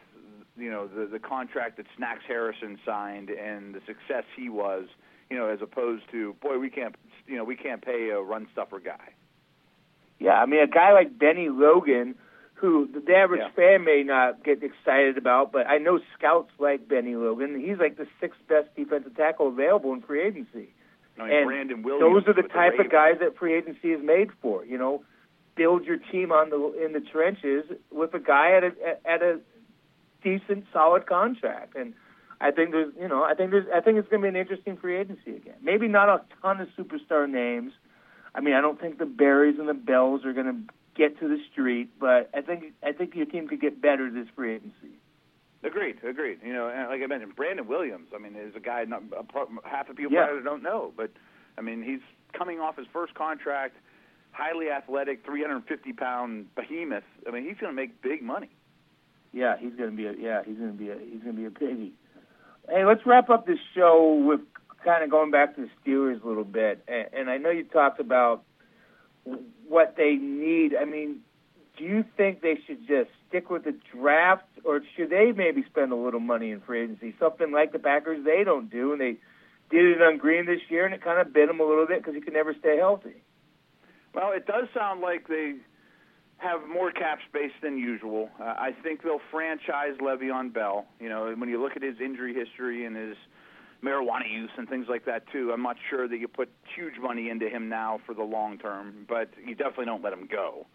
you 0.58 0.72
know 0.72 0.88
the 0.88 1.06
the 1.06 1.20
contract 1.20 1.78
that 1.78 1.86
Snacks 1.98 2.24
Harrison 2.28 2.78
signed 2.86 3.30
and 3.30 3.76
the 3.76 3.82
success 3.86 4.24
he 4.36 4.50
was, 4.50 4.88
you 5.30 5.38
know, 5.38 5.48
as 5.48 5.62
opposed 5.62 6.04
to 6.12 6.34
boy 6.42 6.58
we 6.60 6.70
can't 6.70 6.96
you 7.28 7.38
know 7.38 7.44
we 7.44 7.56
can't 7.56 7.82
pay 7.84 8.10
a 8.10 8.22
run 8.22 8.48
stuffer 8.52 8.80
guy. 8.80 9.14
Yeah, 10.20 10.34
I 10.34 10.46
mean 10.46 10.62
a 10.62 10.68
guy 10.68 10.94
like 10.94 11.18
Benny 11.18 11.50
Logan, 11.50 12.16
who 12.56 12.88
the 12.88 13.14
average 13.16 13.42
Yeah. 13.42 13.50
fan 13.52 13.84
may 13.84 14.04
not 14.04 14.44
get 14.44 14.64
excited 14.64 15.18
about, 15.18 15.52
but 15.52 15.68
I 15.68 15.78
know 15.78 16.00
scouts 16.18 16.52
like 16.60 16.88
Benny 16.88 17.16
Logan. 17.16 17.60
He's 17.60 17.78
like 17.80 17.98
the 17.98 18.08
sixth 18.22 18.40
best 18.48 18.74
defensive 18.76 19.16
tackle 19.16 19.48
available 19.50 19.94
in 19.94 20.02
free 20.02 20.22
agency. 20.22 20.70
I 21.20 21.24
mean, 21.24 21.34
and 21.34 21.46
Brandon 21.48 21.84
Williams. 21.84 22.26
those 22.26 22.28
are 22.28 22.42
the 22.42 22.48
type 22.48 22.78
of 22.80 22.90
guys 22.92 23.16
that 23.20 23.38
free 23.38 23.56
agency 23.56 23.92
is 23.94 24.04
made 24.04 24.30
for. 24.42 24.66
You 24.66 24.78
know, 24.78 25.04
build 25.56 25.86
your 25.86 25.98
team 25.98 26.32
on 26.32 26.50
the 26.50 26.84
in 26.86 26.94
the 26.94 27.00
trenches 27.02 27.66
with 27.92 28.14
a 28.14 28.20
guy 28.20 28.52
at 28.52 28.64
a 28.64 28.72
at 29.10 29.22
a 29.22 29.40
decent, 30.24 30.66
solid 30.74 31.06
contract. 31.08 31.76
And 31.76 31.94
I 32.48 32.52
think 32.52 32.72
there's, 32.72 32.94
you 33.00 33.08
know, 33.08 33.24
I 33.24 33.34
think 33.34 33.52
there's, 33.52 33.66
I 33.74 33.82
think 33.82 33.98
it's 33.98 34.08
going 34.08 34.22
to 34.22 34.26
be 34.26 34.30
an 34.30 34.36
interesting 34.36 34.78
free 34.78 34.98
agency 34.98 35.36
again. 35.36 35.56
Maybe 35.62 35.88
not 35.88 36.10
a 36.10 36.22
ton 36.42 36.62
of 36.62 36.68
superstar 36.78 37.30
names. 37.30 37.72
I 38.36 38.42
mean, 38.42 38.54
I 38.54 38.62
don't 38.62 38.80
think 38.80 39.00
the 39.00 39.06
Berrys 39.06 39.60
and 39.60 39.68
the 39.68 39.74
Bells 39.74 40.26
are 40.26 40.34
going 40.34 40.46
to 40.46 40.74
get 40.96 41.20
to 41.20 41.28
the 41.28 41.38
street, 41.52 41.90
but 42.00 42.30
I 42.34 42.42
think 42.42 42.74
I 42.84 42.92
think 42.92 43.16
your 43.16 43.26
team 43.26 43.48
could 43.48 43.62
get 43.62 43.82
better 43.82 44.10
this 44.12 44.28
free 44.36 44.56
agency. 44.56 45.00
Agreed, 45.64 45.98
agreed. 46.08 46.40
You 46.46 46.54
know, 46.54 46.70
and 46.70 46.90
like 46.90 47.02
I 47.02 47.08
mentioned, 47.08 47.36
Brandon 47.36 47.68
Williams. 47.68 48.10
I 48.14 48.20
mean, 48.20 48.36
is 48.36 48.56
a 48.56 48.60
guy 48.60 48.84
not 48.84 49.02
a, 49.18 49.24
pro- 49.24 49.50
half 49.64 49.88
the 49.88 49.94
people 49.96 50.12
Yeah. 50.14 50.26
probably 50.28 50.44
don't 50.44 50.62
know, 50.64 50.94
but 50.96 51.10
I 51.58 51.62
mean, 51.62 51.82
he's 51.82 52.02
coming 52.34 52.60
off 52.60 52.78
his 52.78 52.86
first 52.94 53.16
contract, 53.16 53.76
highly 54.32 54.70
athletic, 54.70 55.26
350 55.26 55.94
pound 55.94 56.54
behemoth. 56.56 57.04
I 57.28 57.32
mean, 57.32 57.44
he's 57.46 57.58
going 57.58 57.72
to 57.72 57.76
make 57.76 58.02
big 58.02 58.22
money. 58.22 58.50
yeah, 59.34 59.56
he's 59.58 59.74
going 59.74 59.90
to 59.90 59.96
be 59.98 60.06
a 60.06 60.14
yeah, 60.14 60.44
he's 60.46 60.58
going 60.58 60.72
to 60.72 60.78
be 60.78 60.90
a 60.92 60.98
he's 61.00 61.24
going 61.24 61.36
to 61.36 61.42
be 61.42 61.46
a 61.46 61.50
biggie. 61.50 61.92
Hey, 62.69 62.84
let's 62.86 63.06
wrap 63.06 63.30
up 63.30 63.45
this 63.45 63.60
show 63.75 64.13
with 64.25 64.41
kind 64.84 65.04
of 65.04 65.10
going 65.10 65.32
back 65.32 65.56
to 65.56 65.62
the 65.62 65.69
Steelers 65.84 66.23
a 66.23 66.28
little 66.28 66.43
bit. 66.43 66.84
And, 66.88 67.30
I 67.30 67.38
know 67.38 67.49
you 67.49 67.63
talked 67.63 67.99
about 67.99 68.43
what 69.67 69.95
they 69.97 70.15
need. 70.15 70.75
I 70.75 70.86
mean, 70.86 71.21
do 71.78 71.84
you 71.84 72.06
think 72.15 72.41
they 72.41 72.58
should 72.65 72.88
just 72.88 73.10
stick 73.28 73.49
with 73.49 73.65
the 73.65 73.75
draft, 73.93 74.45
or 74.63 74.82
should 74.95 75.10
they 75.10 75.32
maybe 75.32 75.63
spend 75.69 75.91
a 75.91 75.95
little 75.95 76.19
money 76.19 76.51
in 76.51 76.62
free 76.62 76.84
agency? 76.84 77.13
Something 77.19 77.51
like 77.51 77.71
the 77.71 77.80
Packers 77.80 78.23
they 78.23 78.43
don't 78.43 78.69
do, 78.69 78.91
and 78.93 79.01
they 79.01 79.17
did 79.69 79.86
it 79.86 80.01
on 80.01 80.17
Green 80.17 80.45
this 80.45 80.62
year, 80.69 80.86
and 80.86 80.93
it 80.93 81.04
kind 81.04 81.19
of 81.19 81.34
bit 81.34 81.47
them 81.47 81.60
a 81.60 81.63
little 81.63 81.88
bit 81.88 81.99
because 81.99 82.15
he 82.15 82.21
could 82.21 82.34
never 82.34 82.54
stay 82.54 82.78
healthy. 82.78 83.21
Well, 84.13 84.32
it 84.32 84.45
does 84.45 84.67
sound 84.73 85.01
like 85.01 85.28
they 85.28 85.56
have 86.38 86.67
more 86.67 86.91
cap 86.91 87.19
space 87.30 87.52
than 87.62 87.78
usual. 87.78 88.30
Uh, 88.39 88.43
I 88.43 88.71
think 88.84 89.04
they'll 89.04 89.21
franchise 89.32 89.95
Le'Veon 90.02 90.54
Bell. 90.54 90.86
You 91.00 91.10
know, 91.10 91.34
when 91.38 91.50
you 91.50 91.62
look 91.62 91.76
at 91.76 91.82
his 91.82 91.95
injury 92.04 92.34
history 92.34 92.86
and 92.86 92.95
his 92.95 93.15
marijuana 93.84 94.30
use 94.32 94.50
and 94.58 94.67
things 94.67 94.88
like 94.89 95.06
that 95.06 95.24
too, 95.32 95.52
I'm 95.54 95.63
not 95.63 95.78
sure 95.89 96.08
that 96.08 96.17
you 96.17 96.28
put 96.28 96.50
huge 96.76 96.95
money 97.02 97.30
into 97.30 97.50
him 97.50 97.69
now 97.69 98.00
for 98.06 98.13
the 98.13 98.24
long 98.24 98.58
term, 98.58 99.06
but 99.08 99.30
you 99.45 99.56
definitely 99.56 99.86
don't 99.86 100.04
let 100.04 100.13
him 100.13 100.28
go. 100.30 100.65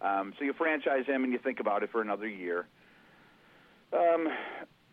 Um, 0.00 0.34
so 0.38 0.44
you 0.44 0.52
franchise 0.52 1.06
him 1.06 1.24
and 1.24 1.32
you 1.32 1.38
think 1.38 1.60
about 1.60 1.82
it 1.82 1.90
for 1.90 2.02
another 2.02 2.28
year. 2.28 2.66
Um, 3.92 4.28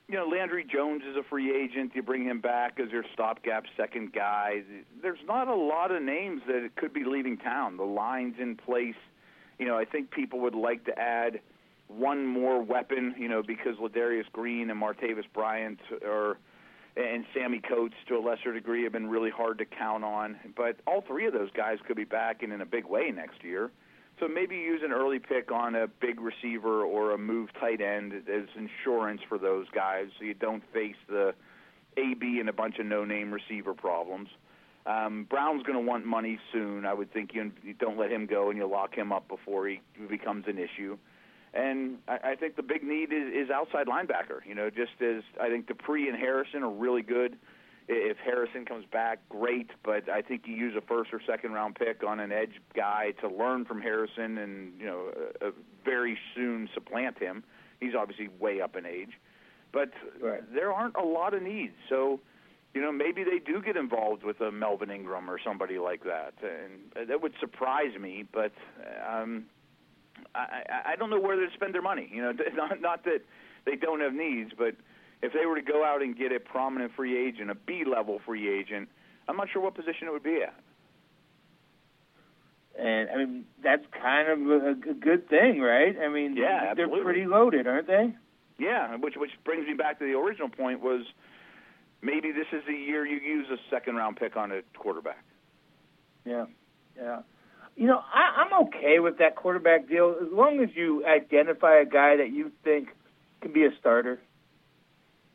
you 0.07 0.15
know, 0.15 0.27
Landry 0.27 0.65
Jones 0.65 1.01
is 1.09 1.15
a 1.17 1.23
free 1.29 1.55
agent. 1.55 1.91
You 1.95 2.03
bring 2.03 2.23
him 2.23 2.39
back 2.39 2.79
as 2.79 2.91
your 2.91 3.03
stopgap 3.13 3.65
second 3.75 4.13
guy. 4.13 4.61
There's 5.01 5.19
not 5.25 5.47
a 5.47 5.55
lot 5.55 5.91
of 5.91 6.01
names 6.03 6.41
that 6.47 6.69
could 6.75 6.93
be 6.93 7.03
leaving 7.05 7.37
town. 7.37 7.77
The 7.77 7.83
line's 7.83 8.35
in 8.39 8.55
place. 8.55 8.95
You 9.63 9.69
know, 9.69 9.77
I 9.77 9.85
think 9.85 10.11
people 10.11 10.41
would 10.41 10.55
like 10.55 10.83
to 10.87 10.99
add 10.99 11.39
one 11.87 12.25
more 12.25 12.61
weapon. 12.61 13.15
You 13.17 13.29
know, 13.29 13.41
because 13.41 13.77
Ladarius 13.77 14.29
Green 14.33 14.69
and 14.69 14.81
Martavis 14.81 15.23
Bryant 15.33 15.79
are 16.05 16.37
and 16.97 17.23
Sammie 17.33 17.61
Coates 17.61 17.95
to 18.09 18.17
a 18.17 18.19
lesser 18.19 18.53
degree 18.53 18.83
have 18.83 18.91
been 18.91 19.07
really 19.07 19.29
hard 19.29 19.59
to 19.59 19.65
count 19.65 20.03
on. 20.03 20.35
But 20.53 20.81
all 20.85 20.99
three 20.99 21.25
of 21.27 21.33
those 21.33 21.49
guys 21.55 21.77
could 21.87 21.95
be 21.95 22.03
back 22.03 22.43
and 22.43 22.51
in 22.51 22.59
a 22.59 22.65
big 22.65 22.83
way 22.83 23.09
next 23.15 23.41
year. 23.41 23.71
So 24.19 24.27
maybe 24.27 24.57
use 24.57 24.81
an 24.83 24.91
early 24.91 25.19
pick 25.19 25.49
on 25.49 25.75
a 25.75 25.87
big 25.87 26.19
receiver 26.19 26.83
or 26.83 27.13
a 27.13 27.17
move 27.17 27.47
tight 27.57 27.79
end 27.79 28.11
as 28.13 28.49
insurance 28.57 29.21
for 29.29 29.37
those 29.37 29.67
guys, 29.73 30.07
so 30.19 30.25
you 30.25 30.33
don't 30.33 30.61
face 30.73 30.97
the 31.07 31.33
AB 31.95 32.41
and 32.41 32.49
a 32.49 32.53
bunch 32.53 32.79
of 32.79 32.85
no-name 32.85 33.33
receiver 33.33 33.73
problems. 33.73 34.27
Um, 34.85 35.25
Brown's 35.29 35.63
going 35.63 35.77
to 35.77 35.85
want 35.85 36.05
money 36.05 36.39
soon. 36.51 36.85
I 36.85 36.93
would 36.93 37.11
think 37.13 37.33
you, 37.33 37.51
you 37.63 37.73
don't 37.73 37.97
let 37.97 38.11
him 38.11 38.25
go 38.25 38.49
and 38.49 38.57
you 38.57 38.67
lock 38.67 38.93
him 38.95 39.11
up 39.11 39.27
before 39.27 39.67
he 39.67 39.81
becomes 40.09 40.45
an 40.47 40.57
issue. 40.57 40.97
And 41.53 41.99
I, 42.07 42.31
I 42.31 42.35
think 42.35 42.55
the 42.55 42.63
big 42.63 42.83
need 42.83 43.13
is, 43.13 43.31
is 43.33 43.49
outside 43.49 43.87
linebacker. 43.87 44.45
You 44.45 44.55
know, 44.55 44.69
just 44.69 45.01
as 45.01 45.23
I 45.39 45.49
think 45.49 45.67
Dupree 45.67 46.09
and 46.09 46.17
Harrison 46.17 46.63
are 46.63 46.71
really 46.71 47.01
good 47.01 47.37
if 47.87 48.17
Harrison 48.17 48.65
comes 48.65 48.85
back, 48.91 49.19
great. 49.29 49.69
But 49.83 50.09
I 50.09 50.21
think 50.21 50.43
you 50.45 50.55
use 50.55 50.75
a 50.77 50.81
first 50.81 51.13
or 51.13 51.21
second 51.25 51.51
round 51.51 51.75
pick 51.75 52.03
on 52.03 52.19
an 52.19 52.31
edge 52.31 52.61
guy 52.75 53.13
to 53.21 53.27
learn 53.27 53.65
from 53.65 53.81
Harrison, 53.81 54.37
and 54.37 54.73
you 54.79 54.85
know, 54.85 55.11
uh, 55.41 55.51
very 55.83 56.17
soon 56.35 56.69
supplant 56.73 57.19
him. 57.19 57.43
He's 57.79 57.95
obviously 57.95 58.29
way 58.39 58.61
up 58.61 58.75
in 58.75 58.85
age, 58.85 59.11
but 59.71 59.91
right. 60.21 60.41
there 60.53 60.71
aren't 60.71 60.95
a 60.95 61.03
lot 61.03 61.33
of 61.33 61.43
needs. 61.43 61.73
So, 61.89 62.19
you 62.73 62.81
know, 62.81 62.91
maybe 62.91 63.23
they 63.23 63.39
do 63.39 63.61
get 63.61 63.77
involved 63.77 64.23
with 64.23 64.41
a 64.41 64.51
Melvin 64.51 64.89
Ingram 64.89 65.29
or 65.29 65.39
somebody 65.43 65.77
like 65.77 66.03
that, 66.05 66.33
and 66.41 67.07
that 67.07 67.21
would 67.21 67.33
surprise 67.39 67.97
me. 67.99 68.25
But 68.31 68.51
um, 69.07 69.45
I, 70.33 70.63
I 70.87 70.95
don't 70.95 71.09
know 71.09 71.19
where 71.19 71.35
to 71.35 71.47
spend 71.53 71.73
their 71.73 71.83
money. 71.83 72.09
You 72.11 72.23
know, 72.23 72.31
not 72.55 72.81
not 72.81 73.03
that 73.05 73.21
they 73.65 73.75
don't 73.75 73.99
have 74.01 74.13
needs, 74.13 74.51
but 74.57 74.75
if 75.21 75.33
they 75.33 75.45
were 75.45 75.55
to 75.55 75.61
go 75.61 75.85
out 75.85 76.01
and 76.01 76.17
get 76.17 76.31
a 76.31 76.39
prominent 76.39 76.93
free 76.95 77.27
agent, 77.27 77.51
a 77.51 77.55
B 77.55 77.83
level 77.89 78.19
free 78.25 78.49
agent, 78.49 78.89
I'm 79.27 79.37
not 79.37 79.49
sure 79.51 79.61
what 79.61 79.75
position 79.75 80.07
it 80.07 80.11
would 80.11 80.23
be 80.23 80.41
at. 80.41 80.55
And 82.77 83.09
I 83.11 83.17
mean 83.17 83.45
that's 83.63 83.83
kind 84.01 84.29
of 84.29 84.49
a, 84.49 84.69
a 84.71 84.93
good 84.95 85.29
thing, 85.29 85.61
right? 85.61 85.95
I 85.99 86.09
mean, 86.09 86.35
yeah, 86.35 86.73
they're 86.73 86.89
pretty 86.89 87.25
loaded, 87.25 87.67
aren't 87.67 87.85
they? 87.85 88.15
Yeah, 88.57 88.95
which 88.95 89.13
which 89.15 89.31
brings 89.45 89.67
me 89.67 89.75
back 89.75 89.99
to 89.99 90.05
the 90.05 90.17
original 90.17 90.49
point 90.49 90.81
was 90.81 91.05
maybe 92.03 92.31
this 92.31 92.47
is 92.51 92.63
the 92.67 92.73
year 92.73 93.05
you 93.05 93.19
use 93.19 93.47
a 93.49 93.57
second 93.69 93.95
round 93.95 94.17
pick 94.17 94.35
on 94.35 94.51
a 94.51 94.61
quarterback. 94.77 95.23
Yeah, 96.25 96.45
yeah. 96.95 97.21
You 97.75 97.87
know, 97.87 97.97
I, 97.97 98.43
I'm 98.43 98.67
okay 98.67 98.99
with 98.99 99.17
that 99.17 99.35
quarterback 99.35 99.87
deal 99.87 100.15
as 100.21 100.27
long 100.31 100.59
as 100.61 100.69
you 100.75 101.05
identify 101.05 101.79
a 101.79 101.85
guy 101.85 102.17
that 102.17 102.31
you 102.31 102.51
think 102.63 102.89
can 103.41 103.51
be 103.51 103.65
a 103.65 103.69
starter. 103.79 104.19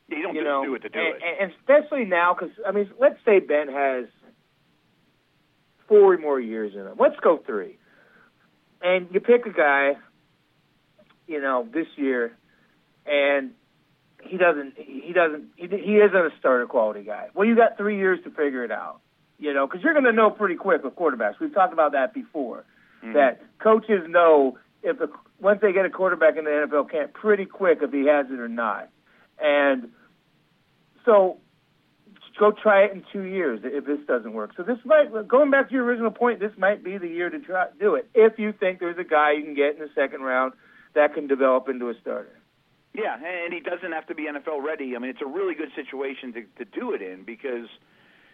You 0.09 0.23
don't 0.23 0.35
you 0.35 0.43
just 0.43 0.49
know, 0.49 0.65
do 0.65 0.75
it 0.75 0.83
to 0.83 0.89
do 0.89 0.99
and, 0.99 1.17
it. 1.17 1.23
And 1.41 1.53
especially 1.59 2.05
now, 2.05 2.35
because 2.35 2.55
I 2.67 2.73
mean, 2.73 2.91
let's 3.01 3.19
say 3.25 3.41
Ben 3.41 3.69
has 3.69 4.07
four 5.89 6.17
more 6.17 6.39
years 6.39 6.75
in 6.75 6.81
him. 6.81 6.97
Let's 6.99 7.19
go 7.21 7.39
three, 7.45 7.77
and 8.81 9.09
you 9.13 9.21
pick 9.21 9.45
a 9.47 9.53
guy, 9.53 9.97
you 11.27 11.41
know, 11.41 11.67
this 11.71 11.87
year, 11.97 12.37
and 13.05 13.51
he 14.29 14.37
doesn't, 14.37 14.75
he 14.77 15.13
doesn't, 15.13 15.49
he, 15.57 15.67
he 15.67 15.97
isn't 15.97 16.17
a 16.17 16.31
starter 16.39 16.67
quality 16.67 17.03
guy. 17.03 17.29
Well, 17.35 17.47
you 17.47 17.57
got 17.57 17.77
three 17.77 17.99
years 17.99 18.19
to 18.25 18.31
figure 18.31 18.65
it 18.65 18.71
out, 18.71 19.01
you 19.39 19.53
know, 19.53 19.67
because 19.67 19.83
you're 19.83 19.95
going 19.95 20.05
to 20.05 20.13
know 20.13 20.31
pretty 20.31 20.55
quick 20.55 20.85
with 20.85 20.95
quarterbacks. 20.95 21.41
We've 21.41 21.53
talked 21.53 21.73
about 21.73 21.93
that 21.93 22.15
before. 22.15 22.65
Mm-hmm. 23.03 23.15
That 23.15 23.41
coaches 23.59 24.05
know 24.09 24.59
if 24.83 25.01
a, 25.01 25.09
once 25.41 25.61
they 25.63 25.73
get 25.73 25.85
a 25.85 25.91
quarterback 25.91 26.37
in 26.37 26.45
the 26.45 26.51
NFL 26.51 26.91
camp 26.91 27.13
pretty 27.13 27.45
quick 27.45 27.79
if 27.83 27.93
he 27.93 28.07
has 28.07 28.27
it 28.31 28.39
or 28.39 28.49
not. 28.49 28.91
And 29.41 29.91
so 31.05 31.39
go 32.39 32.53
try 32.53 32.85
it 32.85 32.93
in 32.93 33.05
two 33.13 33.23
years 33.23 33.61
if 33.65 33.85
this 33.85 33.99
doesn't 34.07 34.33
work. 34.33 34.53
So 34.57 34.63
this 34.63 34.79
might, 34.85 35.11
going 35.27 35.51
back 35.51 35.69
to 35.69 35.75
your 35.75 35.85
original 35.85 36.11
point, 36.11 36.41
this 36.41 36.53
might 36.57 36.85
be 36.85 36.99
the 36.99 37.09
year 37.09 37.31
to 37.31 37.39
try 37.41 37.67
do 37.79 37.95
it 37.97 38.09
if 38.15 38.39
you 38.39 38.53
think 38.53 38.81
there's 38.81 38.99
a 38.99 39.05
guy 39.05 39.33
you 39.33 39.45
can 39.45 39.55
get 39.55 39.75
in 39.75 39.81
the 39.81 39.91
second 39.95 40.23
round 40.23 40.53
that 40.95 41.15
can 41.15 41.27
develop 41.27 41.69
into 41.69 41.89
a 41.89 41.95
starter. 42.01 42.38
Yeah, 42.95 43.15
and 43.15 43.53
he 43.53 43.61
doesn't 43.61 43.93
have 43.93 44.07
to 44.07 44.15
be 44.15 44.25
NFL 44.25 44.65
ready. 44.65 44.97
I 44.97 44.99
mean, 44.99 45.11
it's 45.11 45.23
a 45.23 45.27
really 45.27 45.55
good 45.55 45.71
situation 45.77 46.33
to 46.33 46.65
to 46.65 46.65
do 46.65 46.93
it 46.93 47.03
in 47.03 47.25
because 47.25 47.69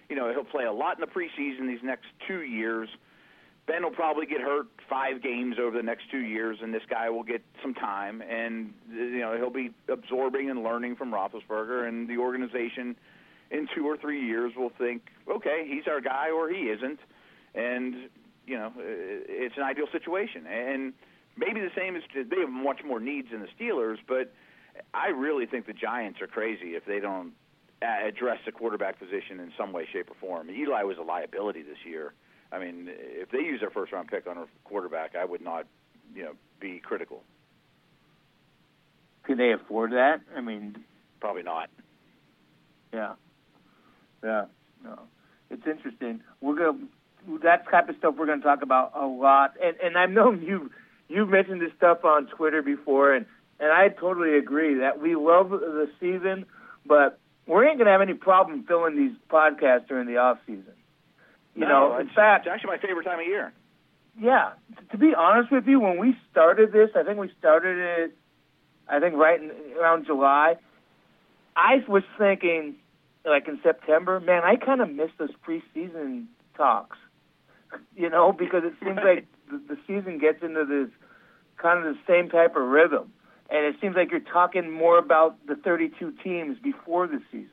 you 0.08 0.16
know 0.16 0.30
he'll 0.32 0.44
play 0.44 0.64
a 0.64 0.72
lot 0.72 0.98
in 0.98 1.00
the 1.00 1.06
preseason 1.06 1.66
these 1.66 1.82
next 1.82 2.06
two 2.26 2.42
years. 2.42 2.88
Ben 3.66 3.82
will 3.82 3.90
probably 3.90 4.26
get 4.26 4.40
hurt 4.40 4.66
five 4.90 5.22
games 5.22 5.56
over 5.58 5.76
the 5.76 5.82
next 5.82 6.10
two 6.10 6.20
years, 6.20 6.58
and 6.62 6.72
this 6.72 6.82
guy 6.88 7.08
will 7.08 7.22
get 7.22 7.42
some 7.62 7.74
time, 7.74 8.22
and 8.22 8.74
you 8.92 9.20
know 9.20 9.36
he'll 9.36 9.50
be 9.50 9.70
absorbing 9.88 10.50
and 10.50 10.62
learning 10.62 10.96
from 10.96 11.10
Roethlisberger, 11.10 11.88
and 11.88 12.08
the 12.08 12.18
organization 12.18 12.94
in 13.50 13.66
two 13.74 13.86
or 13.86 13.96
three 13.96 14.24
years 14.24 14.52
will 14.56 14.72
think, 14.76 15.02
okay, 15.30 15.66
he's 15.66 15.86
our 15.86 16.00
guy 16.00 16.30
or 16.30 16.50
he 16.50 16.68
isn't, 16.68 17.00
and 17.54 17.94
you 18.46 18.56
know 18.56 18.72
it's 18.78 19.56
an 19.56 19.62
ideal 19.62 19.86
situation, 19.92 20.46
and 20.46 20.92
maybe 21.36 21.60
the 21.60 21.72
same 21.76 21.96
is 21.96 22.02
they 22.14 22.40
have 22.40 22.50
much 22.50 22.80
more 22.84 23.00
needs 23.00 23.28
than 23.30 23.40
the 23.40 23.48
Steelers, 23.58 23.96
but 24.06 24.32
I 24.92 25.08
really 25.08 25.46
think 25.46 25.66
the 25.66 25.72
Giants 25.72 26.20
are 26.20 26.26
crazy 26.26 26.74
if 26.74 26.84
they 26.84 27.00
don't 27.00 27.32
address 27.82 28.38
the 28.46 28.52
quarterback 28.52 28.98
position 28.98 29.40
in 29.40 29.52
some 29.58 29.72
way, 29.72 29.87
shape, 29.92 30.10
or 30.10 30.14
form. 30.20 30.50
Eli 30.50 30.82
was 30.84 30.96
a 30.98 31.02
liability 31.02 31.62
this 31.62 31.78
year 31.84 32.14
I 32.54 32.58
mean, 32.58 32.88
if 32.88 33.30
they 33.30 33.38
use 33.38 33.60
their 33.60 33.70
first 33.70 33.92
round 33.92 34.08
pick 34.08 34.26
on 34.26 34.38
a 34.38 34.46
quarterback, 34.62 35.16
I 35.16 35.24
would 35.24 35.42
not, 35.42 35.66
you 36.14 36.22
know, 36.22 36.32
be 36.60 36.78
critical. 36.78 37.22
Could 39.24 39.38
they 39.38 39.52
afford 39.52 39.92
that? 39.92 40.20
I 40.37 40.40
mean, 40.40 40.76
probably 41.20 41.42
not. 41.42 41.68
Yeah, 42.92 43.14
yeah, 44.22 44.44
no. 44.85 45.00
It's 45.50 45.66
interesting. 45.66 46.20
We're 46.40 46.54
gonna 46.54 46.79
that 47.42 47.68
type 47.70 47.88
of 47.88 47.96
stuff 47.96 48.14
we're 48.16 48.27
gonna 48.27 48.42
talk 48.42 48.62
about 48.62 48.92
a 48.94 49.06
lot, 49.06 49.54
and 49.60 49.77
and 49.83 49.98
I've 49.98 50.10
known 50.10 50.42
you 50.42 50.70
you've 51.08 51.31
mentioned 51.31 51.60
this 51.60 51.72
stuff 51.77 52.04
on 52.04 52.27
Twitter 52.27 52.62
before, 52.62 53.14
and 53.14 53.27
and 53.61 53.71
I 53.71 53.88
totally 53.88 54.37
agree 54.37 54.75
that 54.81 55.00
we 55.00 55.15
love 55.15 55.50
the 55.50 55.88
season, 56.00 56.46
but 56.87 57.19
we 57.46 57.67
ain't 57.67 57.79
gonna 57.79 57.90
have 57.90 58.00
any 58.00 58.15
problem 58.15 58.65
filling 58.67 58.96
these 58.96 59.17
podcasts 59.31 59.88
during 59.88 60.07
the 60.07 60.17
off 60.19 60.38
season. 60.46 60.73
You 61.55 61.63
no, 61.63 61.90
know, 61.90 61.98
in 61.98 62.09
fact, 62.09 62.46
it's 62.46 62.52
actually 62.52 62.71
my 62.71 62.79
favorite 62.79 63.05
time 63.05 63.21
of 63.21 63.27
year. 63.27 63.52
Yeah, 64.21 64.52
to 64.90 64.98
be 64.98 65.15
honest 65.15 65.50
with 65.50 65.67
you, 65.67 65.81
when 65.81 65.98
we 65.98 66.17
started 66.31 66.73
this, 66.73 66.90
I 66.94 67.02
think 67.02 67.19
we 67.19 67.31
started 67.38 67.79
it, 67.79 68.17
I 68.88 69.00
think 69.00 69.15
right 69.15 69.40
in, 69.40 69.50
around 69.79 70.07
July. 70.07 70.57
I 71.57 71.85
was 71.88 72.02
thinking, 72.19 72.77
like 73.25 73.48
in 73.48 73.61
September, 73.63 74.21
man, 74.21 74.42
I 74.44 74.57
kind 74.57 74.81
of 74.81 74.90
miss 74.90 75.11
those 75.19 75.31
preseason 75.46 76.27
talks. 76.57 76.98
You 77.96 78.09
know, 78.09 78.31
because 78.31 78.63
it 78.63 78.75
seems 78.81 79.00
like 79.05 79.27
the, 79.50 79.61
the 79.75 79.77
season 79.85 80.19
gets 80.19 80.44
into 80.44 80.65
this 80.65 80.90
kind 81.57 81.85
of 81.85 81.94
the 81.94 82.00
same 82.07 82.29
type 82.29 82.55
of 82.55 82.63
rhythm, 82.63 83.13
and 83.50 83.66
it 83.66 83.76
seems 83.80 83.96
like 83.96 84.10
you're 84.10 84.20
talking 84.20 84.70
more 84.70 84.98
about 84.98 85.36
the 85.46 85.56
32 85.56 86.14
teams 86.22 86.58
before 86.62 87.06
the 87.06 87.20
season. 87.30 87.50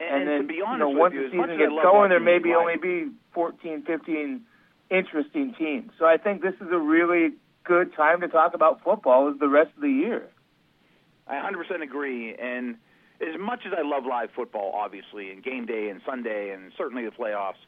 And, 0.00 0.22
and 0.22 0.28
then, 0.28 0.40
to 0.42 0.46
be 0.46 0.60
honest 0.60 0.88
you 0.88 0.94
know, 0.94 1.00
once 1.00 1.14
you, 1.14 1.22
the 1.24 1.30
season 1.30 1.58
gets 1.58 1.72
going, 1.82 2.10
there 2.10 2.20
may 2.20 2.38
be 2.38 2.54
only 2.54 2.76
be 2.76 3.10
14, 3.32 3.84
15 3.86 4.42
interesting 4.90 5.54
teams. 5.58 5.92
So 5.98 6.04
I 6.04 6.16
think 6.16 6.42
this 6.42 6.54
is 6.60 6.68
a 6.72 6.78
really 6.78 7.34
good 7.64 7.94
time 7.94 8.20
to 8.20 8.28
talk 8.28 8.54
about 8.54 8.82
football 8.84 9.30
as 9.30 9.38
the 9.38 9.48
rest 9.48 9.70
of 9.76 9.82
the 9.82 9.88
year. 9.88 10.28
I 11.26 11.36
100% 11.36 11.82
agree. 11.82 12.34
And 12.34 12.76
as 13.20 13.38
much 13.40 13.60
as 13.66 13.72
I 13.76 13.82
love 13.82 14.04
live 14.04 14.30
football, 14.36 14.72
obviously, 14.74 15.30
and 15.30 15.42
game 15.42 15.64
day 15.64 15.88
and 15.88 16.00
Sunday, 16.04 16.50
and 16.50 16.72
certainly 16.76 17.04
the 17.04 17.10
playoffs, 17.10 17.62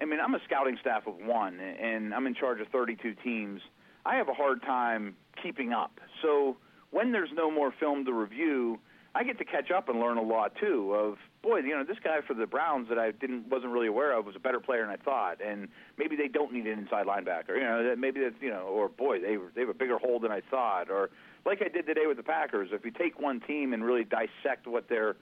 I 0.00 0.04
mean, 0.04 0.20
I'm 0.20 0.34
a 0.34 0.40
scouting 0.44 0.78
staff 0.80 1.06
of 1.06 1.14
one, 1.16 1.60
and 1.60 2.14
I'm 2.14 2.26
in 2.26 2.34
charge 2.34 2.60
of 2.60 2.68
32 2.68 3.14
teams. 3.22 3.60
I 4.06 4.16
have 4.16 4.28
a 4.28 4.34
hard 4.34 4.62
time 4.62 5.16
keeping 5.42 5.72
up. 5.72 6.00
So 6.22 6.56
when 6.90 7.12
there's 7.12 7.30
no 7.34 7.50
more 7.50 7.72
film 7.78 8.04
to 8.04 8.12
review, 8.12 8.78
I 9.14 9.24
get 9.24 9.38
to 9.38 9.44
catch 9.44 9.70
up 9.70 9.88
and 9.88 9.98
learn 9.98 10.16
a 10.16 10.22
lot 10.22 10.52
too. 10.60 10.94
Of 10.94 11.18
boy, 11.42 11.58
you 11.58 11.76
know, 11.76 11.84
this 11.84 11.98
guy 12.02 12.18
for 12.26 12.34
the 12.34 12.46
Browns 12.46 12.88
that 12.88 12.98
I 12.98 13.10
didn't 13.10 13.48
wasn't 13.48 13.72
really 13.72 13.86
aware 13.86 14.16
of 14.16 14.26
was 14.26 14.36
a 14.36 14.40
better 14.40 14.60
player 14.60 14.82
than 14.82 14.90
I 14.90 14.96
thought, 14.96 15.38
and 15.44 15.68
maybe 15.96 16.14
they 16.16 16.28
don't 16.28 16.52
need 16.52 16.66
an 16.66 16.78
inside 16.78 17.06
linebacker. 17.06 17.56
You 17.56 17.60
know, 17.60 17.94
maybe 17.96 18.20
that's 18.20 18.36
you 18.40 18.50
know, 18.50 18.66
or 18.68 18.88
boy, 18.88 19.20
they 19.20 19.36
they 19.54 19.62
have 19.62 19.70
a 19.70 19.74
bigger 19.74 19.98
hole 19.98 20.20
than 20.20 20.30
I 20.30 20.42
thought, 20.50 20.90
or 20.90 21.10
like 21.44 21.62
I 21.62 21.68
did 21.68 21.86
today 21.86 22.06
with 22.06 22.16
the 22.16 22.22
Packers. 22.22 22.68
If 22.72 22.84
you 22.84 22.90
take 22.90 23.18
one 23.18 23.40
team 23.40 23.72
and 23.72 23.84
really 23.84 24.04
dissect 24.04 24.66
what 24.66 24.88
their 24.88 25.16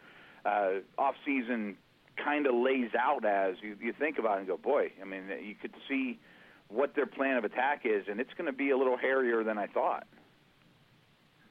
uh, 0.45 0.81
off 0.99 1.15
season 1.25 1.77
kind 2.23 2.47
of 2.47 2.55
lays 2.55 2.91
out 2.99 3.25
as, 3.25 3.57
you, 3.61 3.77
you 3.81 3.93
think 3.93 4.19
about 4.19 4.37
it 4.37 4.41
and 4.41 4.49
go, 4.49 4.57
boy, 4.57 4.91
I 5.01 5.05
mean, 5.05 5.25
you 5.43 5.55
could 5.55 5.75
see 5.89 6.19
what 6.69 6.95
their 6.95 7.07
plan 7.07 7.37
of 7.37 7.45
attack 7.45 7.83
is, 7.85 8.05
and 8.09 8.21
it's 8.21 8.33
going 8.37 8.47
to 8.47 8.57
be 8.57 8.71
a 8.71 8.77
little 8.77 8.97
hairier 8.97 9.45
than 9.45 9.59
I 9.59 9.67
thought. 9.67 10.07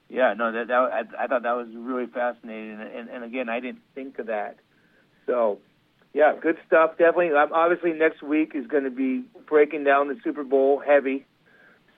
Yeah, 0.09 0.33
no, 0.37 0.51
that, 0.51 0.67
that 0.67 0.73
I, 0.73 1.23
I 1.23 1.27
thought 1.27 1.43
that 1.43 1.55
was 1.55 1.67
really 1.73 2.05
fascinating, 2.07 2.79
and, 2.79 3.09
and 3.09 3.23
again, 3.23 3.49
I 3.49 3.59
didn't 3.59 3.81
think 3.95 4.19
of 4.19 4.27
that. 4.27 4.57
So, 5.25 5.59
yeah, 6.13 6.33
good 6.39 6.57
stuff. 6.67 6.91
Definitely. 6.91 7.31
Um, 7.31 7.51
obviously, 7.53 7.93
next 7.93 8.21
week 8.21 8.51
is 8.53 8.67
going 8.67 8.83
to 8.83 8.91
be 8.91 9.23
breaking 9.47 9.83
down 9.83 10.07
the 10.07 10.17
Super 10.23 10.43
Bowl 10.43 10.81
heavy. 10.85 11.25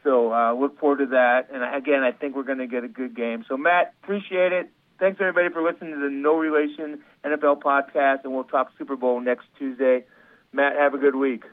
So 0.03 0.33
uh, 0.33 0.53
look 0.53 0.79
forward 0.79 0.99
to 0.99 1.05
that. 1.07 1.49
And 1.53 1.61
again, 1.75 2.01
I 2.01 2.11
think 2.11 2.35
we're 2.35 2.43
going 2.43 2.59
to 2.59 2.67
get 2.67 2.85
a 2.85 2.87
good 2.87 3.15
game. 3.15 3.43
So 3.47 3.57
Matt, 3.57 3.93
appreciate 4.01 4.53
it. 4.53 4.69
Thanks 4.99 5.19
everybody 5.19 5.49
for 5.49 5.61
listening 5.61 5.93
to 5.93 5.99
the 5.99 6.09
No 6.09 6.35
Relation 6.37 7.03
NFL 7.23 7.61
podcast, 7.61 8.23
and 8.23 8.33
we'll 8.33 8.45
talk 8.45 8.71
Super 8.77 8.95
Bowl 8.95 9.19
next 9.19 9.45
Tuesday. 9.59 10.05
Matt, 10.53 10.75
have 10.77 10.93
a 10.93 10.97
good 10.97 11.15
week. 11.15 11.43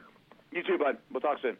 You 0.55 0.63
too, 0.63 0.77
bud. 0.77 0.97
We'll 1.11 1.19
talk 1.19 1.39
soon. 1.41 1.57